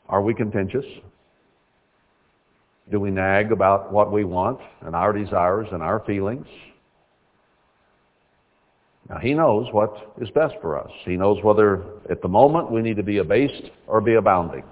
Are 0.09 0.23
we 0.23 0.35
contentious? 0.35 0.85
Do 2.91 2.99
we 2.99 3.11
nag 3.11 3.53
about 3.53 3.93
what 3.93 4.11
we 4.11 4.25
want 4.25 4.59
and 4.81 4.97
our 4.97 5.13
desires 5.13 5.69
and 5.71 5.83
our 5.83 6.01
feelings? 6.07 6.47
Now, 9.09 9.19
he 9.19 9.33
knows 9.33 9.67
what 9.73 10.15
is 10.21 10.29
best 10.31 10.55
for 10.61 10.79
us. 10.79 10.91
He 11.05 11.17
knows 11.17 11.43
whether 11.43 11.83
at 12.11 12.21
the 12.21 12.29
moment 12.29 12.71
we 12.71 12.83
need 12.83 12.97
to 12.99 13.03
be 13.03 13.19
abased 13.19 13.71
or 13.87 14.01
be 14.01 14.15
abounding. 14.15 14.65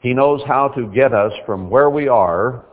He 0.00 0.14
knows 0.14 0.40
how 0.46 0.68
to 0.68 0.86
get 0.86 1.12
us 1.12 1.32
from 1.44 1.68
where 1.68 1.90
we 1.90 2.08
are 2.08 2.64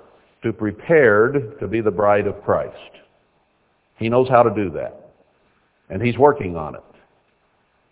to 0.44 0.54
prepared 0.54 1.60
to 1.60 1.68
be 1.68 1.82
the 1.82 1.92
bride 1.92 2.26
of 2.26 2.42
Christ. 2.44 2.78
He 3.98 4.08
knows 4.08 4.30
how 4.30 4.44
to 4.44 4.54
do 4.54 4.70
that. 4.72 5.12
And 5.90 6.02
he's 6.02 6.18
working 6.18 6.56
on 6.56 6.76
it. 6.76 6.84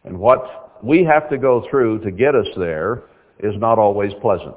And 0.05 0.17
what 0.17 0.83
we 0.83 1.03
have 1.03 1.29
to 1.31 1.37
go 1.37 1.65
through 1.69 1.99
to 2.03 2.11
get 2.11 2.33
us 2.33 2.47
there 2.55 3.03
is 3.39 3.55
not 3.57 3.77
always 3.77 4.13
pleasant. 4.21 4.55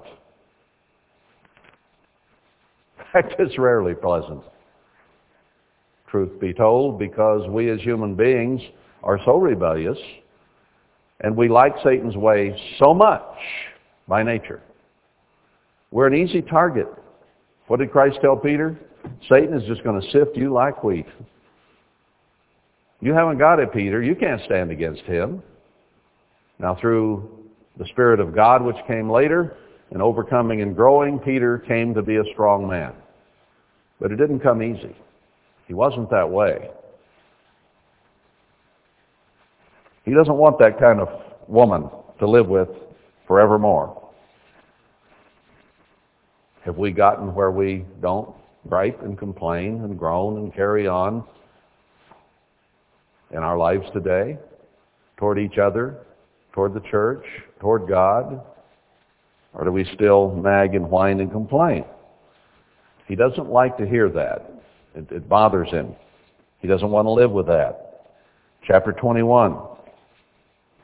In 2.99 3.05
fact, 3.13 3.35
it's 3.41 3.59
rarely 3.59 3.95
pleasant 3.95 4.43
truth 6.11 6.41
be 6.41 6.53
told, 6.53 6.99
because 6.99 7.49
we 7.49 7.71
as 7.71 7.81
human 7.81 8.15
beings 8.15 8.61
are 9.03 9.19
so 9.25 9.37
rebellious 9.37 9.99
and 11.21 11.37
we 11.37 11.49
like 11.49 11.75
Satan's 11.83 12.17
way 12.17 12.57
so 12.79 12.95
much 12.95 13.23
by 14.07 14.23
nature. 14.23 14.63
We're 15.91 16.07
an 16.07 16.15
easy 16.15 16.43
target. 16.43 16.87
What 17.67 17.81
did 17.81 17.91
Christ 17.91 18.19
tell 18.21 18.37
Peter? 18.37 18.79
Satan 19.29 19.55
is 19.55 19.67
just 19.67 19.83
going 19.83 20.01
to 20.01 20.11
sift 20.11 20.37
you 20.37 20.53
like 20.53 20.85
wheat. 20.85 21.07
You 23.01 23.13
haven't 23.15 23.39
got 23.39 23.59
it, 23.59 23.73
Peter. 23.73 24.03
You 24.03 24.15
can't 24.15 24.41
stand 24.45 24.71
against 24.71 25.03
him. 25.03 25.43
Now 26.59 26.77
through 26.81 27.29
the 27.79 27.87
Spirit 27.87 28.21
of 28.21 28.35
God 28.35 28.63
which 28.63 28.77
came 28.87 29.11
later, 29.11 29.57
and 29.91 30.03
overcoming 30.03 30.61
and 30.61 30.77
growing, 30.77 31.19
Peter 31.19 31.59
came 31.59 31.95
to 31.95 32.03
be 32.03 32.17
a 32.17 32.25
strong 32.33 32.69
man. 32.69 32.93
But 34.01 34.13
it 34.13 34.17
didn't 34.17 34.41
come 34.41 34.63
easy. 34.63 34.95
He 35.69 35.75
wasn't 35.75 36.11
that 36.11 36.29
way. 36.29 36.71
He 40.05 40.15
doesn't 40.15 40.35
want 40.35 40.59
that 40.59 40.81
kind 40.81 41.01
of 41.01 41.09
woman 41.47 41.91
to 42.19 42.27
live 42.27 42.49
with 42.49 42.71
forevermore. 43.27 43.95
Have 46.65 46.79
we 46.79 46.91
gotten 46.91 47.35
where 47.35 47.51
we 47.51 47.85
don't 48.01 48.35
gripe 48.69 49.03
and 49.03 49.19
complain 49.19 49.83
and 49.85 49.99
groan 49.99 50.39
and 50.39 50.55
carry 50.55 50.89
on 50.89 51.23
in 53.31 53.39
our 53.39 53.59
lives 53.59 53.85
today 53.93 54.39
toward 55.19 55.39
each 55.39 55.59
other, 55.59 55.99
toward 56.55 56.73
the 56.73 56.83
church, 56.91 57.25
toward 57.61 57.87
God? 57.87 58.43
Or 59.53 59.65
do 59.65 59.73
we 59.73 59.85
still 59.95 60.35
nag 60.35 60.75
and 60.75 60.91
whine 60.91 61.21
and 61.21 61.31
complain? 61.31 61.85
He 63.07 63.15
doesn't 63.15 63.51
like 63.51 63.77
to 63.79 63.87
hear 63.87 64.09
that. 64.11 64.58
It, 64.95 65.11
it 65.11 65.29
bothers 65.29 65.71
him. 65.71 65.95
He 66.61 66.69
doesn't 66.69 66.91
want 66.91 67.07
to 67.07 67.11
live 67.11 67.31
with 67.31 67.47
that. 67.47 68.05
Chapter 68.67 68.93
21, 68.93 69.57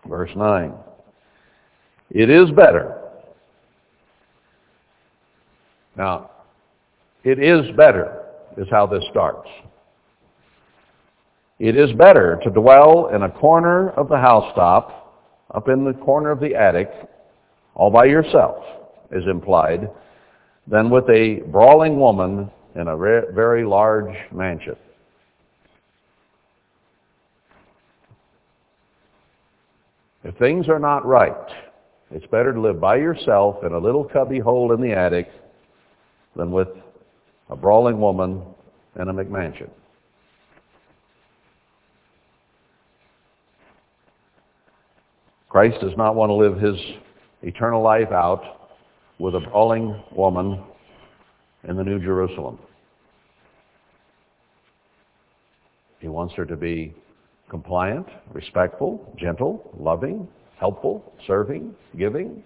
verse 0.08 0.30
9. 0.36 0.72
It 2.10 2.30
is 2.30 2.50
better. 2.52 3.00
Now, 5.96 6.30
It 7.24 7.38
is 7.38 7.74
better, 7.76 8.22
is 8.58 8.68
how 8.70 8.86
this 8.86 9.02
starts. 9.10 9.48
It 11.58 11.76
is 11.76 11.90
better 11.92 12.38
to 12.44 12.50
dwell 12.50 13.08
in 13.14 13.22
a 13.22 13.30
corner 13.30 13.90
of 13.90 14.08
the 14.08 14.18
housetop, 14.18 15.24
up 15.54 15.68
in 15.68 15.84
the 15.84 15.94
corner 15.94 16.30
of 16.30 16.40
the 16.40 16.54
attic, 16.54 16.90
all 17.74 17.90
by 17.90 18.04
yourself, 18.04 18.64
is 19.10 19.24
implied, 19.26 19.88
than 20.66 20.90
with 20.90 21.08
a 21.08 21.42
brawling 21.46 21.98
woman 21.98 22.50
in 22.74 22.88
a 22.88 22.96
very 22.96 23.64
large 23.64 24.14
mansion. 24.32 24.76
If 30.24 30.36
things 30.38 30.68
are 30.68 30.78
not 30.78 31.04
right, 31.04 31.36
it's 32.10 32.26
better 32.26 32.52
to 32.52 32.60
live 32.60 32.80
by 32.80 32.96
yourself 32.96 33.62
in 33.62 33.72
a 33.72 33.78
little 33.78 34.04
cubby 34.04 34.38
hole 34.38 34.72
in 34.72 34.80
the 34.80 34.92
attic 34.92 35.28
than 36.34 36.50
with 36.50 36.68
a 37.50 37.56
brawling 37.56 38.00
woman 38.00 38.42
in 38.98 39.08
a 39.08 39.14
McMansion. 39.14 39.68
Christ 45.48 45.80
does 45.80 45.96
not 45.96 46.16
want 46.16 46.30
to 46.30 46.34
live 46.34 46.58
his 46.58 46.76
eternal 47.42 47.82
life 47.82 48.10
out 48.10 48.70
with 49.18 49.36
a 49.36 49.40
brawling 49.40 50.02
woman 50.10 50.60
in 51.68 51.76
the 51.76 51.84
New 51.84 51.98
Jerusalem. 51.98 52.58
He 56.00 56.08
wants 56.08 56.34
her 56.34 56.44
to 56.44 56.56
be 56.56 56.94
compliant, 57.48 58.06
respectful, 58.32 59.14
gentle, 59.16 59.70
loving, 59.78 60.28
helpful, 60.58 61.12
serving, 61.26 61.74
giving. 61.96 62.42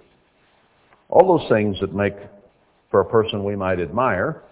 All 1.08 1.38
those 1.38 1.48
things 1.48 1.76
that 1.80 1.94
make 1.94 2.14
for 2.90 3.00
a 3.00 3.04
person 3.04 3.44
we 3.44 3.56
might 3.56 3.80
admire, 3.80 4.42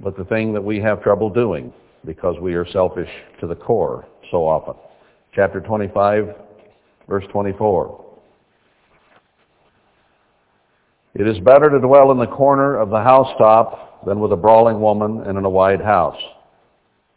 but 0.00 0.16
the 0.16 0.24
thing 0.24 0.52
that 0.52 0.62
we 0.62 0.78
have 0.80 1.02
trouble 1.02 1.30
doing 1.30 1.72
because 2.04 2.36
we 2.40 2.54
are 2.54 2.66
selfish 2.70 3.10
to 3.40 3.46
the 3.46 3.54
core 3.54 4.06
so 4.30 4.46
often. 4.46 4.74
Chapter 5.34 5.60
25, 5.60 6.34
Verse 7.10 7.24
24. 7.32 8.04
It 11.14 11.26
is 11.26 11.38
better 11.40 11.70
to 11.70 11.78
dwell 11.80 12.12
in 12.12 12.18
the 12.18 12.26
corner 12.26 12.76
of 12.76 12.90
the 12.90 13.02
housetop 13.02 14.04
than 14.06 14.20
with 14.20 14.32
a 14.32 14.36
brawling 14.36 14.80
woman 14.80 15.22
and 15.26 15.36
in 15.36 15.44
a 15.44 15.50
wide 15.50 15.80
house. 15.80 16.20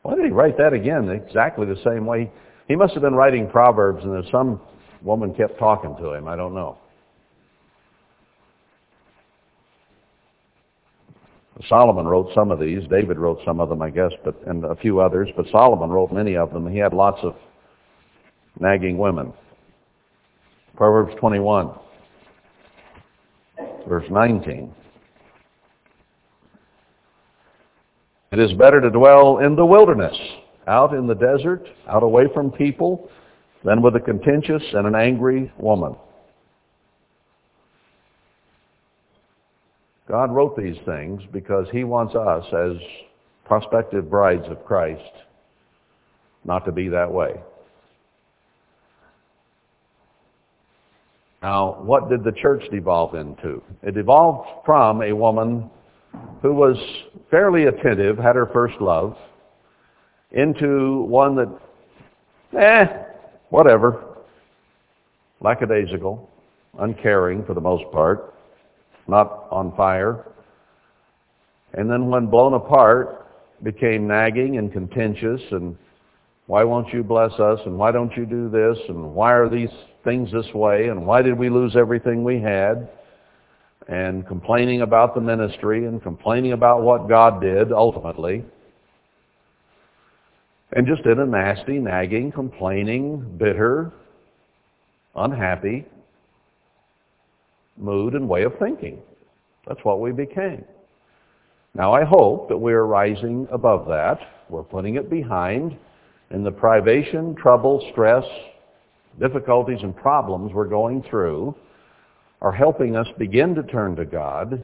Why 0.02 0.16
did 0.16 0.26
he 0.26 0.32
write 0.32 0.58
that 0.58 0.74
again 0.74 1.10
exactly 1.10 1.66
the 1.66 1.80
same 1.84 2.06
way? 2.06 2.32
He 2.68 2.76
must 2.76 2.94
have 2.94 3.04
been 3.04 3.16
writing 3.16 3.50
Proverbs 3.50 4.04
and 4.04 4.26
some 4.32 4.60
woman 5.02 5.34
kept 5.34 5.60
talking 5.60 5.96
to 5.98 6.14
him. 6.14 6.28
I 6.28 6.36
don't 6.36 6.54
know. 6.54 6.78
Solomon 11.70 12.08
wrote 12.08 12.30
some 12.34 12.52
of 12.52 12.60
these. 12.60 12.82
David 12.90 13.18
wrote 13.18 13.40
some 13.46 13.60
of 13.60 13.70
them, 13.70 13.82
I 13.82 13.90
guess, 13.90 14.12
but 14.26 14.36
and 14.48 14.66
a 14.66 14.76
few 14.76 15.00
others. 15.00 15.30
But 15.38 15.46
Solomon 15.52 15.90
wrote 15.90 16.12
many 16.12 16.36
of 16.36 16.52
them. 16.52 16.70
He 16.70 16.80
had 16.80 16.94
lots 16.94 17.20
of 17.24 17.36
nagging 18.60 18.98
women. 18.98 19.34
Proverbs 20.76 21.14
21, 21.20 21.72
verse 23.88 24.06
19. 24.10 24.74
It 28.32 28.40
is 28.40 28.54
better 28.54 28.82
to 28.82 28.90
dwell 28.90 29.40
in 29.40 29.56
the 29.56 29.66
wilderness, 29.66 30.18
out 30.68 30.94
in 30.94 31.06
the 31.08 31.16
desert, 31.16 31.68
out 31.88 32.04
away 32.04 32.26
from 32.34 32.52
people, 32.52 33.10
than 33.64 33.82
with 33.82 33.96
a 33.96 34.00
contentious 34.00 34.64
and 34.74 34.88
an 34.88 34.96
angry 34.96 35.52
woman. 35.58 35.96
God 40.08 40.32
wrote 40.32 40.58
these 40.58 40.78
things 40.86 41.22
because 41.32 41.68
he 41.72 41.84
wants 41.84 42.16
us 42.16 42.46
as 42.54 42.78
prospective 43.46 44.10
brides 44.10 44.46
of 44.50 44.66
Christ 44.66 45.02
not 46.46 46.66
to 46.66 46.72
be 46.72 46.90
that 46.90 47.12
way. 47.12 47.36
Now, 51.44 51.82
what 51.82 52.10
did 52.10 52.24
the 52.24 52.32
church 52.32 52.64
devolve 52.72 53.16
into? 53.16 53.62
It 53.82 53.98
evolved 53.98 54.48
from 54.66 55.02
a 55.02 55.12
woman 55.12 55.70
who 56.42 56.54
was 56.54 56.78
fairly 57.30 57.66
attentive, 57.66 58.18
had 58.18 58.38
her 58.38 58.50
first 58.54 58.80
love, 58.80 59.18
into 60.32 61.02
one 61.02 61.36
that, 61.36 61.50
eh, 62.58 62.86
whatever, 63.50 64.06
lackadaisical, 65.42 66.30
uncaring 66.80 67.44
for 67.44 67.54
the 67.54 67.62
most 67.62 67.92
part, 67.92 68.34
not 69.10 69.48
on 69.52 69.76
fire. 69.76 70.32
And 71.74 71.92
then 71.92 72.10
when 72.10 72.28
blown 72.28 72.54
apart, 72.54 73.28
became 73.64 74.08
nagging 74.08 74.58
and 74.60 74.72
contentious 74.72 75.42
and 75.52 75.78
why 76.48 76.64
won't 76.64 76.94
you 76.94 77.04
bless 77.04 77.32
us 77.40 77.60
and 77.66 77.78
why 77.78 77.92
don't 77.92 78.16
you 78.16 78.26
do 78.26 78.50
this 78.50 78.78
and 78.88 79.14
why 79.14 79.34
are 79.34 79.50
these 79.50 79.70
things 80.04 80.32
this 80.32 80.54
way 80.54 80.88
and 80.90 81.06
why 81.06 81.22
did 81.22 81.38
we 81.38 81.50
lose 81.50 81.76
everything 81.76 82.24
we 82.24 82.42
had 82.42 82.90
and 83.88 84.26
complaining 84.28 84.82
about 84.82 85.14
the 85.16 85.22
ministry 85.22 85.86
and 85.86 86.02
complaining 86.02 86.54
about 86.54 86.82
what 86.82 87.10
God 87.10 87.42
did 87.42 87.72
ultimately 87.72 88.44
and 90.76 90.88
just 90.88 91.06
in 91.06 91.20
a 91.20 91.26
nasty, 91.26 91.78
nagging, 91.80 92.32
complaining, 92.32 93.38
bitter, 93.38 93.92
unhappy 95.16 95.86
mood 97.78 98.14
and 98.14 98.28
way 98.28 98.44
of 98.44 98.54
thinking. 98.60 99.00
That's 99.68 99.80
what 99.84 100.00
we 100.00 100.12
became. 100.12 100.66
Now 101.76 101.94
I 101.94 102.04
hope 102.04 102.50
that 102.50 102.58
we 102.58 102.74
are 102.74 102.86
rising 102.86 103.48
above 103.52 103.88
that. 103.88 104.20
We're 104.50 104.64
putting 104.64 104.96
it 104.96 105.10
behind 105.10 105.78
and 106.30 106.46
the 106.46 106.52
privation, 106.52 107.36
trouble, 107.36 107.88
stress, 107.92 108.26
difficulties 109.20 109.80
and 109.82 109.96
problems 109.96 110.54
we're 110.54 110.68
going 110.68 111.04
through 111.10 111.56
are 112.42 112.52
helping 112.52 112.96
us 112.96 113.08
begin 113.18 113.56
to 113.56 113.64
turn 113.64 113.96
to 113.96 114.06
God, 114.06 114.64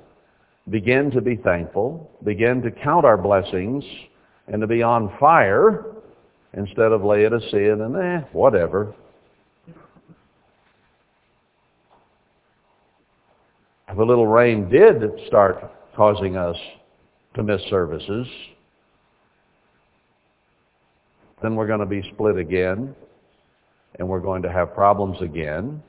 begin 0.70 1.10
to 1.12 1.22
be 1.22 1.36
thankful, 1.38 2.12
begin 2.24 2.62
to 2.62 2.72
count 2.72 3.06
our 3.06 3.18
blessings, 3.18 3.84
and 4.48 4.62
to 4.62 4.68
be 4.68 4.84
on 4.84 5.16
fire 5.20 5.86
instead 6.54 6.92
of 6.92 7.04
Laodicean 7.04 7.82
and 7.82 7.96
eh, 7.96 8.28
whatever. 8.34 8.94
If 13.88 13.98
a 13.98 14.04
little 14.04 14.28
rain 14.28 14.70
did 14.70 15.02
start 15.28 15.72
causing 15.96 16.36
us 16.36 16.56
to 17.36 17.44
miss 17.44 17.62
services, 17.70 18.28
then 21.42 21.56
we're 21.56 21.68
going 21.68 21.80
to 21.80 21.86
be 21.86 22.04
split 22.14 22.38
again, 22.38 22.96
and 23.98 24.08
we're 24.08 24.20
going 24.20 24.42
to 24.44 24.52
have 24.52 24.74
problems 24.74 25.18
again, 25.22 25.82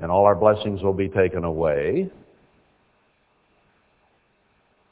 and 0.00 0.10
all 0.10 0.24
our 0.24 0.34
blessings 0.34 0.82
will 0.82 0.92
be 0.92 1.08
taken 1.08 1.44
away 1.44 2.10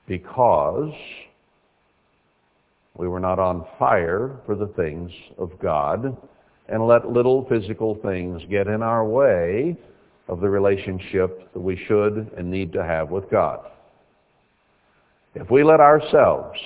because 0.08 0.92
we 2.96 3.08
were 3.08 3.20
not 3.20 3.38
on 3.38 3.66
fire 3.78 4.36
for 4.46 4.54
the 4.54 4.68
things 4.68 5.10
of 5.38 5.50
God 5.60 6.16
and 6.68 6.86
let 6.86 7.10
little 7.10 7.46
physical 7.48 7.96
things 8.02 8.42
get 8.50 8.66
in 8.66 8.82
our 8.82 9.04
way 9.04 9.76
of 10.28 10.40
the 10.40 10.48
relationship 10.48 11.52
that 11.52 11.60
we 11.60 11.76
should 11.86 12.30
and 12.36 12.50
need 12.50 12.72
to 12.72 12.82
have 12.82 13.10
with 13.10 13.30
God. 13.30 13.60
If 15.34 15.50
we 15.50 15.62
let 15.62 15.80
ourselves, 15.80 16.58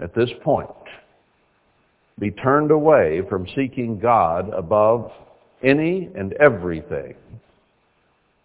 at 0.00 0.14
this 0.14 0.30
point, 0.42 0.70
be 2.18 2.30
turned 2.30 2.70
away 2.70 3.22
from 3.28 3.46
seeking 3.56 3.98
God 3.98 4.52
above 4.54 5.10
any 5.62 6.10
and 6.14 6.32
everything 6.34 7.14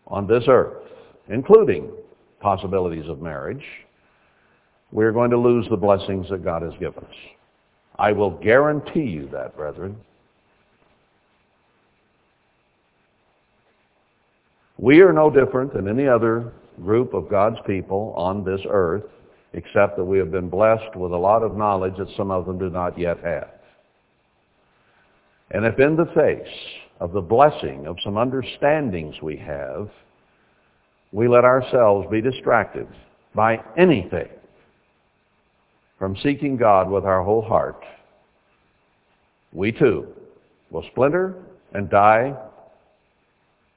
on 0.07 0.27
this 0.27 0.43
earth, 0.47 0.83
including 1.29 1.91
possibilities 2.39 3.09
of 3.09 3.21
marriage, 3.21 3.63
we're 4.91 5.11
going 5.11 5.31
to 5.31 5.37
lose 5.37 5.67
the 5.69 5.77
blessings 5.77 6.29
that 6.29 6.43
God 6.43 6.61
has 6.61 6.73
given 6.79 7.03
us. 7.03 7.15
I 7.99 8.11
will 8.11 8.31
guarantee 8.31 9.01
you 9.01 9.27
that, 9.33 9.55
brethren. 9.57 9.97
We 14.77 15.01
are 15.01 15.11
no 15.11 15.29
different 15.29 15.73
than 15.73 15.87
any 15.87 16.07
other 16.07 16.53
group 16.83 17.13
of 17.13 17.29
God's 17.29 17.57
people 17.65 18.13
on 18.15 18.43
this 18.43 18.61
earth, 18.69 19.03
except 19.53 19.97
that 19.97 20.05
we 20.05 20.19
have 20.19 20.31
been 20.31 20.49
blessed 20.49 20.95
with 20.95 21.11
a 21.11 21.17
lot 21.17 21.41
of 21.41 21.57
knowledge 21.57 21.97
that 21.97 22.07
some 22.15 22.29
of 22.29 22.45
them 22.45 22.59
do 22.59 22.69
not 22.69 22.97
yet 22.97 23.17
have. 23.23 23.49
And 25.51 25.65
if 25.65 25.79
in 25.79 25.95
the 25.95 26.11
face 26.13 26.53
of 26.99 27.13
the 27.13 27.21
blessing 27.21 27.87
of 27.87 27.97
some 28.03 28.17
understandings 28.17 29.21
we 29.21 29.37
have, 29.37 29.89
we 31.11 31.27
let 31.27 31.45
ourselves 31.45 32.07
be 32.11 32.21
distracted 32.21 32.87
by 33.33 33.63
anything 33.77 34.27
from 35.97 36.15
seeking 36.21 36.57
God 36.57 36.89
with 36.89 37.05
our 37.05 37.23
whole 37.23 37.41
heart, 37.41 37.83
we 39.53 39.71
too 39.71 40.07
will 40.69 40.83
splinter 40.91 41.35
and 41.73 41.89
die 41.89 42.35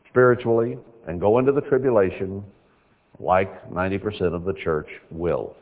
spiritually 0.09 0.77
and 1.07 1.21
go 1.21 1.39
into 1.39 1.53
the 1.53 1.61
tribulation 1.63 2.45
like 3.19 3.71
90% 3.71 4.35
of 4.35 4.45
the 4.45 4.53
church 4.55 4.89
will. 5.11 5.55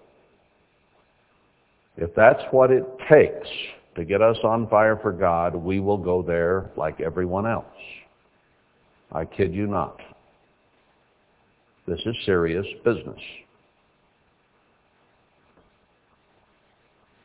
If 1.96 2.14
that's 2.14 2.42
what 2.50 2.70
it 2.70 2.84
takes 3.10 3.48
to 3.98 4.04
get 4.04 4.22
us 4.22 4.36
on 4.44 4.68
fire 4.68 4.96
for 4.96 5.10
God, 5.10 5.56
we 5.56 5.80
will 5.80 5.98
go 5.98 6.22
there 6.22 6.70
like 6.76 7.00
everyone 7.00 7.48
else. 7.48 7.66
I 9.10 9.24
kid 9.24 9.52
you 9.52 9.66
not. 9.66 9.98
This 11.88 11.98
is 12.06 12.14
serious 12.24 12.64
business. 12.84 13.18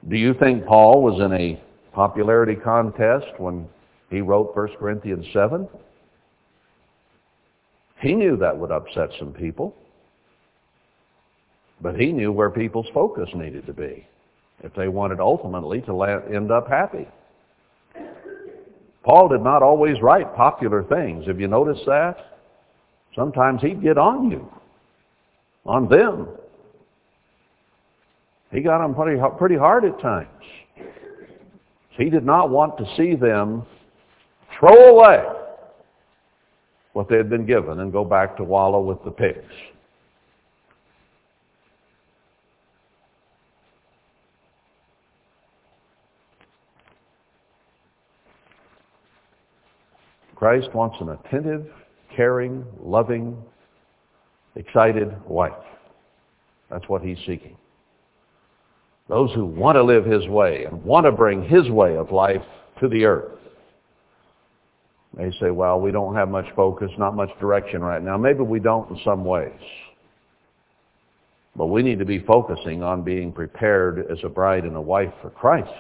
Do 0.10 0.18
you 0.18 0.34
think 0.34 0.66
Paul 0.66 1.04
was 1.04 1.22
in 1.22 1.32
a 1.34 1.62
popularity 1.94 2.56
contest 2.56 3.28
when 3.38 3.68
he 4.10 4.22
wrote 4.22 4.56
1 4.56 4.70
Corinthians 4.80 5.28
7? 5.32 5.70
He 8.02 8.16
knew 8.16 8.36
that 8.38 8.58
would 8.58 8.72
upset 8.72 9.10
some 9.20 9.32
people. 9.32 9.76
But 11.82 12.00
he 12.00 12.12
knew 12.12 12.32
where 12.32 12.50
people's 12.50 12.88
focus 12.96 13.30
needed 13.36 13.68
to 13.68 13.74
be 13.74 14.08
if 14.64 14.74
they 14.74 14.88
wanted 14.88 15.20
ultimately 15.20 15.82
to 15.82 16.04
end 16.34 16.52
up 16.52 16.68
happy. 16.68 17.08
Paul 19.04 19.28
did 19.28 19.42
not 19.42 19.62
always 19.62 20.02
write 20.02 20.34
popular 20.36 20.84
things. 20.84 21.28
Have 21.28 21.40
you 21.40 21.48
noticed 21.48 21.84
that? 21.86 22.40
Sometimes 23.16 23.62
he'd 23.62 23.84
get 23.84 23.98
on 23.98 24.32
you, 24.32 24.50
on 25.66 25.88
them. 25.90 26.28
He 28.52 28.62
got 28.62 28.80
them 28.80 28.96
pretty, 28.96 29.22
pretty 29.38 29.58
hard 29.58 29.84
at 29.84 30.00
times. 30.00 30.28
He 31.90 32.10
did 32.10 32.26
not 32.26 32.50
want 32.50 32.78
to 32.78 32.86
see 32.98 33.16
them 33.16 33.64
throw 34.58 34.98
away 34.98 35.24
what 36.94 37.10
they 37.10 37.18
had 37.18 37.30
been 37.30 37.46
given 37.46 37.80
and 37.82 37.92
go 37.92 38.06
back 38.06 38.38
to 38.38 38.44
wallow 38.44 38.82
with 38.82 39.04
the 39.04 39.12
pigs. 39.12 39.52
Christ 50.44 50.76
wants 50.76 50.98
an 51.00 51.08
attentive, 51.08 51.66
caring, 52.18 52.66
loving, 52.82 53.42
excited 54.58 55.16
wife. 55.26 55.54
That's 56.70 56.84
what 56.90 57.02
he's 57.02 57.18
seeking. 57.20 57.56
Those 59.08 59.32
who 59.34 59.46
want 59.46 59.78
to 59.78 59.84
live 59.84 60.04
his 60.04 60.28
way 60.28 60.66
and 60.66 60.84
want 60.84 61.06
to 61.06 61.14
bring 61.14 61.48
his 61.48 61.70
way 61.70 61.96
of 61.96 62.12
life 62.12 62.44
to 62.82 62.90
the 62.90 63.06
earth. 63.06 63.40
They 65.16 65.32
say, 65.40 65.50
well, 65.50 65.80
we 65.80 65.92
don't 65.92 66.14
have 66.14 66.28
much 66.28 66.54
focus, 66.58 66.92
not 66.98 67.16
much 67.16 67.30
direction 67.40 67.80
right 67.82 68.04
now. 68.04 68.18
Maybe 68.18 68.42
we 68.42 68.60
don't 68.60 68.92
in 68.92 69.00
some 69.06 69.24
ways. 69.24 69.62
But 71.56 71.68
we 71.68 71.84
need 71.84 72.00
to 72.00 72.06
be 72.06 72.20
focusing 72.20 72.84
on 72.84 73.02
being 73.02 73.32
prepared 73.32 74.12
as 74.12 74.18
a 74.26 74.30
bride 74.30 74.66
and 74.66 74.76
a 74.76 74.82
wife 74.82 75.14
for 75.22 75.30
Christ 75.30 75.72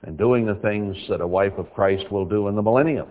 and 0.00 0.16
doing 0.16 0.46
the 0.46 0.54
things 0.54 0.96
that 1.10 1.20
a 1.20 1.26
wife 1.26 1.58
of 1.58 1.70
Christ 1.74 2.10
will 2.10 2.24
do 2.24 2.48
in 2.48 2.56
the 2.56 2.62
millennium. 2.62 3.08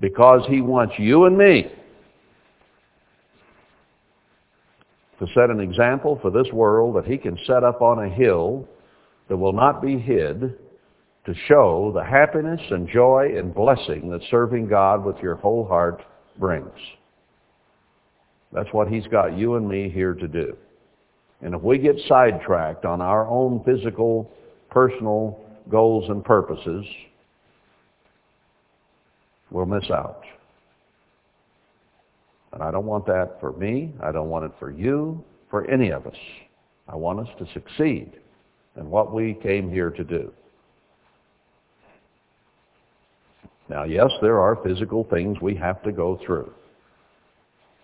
Because 0.00 0.42
he 0.48 0.60
wants 0.60 0.94
you 0.98 1.24
and 1.24 1.38
me 1.38 1.70
to 5.18 5.26
set 5.34 5.50
an 5.50 5.60
example 5.60 6.18
for 6.20 6.30
this 6.30 6.50
world 6.52 6.96
that 6.96 7.06
he 7.06 7.16
can 7.16 7.38
set 7.46 7.62
up 7.62 7.80
on 7.80 8.04
a 8.04 8.08
hill 8.08 8.68
that 9.28 9.36
will 9.36 9.52
not 9.52 9.80
be 9.80 9.98
hid 9.98 10.58
to 11.26 11.34
show 11.48 11.90
the 11.94 12.04
happiness 12.04 12.60
and 12.70 12.88
joy 12.88 13.32
and 13.36 13.54
blessing 13.54 14.10
that 14.10 14.20
serving 14.30 14.68
God 14.68 15.04
with 15.04 15.16
your 15.22 15.36
whole 15.36 15.66
heart 15.66 16.02
brings. 16.38 16.72
That's 18.52 18.72
what 18.72 18.88
he's 18.88 19.06
got 19.06 19.36
you 19.36 19.56
and 19.56 19.68
me 19.68 19.88
here 19.88 20.14
to 20.14 20.28
do. 20.28 20.56
And 21.40 21.54
if 21.54 21.62
we 21.62 21.78
get 21.78 21.96
sidetracked 22.08 22.84
on 22.84 23.00
our 23.00 23.26
own 23.26 23.62
physical, 23.64 24.30
personal 24.70 25.40
goals 25.70 26.08
and 26.08 26.24
purposes, 26.24 26.84
we'll 29.54 29.66
miss 29.66 29.88
out. 29.90 30.22
And 32.52 32.62
I 32.62 32.70
don't 32.72 32.86
want 32.86 33.06
that 33.06 33.36
for 33.40 33.52
me. 33.52 33.92
I 34.02 34.10
don't 34.10 34.28
want 34.28 34.44
it 34.44 34.52
for 34.58 34.70
you, 34.70 35.22
for 35.48 35.64
any 35.70 35.90
of 35.90 36.06
us. 36.06 36.16
I 36.88 36.96
want 36.96 37.20
us 37.20 37.28
to 37.38 37.46
succeed 37.54 38.12
in 38.76 38.90
what 38.90 39.14
we 39.14 39.34
came 39.42 39.70
here 39.70 39.90
to 39.90 40.04
do. 40.04 40.32
Now, 43.68 43.84
yes, 43.84 44.10
there 44.20 44.40
are 44.40 44.56
physical 44.62 45.04
things 45.04 45.38
we 45.40 45.54
have 45.54 45.82
to 45.84 45.92
go 45.92 46.18
through. 46.26 46.52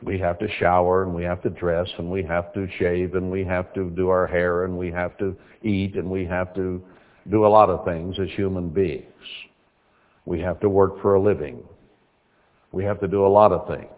We 0.02 0.18
have 0.18 0.38
to 0.40 0.48
shower 0.58 1.04
and 1.04 1.14
we 1.14 1.22
have 1.24 1.40
to 1.42 1.50
dress 1.50 1.88
and 1.98 2.10
we 2.10 2.22
have 2.24 2.52
to 2.54 2.66
shave 2.78 3.14
and 3.14 3.30
we 3.30 3.44
have 3.44 3.72
to 3.74 3.90
do 3.90 4.08
our 4.08 4.26
hair 4.26 4.64
and 4.64 4.76
we 4.76 4.90
have 4.90 5.16
to 5.18 5.36
eat 5.62 5.94
and 5.94 6.10
we 6.10 6.24
have 6.26 6.52
to 6.54 6.82
do 7.30 7.46
a 7.46 7.48
lot 7.48 7.70
of 7.70 7.84
things 7.84 8.16
as 8.18 8.28
human 8.34 8.70
beings. 8.70 9.04
We 10.24 10.40
have 10.40 10.60
to 10.60 10.68
work 10.68 11.00
for 11.02 11.14
a 11.14 11.20
living. 11.20 11.62
We 12.72 12.84
have 12.84 13.00
to 13.00 13.08
do 13.08 13.26
a 13.26 13.28
lot 13.28 13.52
of 13.52 13.66
things. 13.66 13.90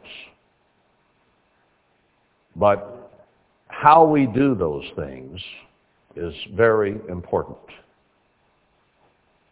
But 2.57 3.11
how 3.69 4.05
we 4.05 4.27
do 4.27 4.55
those 4.55 4.85
things 4.97 5.41
is 6.17 6.35
very 6.55 7.01
important. 7.09 7.59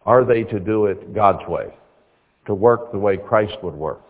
Are 0.06 0.24
they 0.24 0.44
to 0.44 0.60
do 0.60 0.86
it 0.86 1.14
God's 1.14 1.46
way? 1.48 1.74
To 2.46 2.54
work 2.54 2.92
the 2.92 2.98
way 2.98 3.16
Christ 3.16 3.56
would 3.62 3.74
work? 3.74 4.02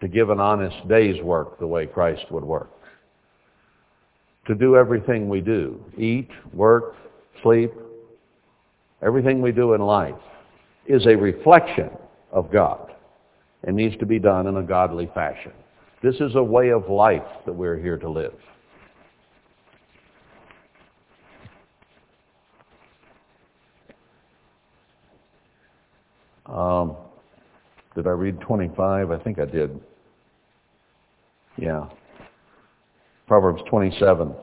To 0.00 0.08
give 0.08 0.30
an 0.30 0.40
honest 0.40 0.88
day's 0.88 1.20
work 1.22 1.58
the 1.58 1.66
way 1.66 1.86
Christ 1.86 2.24
would 2.30 2.44
work? 2.44 2.70
To 4.46 4.54
do 4.54 4.76
everything 4.76 5.28
we 5.28 5.40
do, 5.40 5.84
eat, 5.98 6.28
work, 6.52 6.94
sleep, 7.42 7.72
everything 9.02 9.42
we 9.42 9.52
do 9.52 9.74
in 9.74 9.80
life 9.80 10.14
is 10.90 11.06
a 11.06 11.14
reflection 11.14 11.88
of 12.32 12.50
God 12.50 12.92
and 13.62 13.76
needs 13.76 13.96
to 13.98 14.06
be 14.06 14.18
done 14.18 14.48
in 14.48 14.56
a 14.56 14.62
godly 14.62 15.08
fashion. 15.14 15.52
This 16.02 16.16
is 16.16 16.34
a 16.34 16.42
way 16.42 16.70
of 16.70 16.88
life 16.88 17.22
that 17.46 17.52
we're 17.52 17.78
here 17.78 17.96
to 17.98 18.10
live. 18.10 18.34
Um, 26.46 26.96
did 27.94 28.08
I 28.08 28.10
read 28.10 28.40
25? 28.40 29.12
I 29.12 29.18
think 29.18 29.38
I 29.38 29.44
did. 29.44 29.78
Yeah. 31.56 31.88
Proverbs 33.28 33.62
27, 33.70 34.34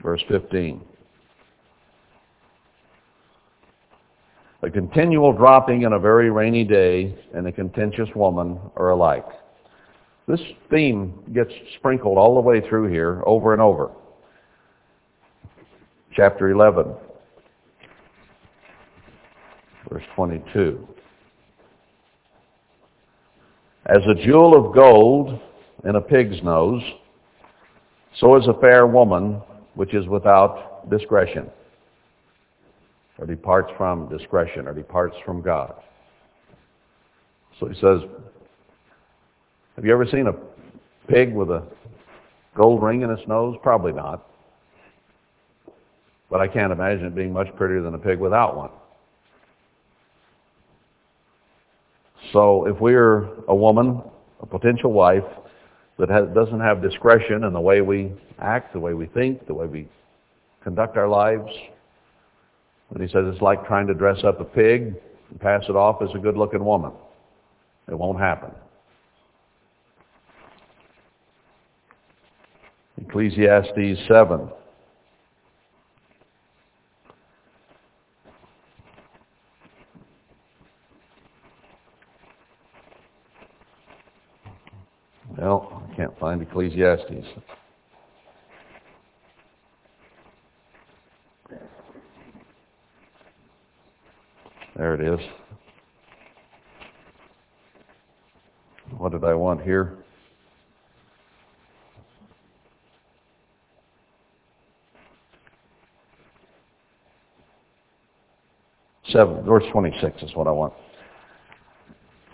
verse 0.00 0.22
15. 0.28 0.80
A 4.62 4.70
continual 4.70 5.32
dropping 5.32 5.82
in 5.82 5.92
a 5.92 5.98
very 5.98 6.30
rainy 6.30 6.64
day 6.64 7.14
and 7.34 7.46
a 7.46 7.52
contentious 7.52 8.08
woman 8.14 8.58
are 8.76 8.90
alike. 8.90 9.26
This 10.26 10.40
theme 10.70 11.14
gets 11.34 11.50
sprinkled 11.76 12.18
all 12.18 12.34
the 12.34 12.40
way 12.40 12.66
through 12.66 12.90
here 12.90 13.22
over 13.26 13.52
and 13.52 13.62
over. 13.62 13.90
Chapter 16.14 16.50
11, 16.50 16.94
verse 19.90 20.02
22. 20.14 20.88
As 23.86 24.02
a 24.08 24.14
jewel 24.24 24.56
of 24.56 24.74
gold 24.74 25.38
in 25.84 25.96
a 25.96 26.00
pig's 26.00 26.42
nose, 26.42 26.82
so 28.18 28.34
is 28.36 28.48
a 28.48 28.58
fair 28.60 28.86
woman 28.86 29.42
which 29.74 29.94
is 29.94 30.08
without 30.08 30.88
discretion, 30.90 31.50
or 33.18 33.26
departs 33.26 33.70
from 33.76 34.08
discretion, 34.08 34.68
or 34.68 34.74
departs 34.74 35.16
from 35.24 35.42
God. 35.42 35.74
So 37.58 37.66
he 37.66 37.74
says, 37.80 38.00
have 39.76 39.84
you 39.84 39.92
ever 39.92 40.06
seen 40.06 40.26
a 40.26 40.34
pig 41.10 41.34
with 41.34 41.50
a 41.50 41.62
gold 42.54 42.82
ring 42.82 43.02
in 43.02 43.10
its 43.10 43.26
nose? 43.26 43.56
Probably 43.62 43.92
not. 43.92 44.26
But 46.30 46.40
I 46.40 46.48
can't 46.48 46.72
imagine 46.72 47.06
it 47.06 47.14
being 47.14 47.32
much 47.32 47.48
prettier 47.56 47.82
than 47.82 47.94
a 47.94 47.98
pig 47.98 48.18
without 48.18 48.56
one. 48.56 48.70
So 52.32 52.66
if 52.66 52.80
we're 52.80 53.28
a 53.48 53.54
woman, 53.54 54.02
a 54.40 54.46
potential 54.46 54.92
wife, 54.92 55.24
that 55.98 56.10
has, 56.10 56.28
doesn't 56.34 56.60
have 56.60 56.82
discretion 56.82 57.44
in 57.44 57.52
the 57.52 57.60
way 57.60 57.80
we 57.80 58.12
act, 58.38 58.72
the 58.72 58.80
way 58.80 58.92
we 58.92 59.06
think, 59.06 59.46
the 59.46 59.54
way 59.54 59.66
we 59.66 59.88
conduct 60.62 60.96
our 60.96 61.08
lives, 61.08 61.50
and 62.90 63.02
he 63.02 63.08
says 63.08 63.24
it's 63.26 63.42
like 63.42 63.66
trying 63.66 63.86
to 63.86 63.94
dress 63.94 64.22
up 64.24 64.40
a 64.40 64.44
pig 64.44 64.94
and 65.30 65.40
pass 65.40 65.64
it 65.68 65.76
off 65.76 66.02
as 66.02 66.08
a 66.14 66.18
good-looking 66.18 66.64
woman. 66.64 66.92
It 67.88 67.98
won't 67.98 68.18
happen. 68.18 68.50
Ecclesiastes 73.00 74.00
7. 74.08 74.48
Well, 85.36 85.82
I 85.90 85.94
can't 85.94 86.18
find 86.18 86.40
Ecclesiastes. 86.40 87.26
There 94.76 94.94
it 94.94 95.00
is. 95.00 95.26
What 98.98 99.12
did 99.12 99.24
I 99.24 99.34
want 99.34 99.62
here? 99.62 99.96
Seven, 109.08 109.44
verse 109.44 109.64
26 109.72 110.22
is 110.22 110.34
what 110.34 110.46
I 110.46 110.50
want. 110.50 110.74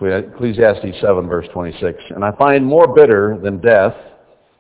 Ecclesiastes 0.01 1.01
7, 1.01 1.28
verse 1.28 1.47
26. 1.53 1.97
And 2.11 2.24
I 2.24 2.32
find 2.32 2.66
more 2.66 2.93
bitter 2.93 3.38
than 3.40 3.61
death, 3.61 3.95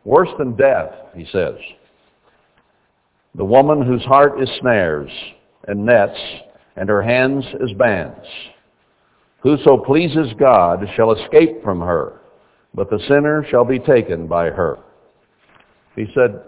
worse 0.04 0.28
than 0.38 0.54
death, 0.54 0.92
he 1.16 1.26
says. 1.32 1.56
The 3.34 3.44
woman 3.44 3.82
whose 3.84 4.04
heart 4.04 4.40
is 4.40 4.48
snares 4.60 5.10
and 5.66 5.84
nets, 5.84 6.18
and 6.76 6.88
her 6.88 7.02
hands 7.02 7.44
as 7.62 7.72
bands. 7.74 8.26
Whoso 9.40 9.76
pleases 9.76 10.32
God 10.38 10.86
shall 10.96 11.12
escape 11.12 11.62
from 11.62 11.80
her, 11.80 12.20
but 12.74 12.88
the 12.90 13.00
sinner 13.08 13.44
shall 13.50 13.64
be 13.64 13.78
taken 13.78 14.26
by 14.26 14.50
her. 14.50 14.78
He 15.96 16.06
said, 16.14 16.42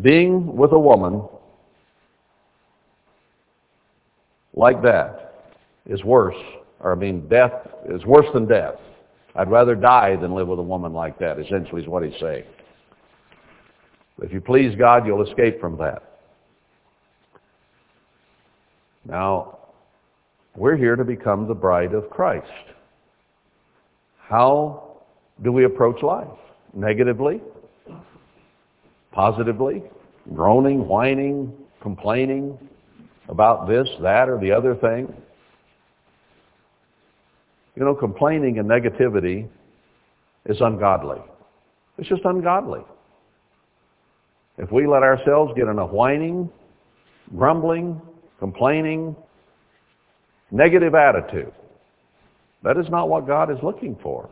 being 0.00 0.56
with 0.56 0.72
a 0.72 0.78
woman 0.78 1.22
like 4.54 4.82
that 4.82 5.50
is 5.86 6.02
worse, 6.04 6.36
or 6.80 6.92
I 6.92 6.94
mean, 6.94 7.28
death 7.28 7.52
is 7.88 8.04
worse 8.04 8.26
than 8.32 8.46
death. 8.46 8.76
I'd 9.34 9.50
rather 9.50 9.74
die 9.74 10.16
than 10.16 10.34
live 10.34 10.48
with 10.48 10.58
a 10.58 10.62
woman 10.62 10.92
like 10.92 11.18
that, 11.18 11.38
essentially 11.38 11.82
is 11.82 11.88
what 11.88 12.04
he's 12.04 12.18
saying. 12.20 12.44
If 14.22 14.32
you 14.32 14.40
please 14.40 14.74
God, 14.78 15.06
you'll 15.06 15.26
escape 15.26 15.60
from 15.60 15.78
that. 15.78 16.11
Now, 19.04 19.58
we're 20.56 20.76
here 20.76 20.96
to 20.96 21.04
become 21.04 21.48
the 21.48 21.54
bride 21.54 21.94
of 21.94 22.08
Christ. 22.10 22.46
How 24.18 24.98
do 25.42 25.50
we 25.50 25.64
approach 25.64 26.02
life? 26.02 26.28
Negatively? 26.74 27.40
Positively? 29.12 29.82
Groaning, 30.34 30.86
whining, 30.86 31.52
complaining 31.80 32.56
about 33.28 33.68
this, 33.68 33.88
that, 34.00 34.28
or 34.28 34.38
the 34.38 34.52
other 34.52 34.74
thing? 34.76 35.12
You 37.74 37.84
know, 37.84 37.94
complaining 37.94 38.58
and 38.58 38.68
negativity 38.68 39.48
is 40.46 40.58
ungodly. 40.60 41.18
It's 41.98 42.08
just 42.08 42.24
ungodly. 42.24 42.82
If 44.58 44.70
we 44.70 44.86
let 44.86 45.02
ourselves 45.02 45.52
get 45.56 45.66
in 45.68 45.78
a 45.78 45.86
whining, 45.86 46.50
grumbling, 47.36 48.00
complaining, 48.42 49.14
negative 50.50 50.96
attitude, 50.96 51.52
that 52.64 52.76
is 52.76 52.86
not 52.90 53.08
what 53.08 53.24
God 53.24 53.52
is 53.52 53.58
looking 53.62 53.96
for. 54.02 54.28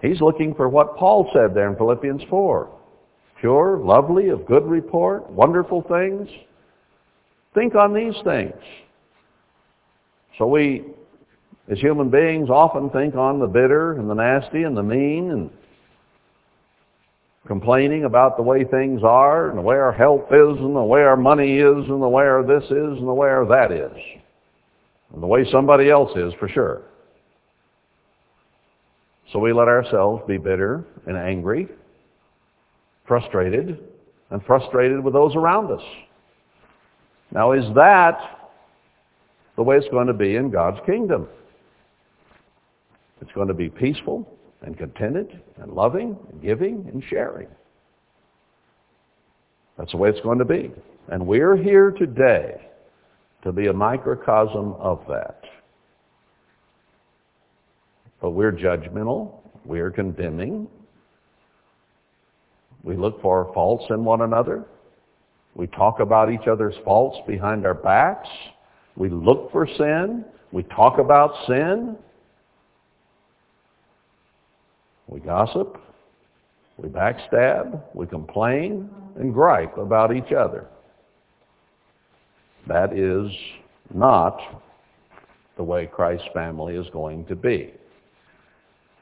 He's 0.00 0.20
looking 0.20 0.54
for 0.54 0.68
what 0.68 0.96
Paul 0.96 1.28
said 1.32 1.52
there 1.52 1.68
in 1.68 1.74
Philippians 1.76 2.22
4. 2.30 2.70
Pure, 3.40 3.80
lovely, 3.82 4.28
of 4.28 4.46
good 4.46 4.64
report, 4.64 5.28
wonderful 5.28 5.82
things. 5.88 6.28
Think 7.54 7.74
on 7.74 7.92
these 7.92 8.14
things. 8.22 8.54
So 10.38 10.46
we, 10.46 10.84
as 11.68 11.80
human 11.80 12.08
beings, 12.08 12.50
often 12.50 12.88
think 12.90 13.16
on 13.16 13.40
the 13.40 13.48
bitter 13.48 13.94
and 13.94 14.08
the 14.08 14.14
nasty 14.14 14.62
and 14.62 14.76
the 14.76 14.82
mean 14.84 15.32
and 15.32 15.50
complaining 17.46 18.04
about 18.04 18.36
the 18.36 18.42
way 18.42 18.64
things 18.64 19.02
are 19.02 19.48
and 19.48 19.58
the 19.58 19.62
way 19.62 19.76
our 19.76 19.92
health 19.92 20.26
is 20.30 20.58
and 20.58 20.74
the 20.74 20.82
way 20.82 21.02
our 21.02 21.16
money 21.16 21.58
is 21.58 21.88
and 21.88 22.02
the 22.02 22.08
way 22.08 22.24
our 22.24 22.42
this 22.42 22.64
is 22.64 22.70
and 22.98 23.06
the 23.06 23.14
way 23.14 23.28
our 23.28 23.46
that 23.46 23.72
is. 23.72 23.96
And 25.12 25.22
the 25.22 25.26
way 25.26 25.48
somebody 25.50 25.90
else 25.90 26.16
is 26.16 26.32
for 26.38 26.48
sure. 26.48 26.82
So 29.32 29.38
we 29.38 29.52
let 29.52 29.68
ourselves 29.68 30.22
be 30.26 30.38
bitter 30.38 30.84
and 31.06 31.16
angry, 31.16 31.68
frustrated, 33.06 33.78
and 34.30 34.44
frustrated 34.44 35.02
with 35.02 35.14
those 35.14 35.34
around 35.34 35.70
us. 35.70 35.82
Now 37.32 37.52
is 37.52 37.64
that 37.74 38.18
the 39.56 39.62
way 39.62 39.76
it's 39.76 39.88
going 39.88 40.06
to 40.06 40.14
be 40.14 40.36
in 40.36 40.50
God's 40.50 40.78
kingdom? 40.86 41.28
It's 43.20 43.32
going 43.32 43.48
to 43.48 43.54
be 43.54 43.68
peaceful 43.68 44.35
and 44.62 44.76
contented 44.76 45.40
and 45.60 45.72
loving 45.72 46.16
and 46.30 46.42
giving 46.42 46.88
and 46.92 47.02
sharing. 47.08 47.48
That's 49.78 49.92
the 49.92 49.98
way 49.98 50.08
it's 50.08 50.20
going 50.20 50.38
to 50.38 50.44
be. 50.44 50.72
And 51.08 51.26
we're 51.26 51.56
here 51.56 51.90
today 51.90 52.60
to 53.42 53.52
be 53.52 53.68
a 53.68 53.72
microcosm 53.72 54.74
of 54.74 55.04
that. 55.08 55.40
But 58.20 58.30
we're 58.30 58.52
judgmental. 58.52 59.34
We're 59.64 59.90
condemning. 59.90 60.66
We 62.82 62.96
look 62.96 63.20
for 63.20 63.50
faults 63.52 63.84
in 63.90 64.04
one 64.04 64.22
another. 64.22 64.64
We 65.54 65.66
talk 65.68 66.00
about 66.00 66.32
each 66.32 66.46
other's 66.46 66.74
faults 66.84 67.18
behind 67.26 67.66
our 67.66 67.74
backs. 67.74 68.28
We 68.96 69.08
look 69.10 69.52
for 69.52 69.66
sin. 69.76 70.24
We 70.52 70.62
talk 70.64 70.98
about 70.98 71.32
sin. 71.46 71.96
We 75.08 75.20
gossip, 75.20 75.80
we 76.76 76.88
backstab, 76.88 77.80
we 77.94 78.06
complain, 78.06 78.90
and 79.16 79.32
gripe 79.32 79.78
about 79.78 80.14
each 80.14 80.32
other. 80.32 80.66
That 82.66 82.92
is 82.92 83.30
not 83.94 84.38
the 85.56 85.62
way 85.62 85.86
Christ's 85.86 86.28
family 86.34 86.74
is 86.76 86.86
going 86.92 87.24
to 87.26 87.36
be. 87.36 87.72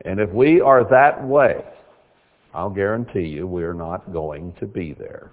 And 0.04 0.20
if 0.20 0.30
we 0.30 0.60
are 0.60 0.88
that 0.90 1.24
way, 1.24 1.64
I'll 2.52 2.70
guarantee 2.70 3.26
you 3.26 3.46
we're 3.46 3.72
not 3.74 4.12
going 4.12 4.52
to 4.60 4.66
be 4.66 4.92
there. 4.92 5.32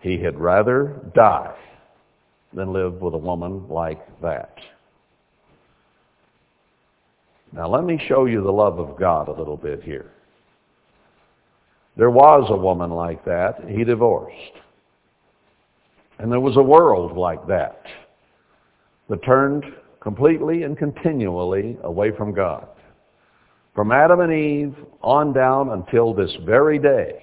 He 0.00 0.18
had 0.22 0.38
rather 0.38 1.00
die 1.14 1.54
than 2.54 2.72
live 2.72 2.94
with 3.02 3.14
a 3.14 3.18
woman 3.18 3.68
like 3.68 4.00
that. 4.22 4.56
Now 7.52 7.68
let 7.68 7.84
me 7.84 8.00
show 8.08 8.26
you 8.26 8.42
the 8.42 8.52
love 8.52 8.78
of 8.78 8.98
God 8.98 9.28
a 9.28 9.32
little 9.32 9.56
bit 9.56 9.82
here. 9.82 10.10
There 11.96 12.10
was 12.10 12.46
a 12.50 12.56
woman 12.56 12.90
like 12.90 13.24
that. 13.24 13.64
He 13.68 13.84
divorced. 13.84 14.34
And 16.18 16.30
there 16.30 16.40
was 16.40 16.56
a 16.56 16.62
world 16.62 17.16
like 17.16 17.46
that 17.48 17.82
that 19.08 19.24
turned 19.24 19.64
completely 20.00 20.62
and 20.62 20.76
continually 20.76 21.76
away 21.82 22.10
from 22.16 22.32
God. 22.32 22.68
From 23.74 23.92
Adam 23.92 24.20
and 24.20 24.32
Eve 24.32 24.74
on 25.02 25.32
down 25.32 25.70
until 25.70 26.12
this 26.12 26.34
very 26.44 26.78
day, 26.78 27.22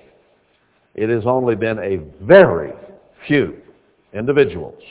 it 0.93 1.09
has 1.09 1.25
only 1.25 1.55
been 1.55 1.79
a 1.79 1.97
very 2.23 2.71
few 3.27 3.57
individuals 4.13 4.81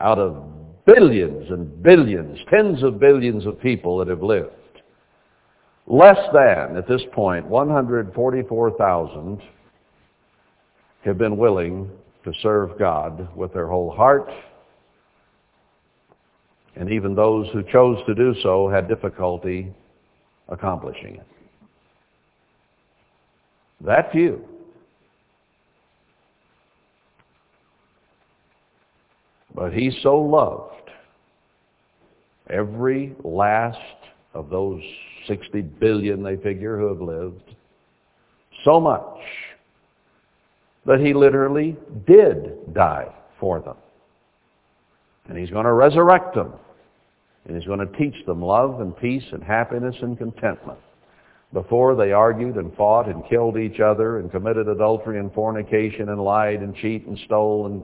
out 0.00 0.18
of 0.18 0.44
billions 0.86 1.50
and 1.50 1.82
billions, 1.82 2.38
tens 2.48 2.82
of 2.82 2.98
billions 2.98 3.44
of 3.44 3.60
people 3.60 3.98
that 3.98 4.08
have 4.08 4.22
lived. 4.22 4.52
Less 5.86 6.18
than, 6.32 6.76
at 6.76 6.88
this 6.88 7.02
point, 7.12 7.46
144,000 7.46 9.42
have 11.04 11.18
been 11.18 11.36
willing 11.36 11.90
to 12.24 12.32
serve 12.42 12.78
God 12.78 13.28
with 13.36 13.52
their 13.52 13.68
whole 13.68 13.90
heart. 13.90 14.30
And 16.74 16.90
even 16.90 17.14
those 17.14 17.46
who 17.52 17.62
chose 17.62 17.98
to 18.06 18.14
do 18.14 18.34
so 18.42 18.68
had 18.68 18.88
difficulty 18.88 19.72
accomplishing 20.48 21.16
it. 21.16 21.26
That 23.84 24.10
few. 24.12 24.44
But 29.56 29.72
he 29.72 29.90
so 30.02 30.18
loved 30.18 30.90
every 32.50 33.16
last 33.24 33.78
of 34.34 34.50
those 34.50 34.82
60 35.26 35.62
billion, 35.62 36.22
they 36.22 36.36
figure, 36.36 36.78
who 36.78 36.88
have 36.88 37.00
lived, 37.00 37.56
so 38.64 38.78
much 38.78 39.18
that 40.84 41.00
he 41.00 41.14
literally 41.14 41.74
did 42.06 42.74
die 42.74 43.08
for 43.40 43.60
them. 43.60 43.76
And 45.28 45.38
he's 45.38 45.50
going 45.50 45.64
to 45.64 45.72
resurrect 45.72 46.34
them. 46.34 46.52
And 47.46 47.56
he's 47.56 47.66
going 47.66 47.80
to 47.80 47.98
teach 47.98 48.26
them 48.26 48.42
love 48.42 48.80
and 48.80 48.96
peace 48.96 49.24
and 49.32 49.42
happiness 49.42 49.96
and 50.02 50.18
contentment. 50.18 50.78
Before 51.52 51.96
they 51.96 52.12
argued 52.12 52.56
and 52.56 52.74
fought 52.76 53.08
and 53.08 53.26
killed 53.28 53.56
each 53.56 53.80
other 53.80 54.18
and 54.18 54.30
committed 54.30 54.68
adultery 54.68 55.18
and 55.18 55.32
fornication 55.32 56.10
and 56.10 56.22
lied 56.22 56.60
and 56.60 56.74
cheat 56.76 57.06
and 57.06 57.18
stole 57.24 57.66
and, 57.66 57.82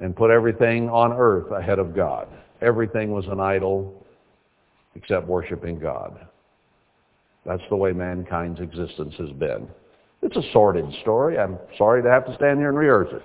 and 0.00 0.14
put 0.14 0.30
everything 0.30 0.88
on 0.88 1.12
earth 1.12 1.50
ahead 1.50 1.78
of 1.78 1.94
God. 1.94 2.28
Everything 2.60 3.12
was 3.12 3.26
an 3.26 3.40
idol 3.40 4.06
except 4.94 5.26
worshiping 5.26 5.78
God. 5.78 6.18
That's 7.44 7.62
the 7.70 7.76
way 7.76 7.92
mankind's 7.92 8.60
existence 8.60 9.14
has 9.18 9.30
been. 9.30 9.68
It's 10.22 10.36
a 10.36 10.42
sordid 10.52 10.86
story. 11.02 11.38
I'm 11.38 11.58
sorry 11.76 12.02
to 12.02 12.10
have 12.10 12.26
to 12.26 12.34
stand 12.34 12.58
here 12.58 12.68
and 12.68 12.78
rehearse 12.78 13.10
it. 13.12 13.22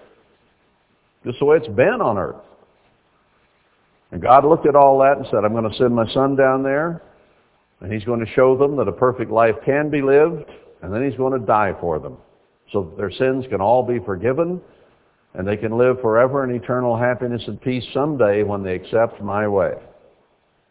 Just 1.26 1.40
the 1.40 1.46
way 1.46 1.58
it's 1.58 1.68
been 1.68 2.02
on 2.02 2.18
earth. 2.18 2.42
And 4.12 4.22
God 4.22 4.46
looked 4.46 4.68
at 4.68 4.76
all 4.76 5.00
that 5.00 5.18
and 5.18 5.26
said, 5.32 5.44
I'm 5.44 5.54
going 5.54 5.70
to 5.70 5.76
send 5.78 5.96
my 5.96 6.08
son 6.14 6.36
down 6.36 6.62
there, 6.62 7.02
and 7.82 7.92
he's 7.92 8.04
going 8.04 8.24
to 8.24 8.32
show 8.34 8.56
them 8.56 8.78
that 8.78 8.88
a 8.88 8.92
perfect 8.92 9.32
life 9.32 9.56
can 9.66 9.90
be 9.90 10.02
lived, 10.02 10.46
and 10.84 10.94
then 10.94 11.04
he's 11.04 11.18
going 11.18 11.40
to 11.40 11.46
die 11.46 11.74
for 11.82 11.98
them. 11.98 12.18
So 12.72 12.84
that 12.84 12.98
their 12.98 13.12
sins 13.12 13.46
can 13.50 13.60
all 13.60 13.82
be 13.84 14.00
forgiven, 14.06 14.62
and 15.34 15.48
they 15.48 15.58
can 15.58 15.78
live 15.78 16.00
forever 16.02 16.44
in 16.44 16.56
eternal 16.56 16.98
happiness 16.98 17.42
and 17.48 17.60
peace 17.62 17.86
someday 17.94 18.44
when 18.44 18.64
they 18.64 18.76
accept 18.76 19.22
my 19.22 19.48
way. 19.48 19.74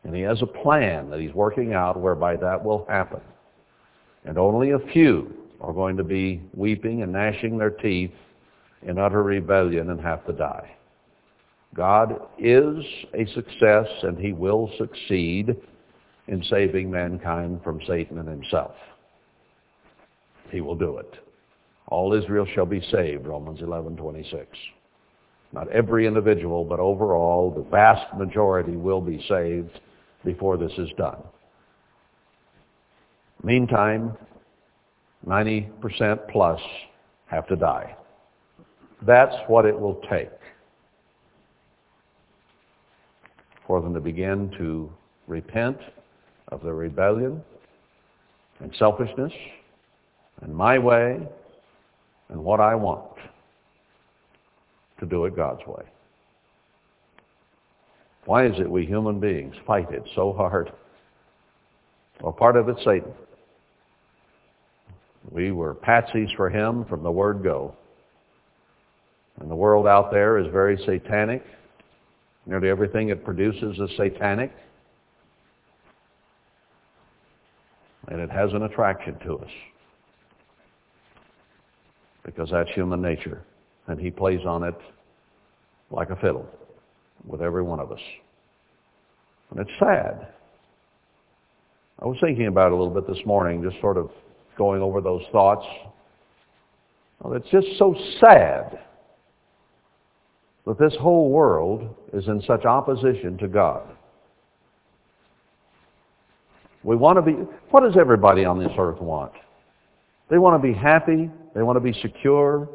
And 0.05 0.15
he 0.15 0.23
has 0.23 0.41
a 0.43 0.47
plan 0.47 1.11
that 1.11 1.21
he's 1.21 1.35
working 1.35 1.75
out 1.75 2.01
whereby 2.01 2.37
that 2.37 2.65
will 2.65 2.87
happen. 2.89 3.21
And 4.25 4.39
only 4.39 4.71
a 4.71 4.79
few 4.93 5.33
are 5.61 5.73
going 5.73 5.97
to 5.97 6.05
be 6.05 6.41
weeping 6.55 7.03
and 7.03 7.13
gnashing 7.13 7.59
their 7.59 7.71
teeth 7.71 8.13
in 8.83 8.99
utter 8.99 9.23
rebellion 9.23 9.91
and 9.91 10.01
have 10.01 10.25
to 10.27 10.33
die. 10.33 10.77
God 11.75 12.21
is 12.39 12.85
a 13.15 13.27
success 13.33 13.87
and 14.03 14.19
he 14.19 14.33
will 14.33 14.71
succeed 14.79 15.57
in 16.29 16.43
saving 16.45 16.91
mankind 16.91 17.61
from 17.65 17.81
Satan 17.87 18.19
and 18.19 18.29
himself. 18.29 18.75
He 20.51 20.61
will 20.61 20.77
do 20.77 20.99
it. 20.99 21.15
All 21.89 22.15
Israel 22.15 22.47
shall 22.55 22.67
be 22.67 22.81
saved, 22.91 23.27
Romans 23.27 23.61
11:26. 23.61 24.47
Not 25.53 25.69
every 25.69 26.07
individual, 26.07 26.65
but 26.65 26.81
overall, 26.81 27.51
the 27.51 27.63
vast 27.71 28.15
majority 28.17 28.77
will 28.77 29.01
be 29.01 29.23
saved 29.29 29.81
before 30.25 30.57
this 30.57 30.73
is 30.79 30.89
done. 30.97 31.23
Meantime, 33.43 34.17
90% 35.27 36.29
plus 36.29 36.61
have 37.27 37.47
to 37.49 37.57
die. 37.57 37.95
That's 39.03 39.35
what 39.49 39.67
it 39.67 39.79
will 39.79 40.01
take 40.11 40.31
for 43.67 43.81
them 43.81 43.95
to 43.95 44.01
begin 44.01 44.51
to 44.59 44.91
repent 45.27 45.79
of 46.49 46.63
their 46.63 46.75
rebellion 46.75 47.43
and 48.61 48.73
selfishness 48.79 49.33
and 50.43 50.55
my 50.55 50.79
way 50.79 51.21
and 52.33 52.43
what 52.43 52.61
I 52.61 52.75
want 52.75 53.05
to 54.99 55.07
do 55.07 55.27
it 55.27 55.37
God's 55.37 55.61
way. 55.67 55.85
Why 58.25 58.47
is 58.47 58.59
it 58.59 58.71
we 58.71 58.87
human 58.87 59.21
beings 59.21 59.55
fight 59.67 59.91
it 59.93 60.03
so 60.15 60.33
hard? 60.33 60.73
Well, 62.21 62.33
part 62.33 62.57
of 62.57 62.69
it's 62.69 62.83
Satan. 62.85 63.13
We 65.31 65.53
were 65.53 65.75
patsies 65.75 66.35
for 66.37 66.49
him 66.49 66.85
from 66.87 67.03
the 67.03 67.11
word 67.11 67.43
go. 67.43 67.77
And 69.41 69.51
the 69.51 69.57
world 69.57 69.87
out 69.87 70.11
there 70.11 70.39
is 70.39 70.47
very 70.53 70.79
satanic. 70.87 71.45
Nearly 72.47 72.69
everything 72.69 73.11
it 73.11 73.25
produces 73.25 73.79
is 73.79 73.97
satanic. 73.97 74.53
And 78.09 78.21
it 78.21 78.31
has 78.31 78.53
an 78.53 78.63
attraction 78.63 79.19
to 79.27 79.39
us. 79.39 79.51
Because 82.25 82.51
that's 82.51 82.71
human 82.71 83.03
nature. 83.03 83.43
And 83.87 83.99
he 83.99 84.11
plays 84.11 84.41
on 84.47 84.63
it 84.63 84.79
like 85.91 86.11
a 86.11 86.17
fiddle 86.17 86.47
with 87.27 87.43
every 87.43 87.63
one 87.63 87.81
of 87.81 87.93
us. 87.93 88.01
And 89.51 89.61
it's 89.61 89.71
sad. 89.79 90.29
I 92.01 92.07
was 92.07 92.17
thinking 92.21 92.47
about 92.47 92.69
it 92.69 92.73
a 92.73 92.77
little 92.77 92.93
bit 92.93 93.07
this 93.07 93.25
morning, 93.27 93.63
just 93.63 93.81
sort 93.81 93.97
of 93.97 94.11
going 94.57 94.83
over 94.83 95.01
those 95.01 95.23
thoughts. 95.31 95.67
Well, 97.21 97.35
it's 97.35 97.49
just 97.51 97.67
so 97.79 97.95
sad 98.21 98.81
that 100.67 100.79
this 100.79 100.95
whole 101.01 101.31
world 101.31 101.95
is 102.13 102.27
in 102.27 102.43
such 102.47 102.65
opposition 102.65 103.37
to 103.39 103.49
God. 103.49 103.89
We 106.83 106.97
want 106.97 107.19
to 107.19 107.23
be, 107.23 107.33
what 107.71 107.83
does 107.85 107.97
everybody 107.99 108.45
on 108.45 108.59
this 108.59 108.73
earth 108.79 109.01
want? 109.01 109.33
They 110.33 110.39
want 110.39 110.61
to 110.61 110.67
be 110.67 110.73
happy. 110.73 111.31
They 111.55 111.63
want 111.63 111.77
to 111.77 111.81
be 111.81 111.93
secure. 112.01 112.67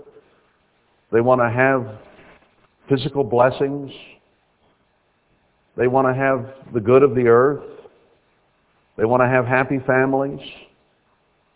They 1.12 1.22
want 1.22 1.42
to 1.42 1.50
have 1.50 1.98
physical 2.88 3.24
blessings. 3.24 3.92
They 5.76 5.88
want 5.88 6.08
to 6.08 6.14
have 6.14 6.54
the 6.72 6.80
good 6.80 7.02
of 7.02 7.16
the 7.16 7.26
earth. 7.26 7.64
They 8.96 9.06
want 9.06 9.22
to 9.22 9.28
have 9.28 9.48
happy 9.48 9.80
families. 9.88 10.40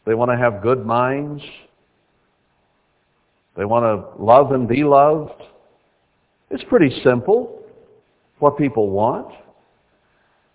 They 0.08 0.16
want 0.16 0.32
to 0.32 0.38
have 0.38 0.64
good 0.64 0.84
minds. 0.88 1.44
They 3.56 3.66
want 3.66 3.84
to 3.84 4.24
love 4.24 4.54
and 4.54 4.68
be 4.68 4.84
loved. 4.84 5.40
It's 6.50 6.64
pretty 6.64 7.00
simple 7.04 7.64
what 8.40 8.58
people 8.58 8.90
want. 8.90 9.32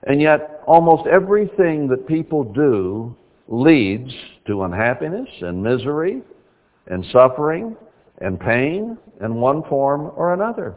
And 0.08 0.20
yet 0.20 0.62
almost 0.66 1.06
everything 1.06 1.86
that 1.90 2.08
people 2.08 2.42
do 2.42 3.14
leads 3.48 4.12
to 4.46 4.62
unhappiness 4.64 5.28
and 5.40 5.62
misery 5.62 6.22
and 6.88 7.04
suffering 7.12 7.76
and 8.20 8.40
pain 8.40 8.96
in 9.20 9.34
one 9.34 9.62
form 9.64 10.10
or 10.16 10.34
another. 10.34 10.74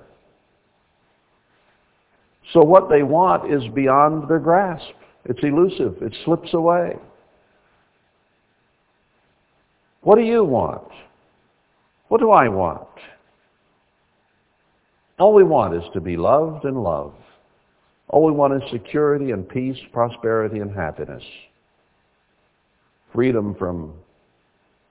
So 2.54 2.62
what 2.62 2.90
they 2.90 3.04
want 3.04 3.52
is 3.52 3.64
beyond 3.74 4.28
their 4.30 4.40
grasp. 4.40 4.90
It's 5.26 5.44
elusive. 5.44 6.02
It 6.02 6.16
slips 6.26 6.54
away. 6.54 6.96
What 10.02 10.16
do 10.16 10.24
you 10.24 10.44
want? 10.44 10.88
What 12.08 12.22
do 12.22 12.32
I 12.32 12.48
want? 12.48 12.88
All 15.20 15.34
we 15.34 15.44
want 15.44 15.76
is 15.76 15.84
to 15.94 16.00
be 16.00 16.18
loved 16.18 16.66
and 16.66 16.82
loved. 16.82 17.18
All 18.08 18.26
we 18.26 18.32
want 18.32 18.54
is 18.54 18.72
security 18.72 19.32
and 19.32 19.48
peace, 19.48 19.78
prosperity 19.92 20.60
and 20.60 20.74
happiness. 20.74 21.24
Freedom 23.14 23.56
from 23.56 23.94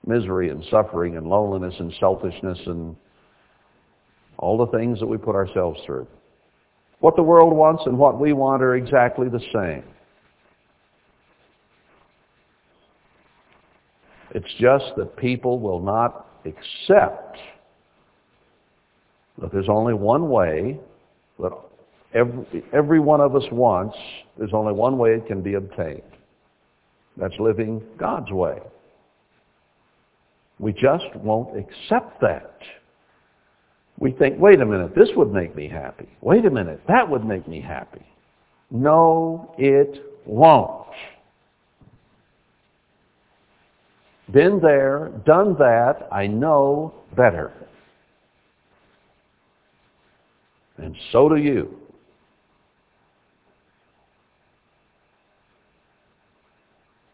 misery 0.06 0.50
and 0.50 0.64
suffering 0.70 1.16
and 1.16 1.26
loneliness 1.26 1.74
and 1.78 1.92
selfishness 2.00 2.58
and 2.66 2.96
all 4.38 4.56
the 4.56 4.66
things 4.78 4.98
that 5.00 5.06
we 5.06 5.16
put 5.16 5.34
ourselves 5.34 5.80
through. 5.84 6.06
What 7.00 7.16
the 7.16 7.22
world 7.22 7.52
wants 7.52 7.82
and 7.86 7.98
what 7.98 8.18
we 8.18 8.32
want 8.32 8.62
are 8.62 8.74
exactly 8.74 9.28
the 9.28 9.40
same. 9.52 9.84
It's 14.34 14.52
just 14.60 14.92
that 14.96 15.16
people 15.16 15.58
will 15.58 15.80
not 15.80 16.26
accept 16.44 17.36
that 19.40 19.52
there's 19.52 19.68
only 19.68 19.94
one 19.94 20.28
way 20.28 20.78
that 21.38 21.52
every, 22.14 22.64
every 22.72 23.00
one 23.00 23.20
of 23.20 23.36
us 23.36 23.44
wants, 23.52 23.96
there's 24.36 24.52
only 24.52 24.72
one 24.72 24.98
way 24.98 25.10
it 25.14 25.26
can 25.26 25.40
be 25.40 25.54
obtained. 25.54 26.02
That's 27.18 27.34
living 27.38 27.82
God's 27.98 28.30
way. 28.30 28.58
We 30.58 30.72
just 30.72 31.14
won't 31.16 31.56
accept 31.56 32.20
that. 32.20 32.58
We 33.98 34.12
think, 34.12 34.38
wait 34.38 34.60
a 34.60 34.66
minute, 34.66 34.94
this 34.94 35.08
would 35.16 35.32
make 35.32 35.56
me 35.56 35.68
happy. 35.68 36.08
Wait 36.20 36.44
a 36.44 36.50
minute, 36.50 36.80
that 36.88 37.08
would 37.08 37.24
make 37.24 37.48
me 37.48 37.60
happy. 37.60 38.06
No, 38.70 39.54
it 39.58 40.02
won't. 40.24 40.86
Been 44.32 44.60
there, 44.60 45.10
done 45.24 45.54
that, 45.58 46.06
I 46.12 46.26
know 46.26 46.94
better. 47.16 47.52
And 50.76 50.94
so 51.12 51.28
do 51.28 51.36
you. 51.36 51.76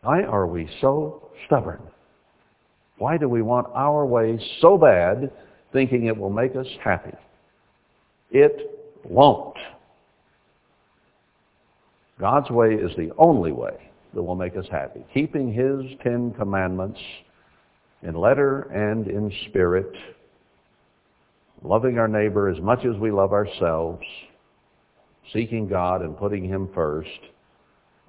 Why 0.05 0.23
are 0.23 0.47
we 0.47 0.69
so 0.83 1.31
stubborn? 1.47 1.81
Why 2.99 3.17
do 3.17 3.27
we 3.27 3.41
want 3.41 3.69
our 3.75 4.05
way 4.05 4.39
so 4.61 4.77
bad, 4.77 5.33
thinking 5.73 6.07
it 6.07 6.17
will 6.17 6.29
make 6.29 6.55
us 6.55 6.67
happy? 6.85 7.17
It 8.31 8.55
won't. 9.03 9.57
God's 12.21 12.51
way 12.51 12.75
is 12.75 12.95
the 12.99 13.13
only 13.17 13.53
way 13.53 13.91
that 14.13 14.23
will 14.23 14.37
make 14.37 14.57
us 14.57 14.67
happy. 14.71 15.07
Keeping 15.15 15.53
his 15.53 15.99
Ten 16.03 16.35
Commandments 16.35 17.01
in 18.03 18.15
letter 18.15 18.61
and 18.75 19.09
in 19.09 19.33
spirit, 19.49 19.91
loving 21.63 21.99
our 21.99 22.09
neighbor 22.09 22.51
as 22.51 22.61
much 22.61 22.85
as 22.85 22.95
we 23.01 23.11
love 23.11 23.33
ourselves, 23.33 24.05
seeking 25.33 25.67
God 25.67 26.03
and 26.03 26.17
putting 26.19 26.45
him 26.45 26.69
first, 26.75 27.09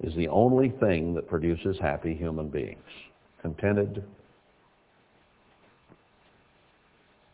is 0.02 0.14
the 0.14 0.28
only 0.28 0.70
thing 0.80 1.14
that 1.14 1.28
produces 1.28 1.78
happy 1.80 2.14
human 2.14 2.48
beings. 2.48 2.82
Contented. 3.40 4.04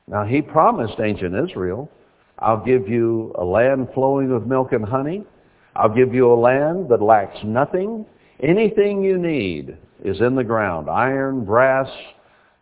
Now 0.07 0.25
he 0.25 0.43
promised 0.43 1.01
ancient 1.01 1.35
Israel, 1.49 1.91
I'll 2.39 2.65
give 2.65 2.89
you 2.89 3.33
a 3.39 3.45
land 3.45 3.89
flowing 3.95 4.33
with 4.33 4.45
milk 4.47 4.73
and 4.73 4.85
honey. 4.85 5.25
I'll 5.77 5.95
give 5.95 6.13
you 6.13 6.33
a 6.33 6.35
land 6.35 6.89
that 6.89 7.01
lacks 7.01 7.39
nothing. 7.45 8.05
Anything 8.41 9.03
you 9.03 9.17
need 9.17 9.77
is 10.05 10.21
in 10.21 10.35
the 10.35 10.45
ground. 10.45 10.91
Iron, 10.91 11.45
brass, 11.45 11.89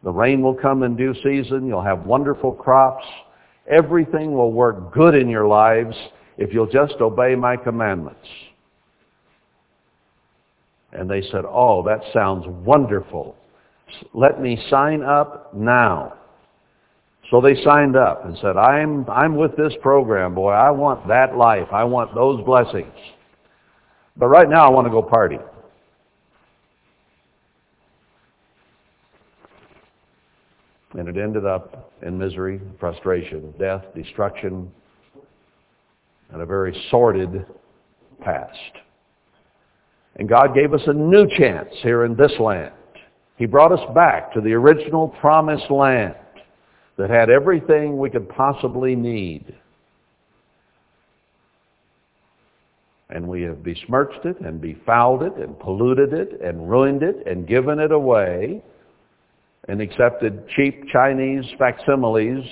the 0.03 0.13
rain 0.13 0.43
will 0.43 0.55
come 0.55 0.83
in 0.83 0.97
due 0.97 1.15
season. 1.23 1.67
You'll 1.67 1.83
have 1.83 2.05
wonderful 2.05 2.53
crops. 2.53 3.05
Everything 3.69 4.33
will 4.33 4.53
work 4.53 4.93
good 4.93 5.15
in 5.15 5.29
your 5.29 5.47
lives 5.47 5.97
if 6.37 6.53
you'll 6.53 6.67
just 6.67 6.97
obey 7.01 7.35
my 7.35 7.57
commandments. 7.57 8.27
And 10.93 11.09
they 11.09 11.23
said, 11.31 11.45
oh, 11.47 11.83
that 11.85 12.01
sounds 12.13 12.45
wonderful. 12.49 13.37
Let 14.13 14.41
me 14.41 14.59
sign 14.69 15.03
up 15.03 15.55
now. 15.55 16.15
So 17.31 17.41
they 17.41 17.55
signed 17.63 17.97
up 17.97 18.25
and 18.25 18.37
said, 18.39 18.57
I'm, 18.57 19.09
I'm 19.09 19.37
with 19.37 19.57
this 19.57 19.73
program, 19.83 20.35
boy. 20.35 20.51
I 20.51 20.71
want 20.71 21.07
that 21.07 21.37
life. 21.37 21.69
I 21.73 21.85
want 21.85 22.13
those 22.15 22.45
blessings. 22.45 22.93
But 24.17 24.27
right 24.27 24.49
now 24.49 24.67
I 24.67 24.71
want 24.71 24.87
to 24.87 24.91
go 24.91 25.01
party. 25.01 25.39
And 30.95 31.09
it 31.09 31.17
ended 31.17 31.47
up 31.47 31.93
in 32.03 32.19
misery, 32.19 32.61
frustration, 32.81 33.55
death, 33.61 33.85
destruction, 33.95 34.73
and 36.33 36.43
a 36.43 36.47
very 36.47 36.77
sordid 36.91 37.47
past. 38.21 38.59
And 40.21 40.29
God 40.29 40.55
gave 40.55 40.75
us 40.75 40.83
a 40.87 40.93
new 40.93 41.27
chance 41.39 41.71
here 41.83 42.05
in 42.05 42.15
this 42.15 42.33
land. 42.39 42.75
He 43.39 43.47
brought 43.47 43.73
us 43.73 43.81
back 43.95 44.35
to 44.35 44.43
the 44.43 44.53
original 44.53 45.09
promised 45.09 45.71
land 45.71 46.15
that 46.99 47.09
had 47.09 47.31
everything 47.31 47.99
we 47.99 48.11
could 48.11 48.29
possibly 48.29 48.95
need. 48.95 49.55
And 53.09 53.27
we 53.27 53.41
have 53.43 53.65
besmirched 53.65 54.27
it 54.27 54.39
and 54.41 54.61
befouled 54.61 55.23
it 55.23 55.37
and 55.37 55.59
polluted 55.59 56.13
it 56.13 56.39
and 56.43 56.69
ruined 56.69 57.03
it 57.03 57.27
and 57.27 57.49
given 57.49 57.79
it 57.79 57.91
away 57.91 58.63
and 59.69 59.81
accepted 59.81 60.47
cheap 60.51 60.85
Chinese 60.93 61.47
facsimiles 61.59 62.45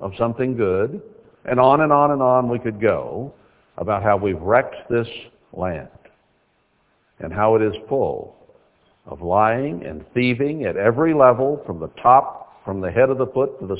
of 0.00 0.10
something 0.18 0.56
good. 0.56 1.00
And 1.44 1.60
on 1.60 1.82
and 1.82 1.92
on 1.92 2.10
and 2.10 2.20
on 2.20 2.48
we 2.48 2.58
could 2.58 2.80
go 2.80 3.32
about 3.78 4.02
how 4.02 4.16
we've 4.16 4.42
wrecked 4.42 4.74
this 4.90 5.08
land 5.52 5.88
and 7.20 7.32
how 7.32 7.54
it 7.56 7.62
is 7.62 7.74
full 7.88 8.36
of 9.06 9.20
lying 9.22 9.84
and 9.84 10.04
thieving 10.14 10.64
at 10.64 10.76
every 10.76 11.14
level 11.14 11.62
from 11.66 11.78
the 11.78 11.88
top, 12.02 12.64
from 12.64 12.80
the 12.80 12.90
head 12.90 13.10
of 13.10 13.18
the 13.18 13.26
foot 13.26 13.60
to 13.60 13.66
the, 13.66 13.76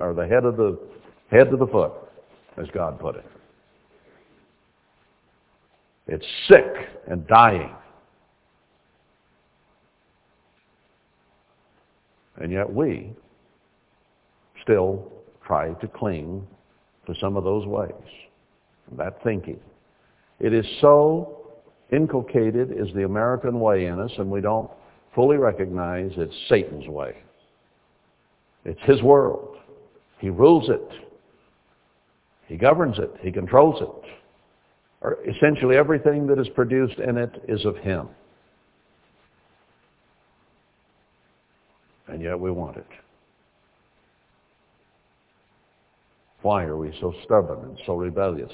or 0.00 0.12
the 0.12 0.26
head 0.26 0.44
of 0.44 0.56
the, 0.56 0.78
head 1.30 1.50
to 1.50 1.56
the 1.56 1.66
foot, 1.66 1.92
as 2.56 2.66
God 2.72 2.98
put 2.98 3.16
it. 3.16 3.24
It's 6.08 6.26
sick 6.48 6.64
and 7.08 7.26
dying. 7.26 7.74
And 12.38 12.52
yet 12.52 12.70
we 12.70 13.12
still 14.62 15.10
try 15.44 15.70
to 15.74 15.88
cling 15.88 16.46
to 17.06 17.14
some 17.20 17.36
of 17.36 17.44
those 17.44 17.66
ways, 17.66 17.92
that 18.98 19.22
thinking. 19.22 19.60
It 20.40 20.52
is 20.52 20.66
so 20.80 21.45
inculcated 21.92 22.72
is 22.72 22.92
the 22.94 23.04
American 23.04 23.60
way 23.60 23.86
in 23.86 24.00
us, 24.00 24.10
and 24.18 24.30
we 24.30 24.40
don't 24.40 24.70
fully 25.14 25.36
recognize 25.36 26.10
it's 26.16 26.34
Satan's 26.48 26.88
way. 26.88 27.16
It's 28.64 28.80
his 28.82 29.02
world. 29.02 29.56
He 30.18 30.30
rules 30.30 30.68
it. 30.68 30.88
He 32.48 32.56
governs 32.56 32.98
it. 32.98 33.12
He 33.20 33.30
controls 33.30 33.80
it. 33.80 34.10
Or 35.00 35.18
essentially 35.28 35.76
everything 35.76 36.26
that 36.26 36.38
is 36.38 36.48
produced 36.48 36.98
in 36.98 37.16
it 37.16 37.44
is 37.48 37.64
of 37.64 37.76
him. 37.76 38.08
And 42.08 42.22
yet 42.22 42.38
we 42.38 42.50
want 42.50 42.76
it. 42.76 42.86
Why 46.42 46.64
are 46.64 46.76
we 46.76 46.96
so 47.00 47.12
stubborn 47.24 47.58
and 47.60 47.78
so 47.86 47.96
rebellious? 47.96 48.52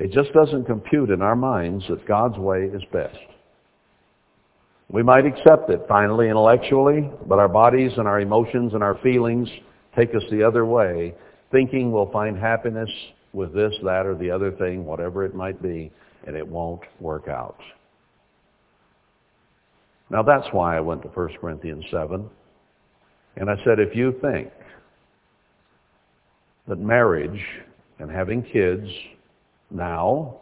It 0.00 0.12
just 0.12 0.32
doesn't 0.32 0.64
compute 0.64 1.10
in 1.10 1.20
our 1.20 1.36
minds 1.36 1.84
that 1.90 2.08
God's 2.08 2.38
way 2.38 2.64
is 2.64 2.82
best. 2.90 3.18
We 4.88 5.02
might 5.02 5.26
accept 5.26 5.68
it 5.68 5.82
finally 5.86 6.30
intellectually, 6.30 7.10
but 7.26 7.38
our 7.38 7.48
bodies 7.48 7.92
and 7.98 8.08
our 8.08 8.18
emotions 8.18 8.72
and 8.72 8.82
our 8.82 8.98
feelings 9.02 9.46
take 9.94 10.14
us 10.14 10.22
the 10.30 10.42
other 10.42 10.64
way, 10.64 11.14
thinking 11.52 11.92
we'll 11.92 12.10
find 12.10 12.36
happiness 12.38 12.88
with 13.34 13.52
this, 13.54 13.74
that, 13.84 14.06
or 14.06 14.16
the 14.16 14.30
other 14.30 14.52
thing, 14.52 14.86
whatever 14.86 15.22
it 15.24 15.34
might 15.34 15.62
be, 15.62 15.92
and 16.26 16.34
it 16.34 16.48
won't 16.48 16.80
work 16.98 17.28
out. 17.28 17.58
Now 20.08 20.22
that's 20.22 20.48
why 20.52 20.78
I 20.78 20.80
went 20.80 21.02
to 21.02 21.08
1 21.08 21.28
Corinthians 21.40 21.84
7. 21.90 22.28
And 23.36 23.50
I 23.50 23.54
said, 23.64 23.78
if 23.78 23.94
you 23.94 24.18
think 24.22 24.50
that 26.68 26.78
marriage 26.78 27.40
and 27.98 28.10
having 28.10 28.42
kids 28.42 28.88
now 29.70 30.36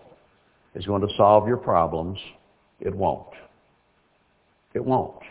is 0.75 0.87
going 0.87 1.03
to 1.03 1.09
solve 1.17 1.47
your 1.49 1.57
problems, 1.57 2.19
it 2.81 2.95
won't. 2.95 3.27
It 4.75 4.85
won't. 4.85 5.23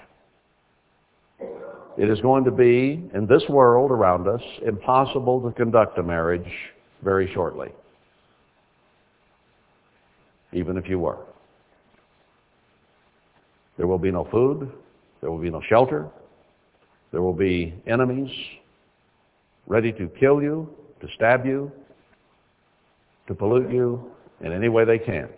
It 1.98 2.10
is 2.10 2.20
going 2.22 2.44
to 2.44 2.52
be, 2.52 3.10
in 3.14 3.26
this 3.28 3.44
world 3.50 3.92
around 3.92 4.28
us, 4.28 4.42
impossible 4.66 5.42
to 5.42 5.52
conduct 5.52 5.98
a 5.98 6.04
marriage 6.04 6.52
very 7.04 7.32
shortly, 7.34 7.70
even 10.54 10.78
if 10.78 10.88
you 10.88 11.00
were. 11.00 11.18
There 13.78 13.88
will 13.88 13.98
be 14.00 14.12
no 14.12 14.26
food. 14.32 14.72
There 15.22 15.32
will 15.32 15.40
be 15.40 15.50
no 15.50 15.62
shelter. 15.70 16.08
There 17.12 17.22
will 17.22 17.34
be 17.34 17.74
enemies 17.88 18.32
ready 19.68 19.92
to 19.94 20.08
kill 20.20 20.42
you, 20.42 20.70
to 21.02 21.08
stab 21.16 21.46
you, 21.46 21.72
to 23.28 23.36
pollute 23.36 23.72
you 23.72 24.12
in 24.42 24.52
any 24.52 24.70
way 24.70 24.86
they 24.86 25.00
can. 25.00 25.30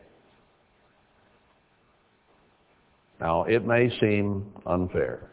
Now, 3.20 3.44
it 3.44 3.66
may 3.66 3.90
seem 4.00 4.46
unfair. 4.66 5.30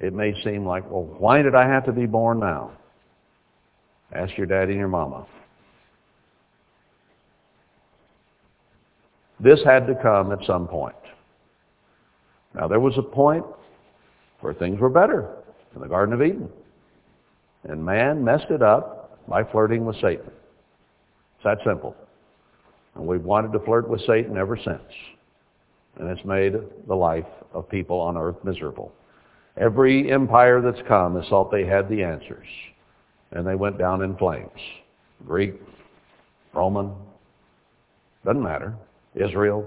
It 0.00 0.12
may 0.12 0.34
seem 0.44 0.66
like, 0.66 0.90
well, 0.90 1.02
why 1.18 1.42
did 1.42 1.54
I 1.54 1.66
have 1.66 1.84
to 1.86 1.92
be 1.92 2.06
born 2.06 2.40
now? 2.40 2.72
Ask 4.12 4.36
your 4.36 4.46
daddy 4.46 4.72
and 4.72 4.78
your 4.80 4.88
mama. 4.88 5.26
This 9.38 9.60
had 9.64 9.86
to 9.86 9.94
come 9.94 10.32
at 10.32 10.44
some 10.46 10.66
point. 10.68 10.94
Now, 12.54 12.66
there 12.66 12.80
was 12.80 12.94
a 12.98 13.02
point 13.02 13.44
where 14.40 14.52
things 14.52 14.80
were 14.80 14.90
better 14.90 15.36
in 15.74 15.80
the 15.80 15.88
Garden 15.88 16.14
of 16.14 16.22
Eden. 16.22 16.48
And 17.64 17.84
man 17.84 18.24
messed 18.24 18.50
it 18.50 18.62
up 18.62 18.99
by 19.30 19.44
flirting 19.44 19.86
with 19.86 19.94
Satan. 20.00 20.26
It's 20.26 21.44
that 21.44 21.58
simple. 21.64 21.94
And 22.96 23.06
we've 23.06 23.22
wanted 23.22 23.52
to 23.52 23.60
flirt 23.60 23.88
with 23.88 24.02
Satan 24.04 24.36
ever 24.36 24.56
since. 24.56 24.82
And 25.98 26.10
it's 26.10 26.24
made 26.24 26.54
the 26.88 26.94
life 26.94 27.24
of 27.54 27.68
people 27.68 27.98
on 28.00 28.16
earth 28.16 28.36
miserable. 28.44 28.92
Every 29.56 30.10
empire 30.10 30.60
that's 30.60 30.86
come 30.88 31.14
has 31.14 31.28
thought 31.28 31.52
they 31.52 31.64
had 31.64 31.88
the 31.88 32.02
answers. 32.02 32.46
And 33.30 33.46
they 33.46 33.54
went 33.54 33.78
down 33.78 34.02
in 34.02 34.16
flames. 34.16 34.50
Greek, 35.26 35.54
Roman, 36.52 36.92
doesn't 38.24 38.42
matter. 38.42 38.74
Israel. 39.14 39.64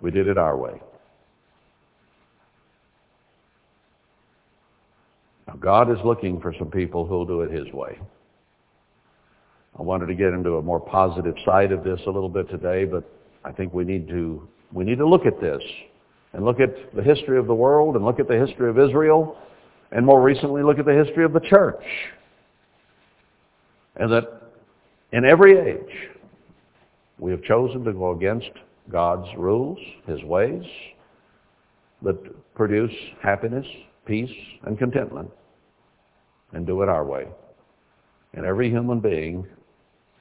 We 0.00 0.12
did 0.12 0.28
it 0.28 0.38
our 0.38 0.56
way. 0.56 0.80
Now, 5.48 5.54
God 5.54 5.90
is 5.90 5.96
looking 6.04 6.40
for 6.40 6.54
some 6.58 6.70
people 6.70 7.06
who'll 7.06 7.24
do 7.24 7.40
it 7.40 7.50
his 7.50 7.72
way. 7.72 7.98
I 9.78 9.82
wanted 9.82 10.06
to 10.06 10.14
get 10.14 10.34
into 10.34 10.56
a 10.56 10.62
more 10.62 10.78
positive 10.78 11.34
side 11.46 11.72
of 11.72 11.82
this 11.82 12.00
a 12.06 12.10
little 12.10 12.28
bit 12.28 12.50
today, 12.50 12.84
but 12.84 13.10
I 13.44 13.52
think 13.52 13.72
we 13.72 13.84
need 13.84 14.08
to 14.08 14.46
we 14.72 14.84
need 14.84 14.98
to 14.98 15.08
look 15.08 15.24
at 15.24 15.40
this 15.40 15.62
and 16.34 16.44
look 16.44 16.60
at 16.60 16.94
the 16.94 17.02
history 17.02 17.38
of 17.38 17.46
the 17.46 17.54
world 17.54 17.96
and 17.96 18.04
look 18.04 18.20
at 18.20 18.28
the 18.28 18.38
history 18.38 18.68
of 18.68 18.78
Israel 18.78 19.38
and 19.92 20.04
more 20.04 20.20
recently 20.20 20.62
look 20.62 20.78
at 20.78 20.84
the 20.84 20.92
history 21.04 21.24
of 21.24 21.32
the 21.32 21.40
church. 21.40 21.82
And 23.96 24.12
that 24.12 24.24
in 25.12 25.24
every 25.24 25.56
age 25.56 26.10
we 27.18 27.30
have 27.30 27.42
chosen 27.44 27.84
to 27.84 27.92
go 27.94 28.10
against 28.10 28.50
God's 28.90 29.28
rules, 29.38 29.78
his 30.06 30.22
ways 30.24 30.64
that 32.02 32.54
produce 32.54 32.92
happiness, 33.22 33.66
peace, 34.04 34.30
and 34.64 34.78
contentment 34.78 35.30
and 36.52 36.66
do 36.66 36.82
it 36.82 36.88
our 36.88 37.04
way. 37.04 37.26
And 38.34 38.44
every 38.44 38.70
human 38.70 39.00
being 39.00 39.46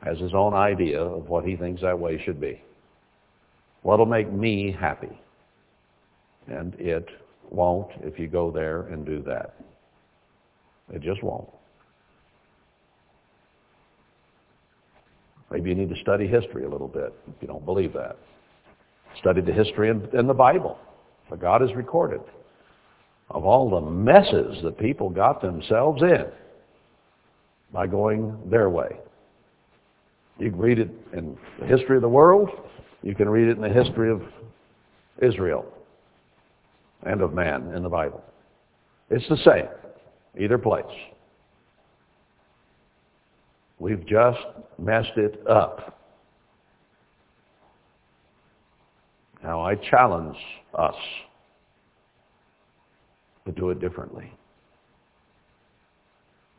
has 0.03 0.17
his 0.19 0.33
own 0.33 0.53
idea 0.53 1.01
of 1.01 1.29
what 1.29 1.45
he 1.45 1.55
thinks 1.55 1.81
that 1.81 1.97
way 1.97 2.21
should 2.23 2.39
be. 2.39 2.61
What'll 3.81 4.05
make 4.05 4.31
me 4.31 4.75
happy? 4.77 5.19
And 6.47 6.73
it 6.75 7.07
won't 7.49 7.89
if 8.01 8.19
you 8.19 8.27
go 8.27 8.51
there 8.51 8.81
and 8.83 9.05
do 9.05 9.21
that. 9.23 9.55
It 10.93 11.01
just 11.01 11.23
won't. 11.23 11.49
Maybe 15.51 15.69
you 15.69 15.75
need 15.75 15.89
to 15.89 16.01
study 16.01 16.27
history 16.27 16.65
a 16.65 16.69
little 16.69 16.87
bit 16.87 17.13
if 17.27 17.41
you 17.41 17.47
don't 17.47 17.65
believe 17.65 17.93
that. 17.93 18.17
Study 19.19 19.41
the 19.41 19.53
history 19.53 19.89
in, 19.89 20.07
in 20.17 20.27
the 20.27 20.33
Bible. 20.33 20.77
for 21.29 21.37
God 21.37 21.61
has 21.61 21.73
recorded. 21.75 22.21
Of 23.29 23.45
all 23.45 23.69
the 23.69 23.81
messes 23.81 24.57
that 24.63 24.77
people 24.77 25.09
got 25.09 25.41
themselves 25.41 26.01
in 26.01 26.25
by 27.73 27.85
going 27.87 28.37
their 28.49 28.69
way. 28.69 28.97
You 30.39 30.51
can 30.51 30.59
read 30.59 30.79
it 30.79 30.89
in 31.13 31.37
the 31.59 31.65
history 31.65 31.95
of 31.95 32.01
the 32.01 32.09
world. 32.09 32.49
You 33.01 33.15
can 33.15 33.27
read 33.27 33.47
it 33.47 33.57
in 33.57 33.61
the 33.61 33.69
history 33.69 34.11
of 34.11 34.21
Israel 35.21 35.65
and 37.03 37.21
of 37.21 37.33
man 37.33 37.73
in 37.75 37.83
the 37.83 37.89
Bible. 37.89 38.23
It's 39.09 39.27
the 39.29 39.37
same, 39.37 39.67
either 40.39 40.57
place. 40.57 40.85
We've 43.79 44.05
just 44.05 44.39
messed 44.79 45.17
it 45.17 45.41
up. 45.47 45.99
Now 49.43 49.61
I 49.61 49.75
challenge 49.75 50.37
us 50.73 50.95
to 53.47 53.53
do 53.53 53.69
it 53.69 53.79
differently. 53.79 54.31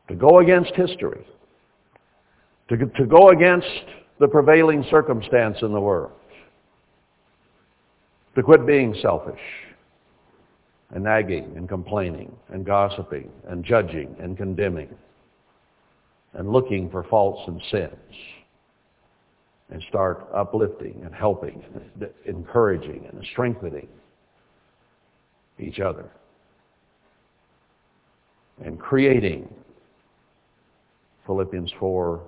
To 0.09 0.15
go 0.15 0.41
against 0.41 0.75
history. 0.75 1.25
To, 2.71 2.77
to 2.77 3.07
go 3.07 3.29
against 3.31 3.67
the 4.19 4.27
prevailing 4.27 4.85
circumstance 4.91 5.59
in 5.63 5.73
the 5.73 5.81
world. 5.81 6.13
To 8.35 8.43
quit 8.43 8.67
being 8.67 8.95
selfish 9.01 9.41
and 10.91 11.05
nagging 11.05 11.53
and 11.57 11.69
complaining 11.69 12.35
and 12.49 12.65
gossiping 12.65 13.31
and 13.49 13.65
judging 13.65 14.17
and 14.19 14.37
condemning 14.37 14.89
and 16.35 16.51
looking 16.51 16.89
for 16.91 17.05
faults 17.05 17.43
and 17.47 17.61
sins 17.71 18.17
and 19.71 19.83
start 19.89 20.27
uplifting 20.35 21.03
and 21.05 21.15
helping 21.15 21.63
and 21.75 22.09
encouraging 22.25 23.07
and 23.13 23.27
strengthening 23.33 23.89
each 25.59 25.81
other 25.81 26.11
and 28.65 28.79
creating 28.79 29.49
Philippians 31.27 31.73
4, 31.79 32.23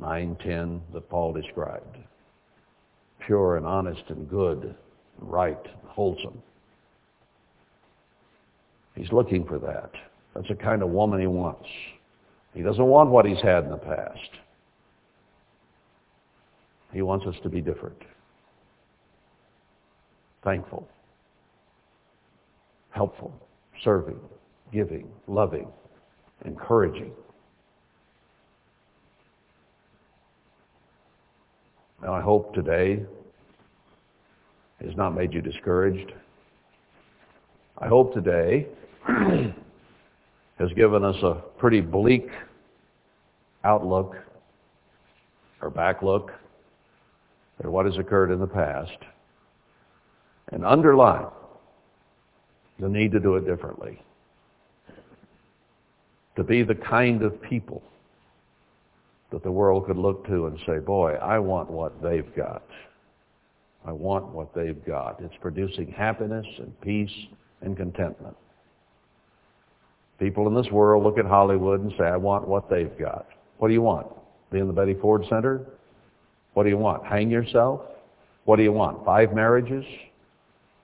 9, 0.00 0.36
10 0.42 0.80
that 0.94 1.08
Paul 1.08 1.32
described. 1.32 1.98
Pure 3.26 3.58
and 3.58 3.66
honest 3.66 4.02
and 4.08 4.28
good 4.28 4.62
and 4.62 4.74
right 5.20 5.58
and 5.62 5.90
wholesome. 5.90 6.42
He's 8.94 9.12
looking 9.12 9.44
for 9.44 9.58
that. 9.58 9.90
That's 10.34 10.48
the 10.48 10.54
kind 10.54 10.82
of 10.82 10.90
woman 10.90 11.20
he 11.20 11.26
wants. 11.26 11.68
He 12.54 12.62
doesn't 12.62 12.84
want 12.84 13.10
what 13.10 13.26
he's 13.26 13.40
had 13.42 13.64
in 13.64 13.70
the 13.70 13.76
past. 13.76 14.30
He 16.92 17.02
wants 17.02 17.26
us 17.26 17.36
to 17.42 17.48
be 17.48 17.60
different. 17.60 17.98
Thankful. 20.42 20.88
Helpful. 22.90 23.32
Serving. 23.84 24.18
Giving. 24.72 25.08
Loving. 25.26 25.68
Encouraging. 26.44 27.12
Now 32.02 32.14
I 32.14 32.20
hope 32.20 32.54
today 32.54 33.02
has 34.82 34.96
not 34.96 35.14
made 35.14 35.32
you 35.34 35.42
discouraged. 35.42 36.12
I 37.78 37.88
hope 37.88 38.14
today 38.14 38.66
has 39.06 40.72
given 40.76 41.04
us 41.04 41.16
a 41.22 41.42
pretty 41.58 41.80
bleak 41.80 42.28
outlook 43.64 44.16
or 45.60 45.68
back 45.70 46.02
look 46.02 46.32
at 47.58 47.66
what 47.66 47.84
has 47.84 47.98
occurred 47.98 48.30
in 48.30 48.40
the 48.40 48.46
past 48.46 48.96
and 50.52 50.64
underline 50.64 51.26
the 52.78 52.88
need 52.88 53.12
to 53.12 53.20
do 53.20 53.36
it 53.36 53.46
differently. 53.46 54.00
To 56.40 56.44
be 56.44 56.62
the 56.62 56.74
kind 56.74 57.22
of 57.22 57.38
people 57.42 57.82
that 59.30 59.42
the 59.42 59.52
world 59.52 59.84
could 59.84 59.98
look 59.98 60.26
to 60.28 60.46
and 60.46 60.58
say, 60.66 60.78
boy, 60.78 61.12
I 61.16 61.38
want 61.38 61.70
what 61.70 62.00
they've 62.02 62.34
got. 62.34 62.62
I 63.84 63.92
want 63.92 64.28
what 64.28 64.54
they've 64.54 64.82
got. 64.86 65.20
It's 65.20 65.34
producing 65.42 65.92
happiness 65.92 66.46
and 66.56 66.80
peace 66.80 67.10
and 67.60 67.76
contentment. 67.76 68.34
People 70.18 70.48
in 70.48 70.54
this 70.54 70.72
world 70.72 71.04
look 71.04 71.18
at 71.18 71.26
Hollywood 71.26 71.82
and 71.82 71.92
say, 71.98 72.04
I 72.04 72.16
want 72.16 72.48
what 72.48 72.70
they've 72.70 72.98
got. 72.98 73.26
What 73.58 73.68
do 73.68 73.74
you 73.74 73.82
want? 73.82 74.06
Be 74.50 74.60
in 74.60 74.66
the 74.66 74.72
Betty 74.72 74.94
Ford 74.94 75.26
Center? 75.28 75.66
What 76.54 76.62
do 76.62 76.70
you 76.70 76.78
want? 76.78 77.04
Hang 77.04 77.28
yourself? 77.28 77.82
What 78.46 78.56
do 78.56 78.62
you 78.62 78.72
want? 78.72 79.04
Five 79.04 79.34
marriages? 79.34 79.84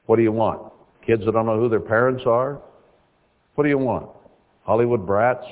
What 0.04 0.16
do 0.16 0.22
you 0.22 0.32
want? 0.32 0.70
Kids 1.06 1.24
that 1.24 1.32
don't 1.32 1.46
know 1.46 1.58
who 1.58 1.70
their 1.70 1.80
parents 1.80 2.24
are? 2.26 2.60
What 3.54 3.64
do 3.64 3.70
you 3.70 3.78
want? 3.78 4.10
Hollywood 4.66 5.06
brats? 5.06 5.46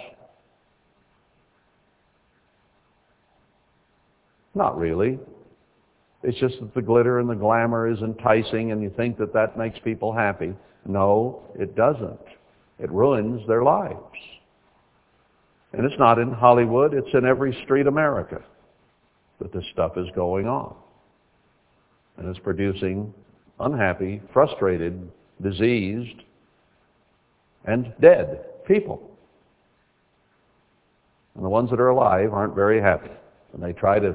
Not 4.57 4.77
really. 4.77 5.21
It's 6.25 6.39
just 6.39 6.59
that 6.61 6.75
the 6.75 6.83
glitter 6.83 7.21
and 7.21 7.31
the 7.31 7.35
glamour 7.35 7.89
is 7.89 8.01
enticing 8.01 8.73
and 8.73 8.83
you 8.83 8.91
think 8.97 9.17
that 9.19 9.33
that 9.33 9.57
makes 9.57 9.79
people 9.79 10.13
happy. 10.13 10.53
No, 10.85 11.45
it 11.55 11.77
doesn't. 11.77 12.19
It 12.81 12.91
ruins 12.91 13.47
their 13.47 13.63
lives. 13.63 13.99
And 15.73 15.85
it's 15.85 15.99
not 15.99 16.19
in 16.19 16.33
Hollywood, 16.33 16.93
it's 16.93 17.15
in 17.15 17.25
every 17.25 17.57
street 17.65 17.87
America 17.87 18.43
that 19.41 19.53
this 19.53 19.65
stuff 19.73 19.93
is 19.97 20.09
going 20.17 20.49
on. 20.49 20.75
And 22.17 22.29
it's 22.29 22.39
producing 22.41 23.15
unhappy, 23.61 24.23
frustrated, 24.33 25.09
diseased, 25.41 26.23
and 27.65 27.93
dead 28.01 28.45
people. 28.67 29.11
And 31.35 31.45
the 31.45 31.49
ones 31.49 31.71
that 31.71 31.81
are 31.81 31.89
alive 31.89 32.33
aren't 32.33 32.55
very 32.55 32.81
happy. 32.81 33.11
And 33.53 33.63
they 33.63 33.73
try 33.73 33.99
to 33.99 34.15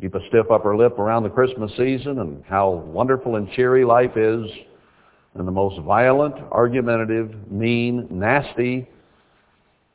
keep 0.00 0.14
a 0.14 0.20
stiff 0.28 0.50
upper 0.50 0.76
lip 0.76 0.98
around 0.98 1.22
the 1.22 1.30
Christmas 1.30 1.70
season 1.76 2.18
and 2.20 2.44
how 2.46 2.70
wonderful 2.70 3.36
and 3.36 3.50
cheery 3.52 3.84
life 3.84 4.16
is 4.16 4.44
and 5.34 5.46
the 5.46 5.52
most 5.52 5.80
violent, 5.82 6.34
argumentative, 6.50 7.50
mean, 7.50 8.06
nasty 8.10 8.88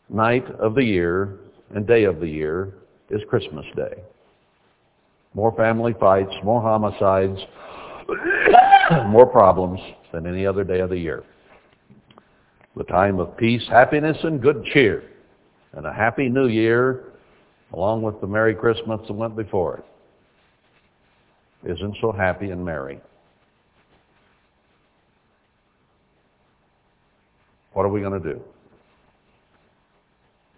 night 0.09 0.45
of 0.59 0.75
the 0.75 0.83
year 0.83 1.37
and 1.73 1.87
day 1.87 2.03
of 2.03 2.19
the 2.19 2.27
year 2.27 2.73
is 3.09 3.21
Christmas 3.29 3.65
Day. 3.75 4.01
More 5.33 5.55
family 5.55 5.95
fights, 5.99 6.33
more 6.43 6.61
homicides, 6.61 7.39
more 9.07 9.25
problems 9.25 9.79
than 10.11 10.27
any 10.27 10.45
other 10.45 10.63
day 10.63 10.79
of 10.81 10.89
the 10.89 10.97
year. 10.97 11.23
The 12.75 12.83
time 12.85 13.19
of 13.19 13.35
peace, 13.37 13.63
happiness, 13.69 14.17
and 14.23 14.41
good 14.41 14.63
cheer. 14.73 15.03
And 15.73 15.85
a 15.85 15.93
happy 15.93 16.29
new 16.29 16.47
year, 16.47 17.11
along 17.73 18.01
with 18.01 18.19
the 18.21 18.27
Merry 18.27 18.55
Christmas 18.55 19.01
that 19.07 19.13
went 19.13 19.35
before 19.35 19.77
it, 19.77 19.85
isn't 21.71 21.97
so 22.01 22.11
happy 22.11 22.49
and 22.49 22.63
merry. 22.63 22.99
What 27.73 27.85
are 27.85 27.89
we 27.89 28.01
going 28.01 28.21
to 28.21 28.33
do? 28.33 28.41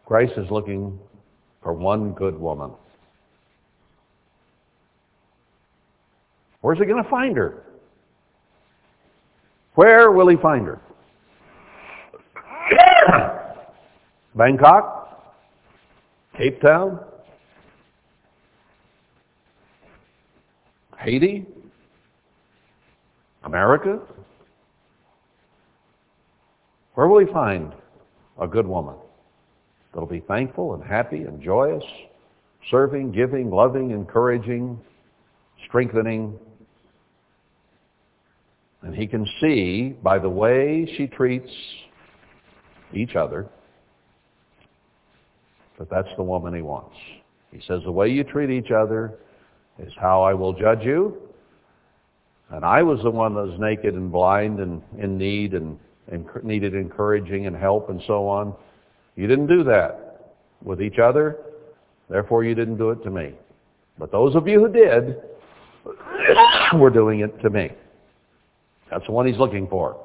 Christ 0.05 0.33
is 0.37 0.49
looking 0.49 0.99
for 1.61 1.73
one 1.73 2.11
good 2.13 2.39
woman. 2.39 2.71
Where's 6.61 6.79
he 6.79 6.85
going 6.85 7.03
to 7.03 7.09
find 7.09 7.35
her? 7.37 7.63
Where 9.75 10.11
will 10.11 10.27
he 10.27 10.37
find 10.37 10.65
her? 10.65 10.79
Bangkok? 14.35 15.33
Cape 16.37 16.61
Town? 16.61 16.99
Haiti? 20.99 21.45
America? 23.43 23.99
Where 26.95 27.07
will 27.07 27.19
he 27.25 27.31
find 27.31 27.73
a 28.39 28.47
good 28.47 28.67
woman 28.67 28.95
that'll 29.93 30.07
be 30.07 30.21
thankful 30.21 30.73
and 30.75 30.83
happy 30.83 31.23
and 31.23 31.41
joyous, 31.41 31.83
serving, 32.71 33.11
giving, 33.11 33.49
loving, 33.49 33.91
encouraging, 33.91 34.79
strengthening? 35.67 36.37
And 38.81 38.95
he 38.95 39.07
can 39.07 39.27
see 39.41 39.95
by 40.03 40.19
the 40.19 40.29
way 40.29 40.91
she 40.97 41.07
treats 41.07 41.51
each 42.95 43.15
other 43.15 43.47
but 45.77 45.89
that's 45.89 46.15
the 46.17 46.23
woman 46.23 46.53
he 46.53 46.61
wants. 46.61 46.95
He 47.51 47.61
says, 47.67 47.81
the 47.83 47.91
way 47.91 48.09
you 48.09 48.23
treat 48.23 48.49
each 48.49 48.71
other 48.71 49.15
is 49.79 49.91
how 49.99 50.23
I 50.23 50.33
will 50.33 50.53
judge 50.53 50.83
you. 50.83 51.17
And 52.49 52.63
I 52.63 52.83
was 52.83 53.01
the 53.03 53.09
one 53.09 53.33
that 53.35 53.45
was 53.47 53.59
naked 53.59 53.93
and 53.93 54.11
blind 54.11 54.59
and 54.59 54.81
in 54.97 55.17
need 55.17 55.53
and 55.53 55.79
and 56.11 56.25
needed 56.43 56.75
encouraging 56.75 57.47
and 57.47 57.55
help 57.55 57.89
and 57.89 58.01
so 58.05 58.27
on. 58.27 58.53
You 59.15 59.25
didn't 59.25 59.47
do 59.47 59.63
that 59.63 60.33
with 60.61 60.81
each 60.81 60.99
other, 60.99 61.37
therefore 62.09 62.43
you 62.43 62.53
didn't 62.55 62.77
do 62.77 62.89
it 62.89 63.01
to 63.03 63.09
me. 63.09 63.33
But 63.97 64.11
those 64.11 64.35
of 64.35 64.47
you 64.47 64.59
who 64.59 64.71
did 64.71 65.21
were 66.73 66.89
doing 66.89 67.21
it 67.21 67.41
to 67.41 67.49
me. 67.49 67.71
That's 68.91 69.05
the 69.05 69.13
one 69.13 69.25
he's 69.25 69.37
looking 69.37 69.67
for. 69.67 69.97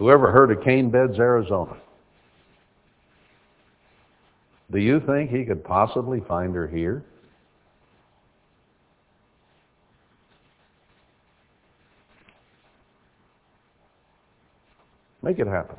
Whoever 0.00 0.32
heard 0.32 0.50
of 0.50 0.64
Cane 0.64 0.88
Beds, 0.88 1.18
Arizona? 1.18 1.76
Do 4.70 4.78
you 4.78 4.98
think 4.98 5.30
he 5.30 5.44
could 5.44 5.62
possibly 5.62 6.20
find 6.20 6.54
her 6.54 6.66
here? 6.66 7.04
Make 15.22 15.38
it 15.38 15.46
happen. 15.46 15.76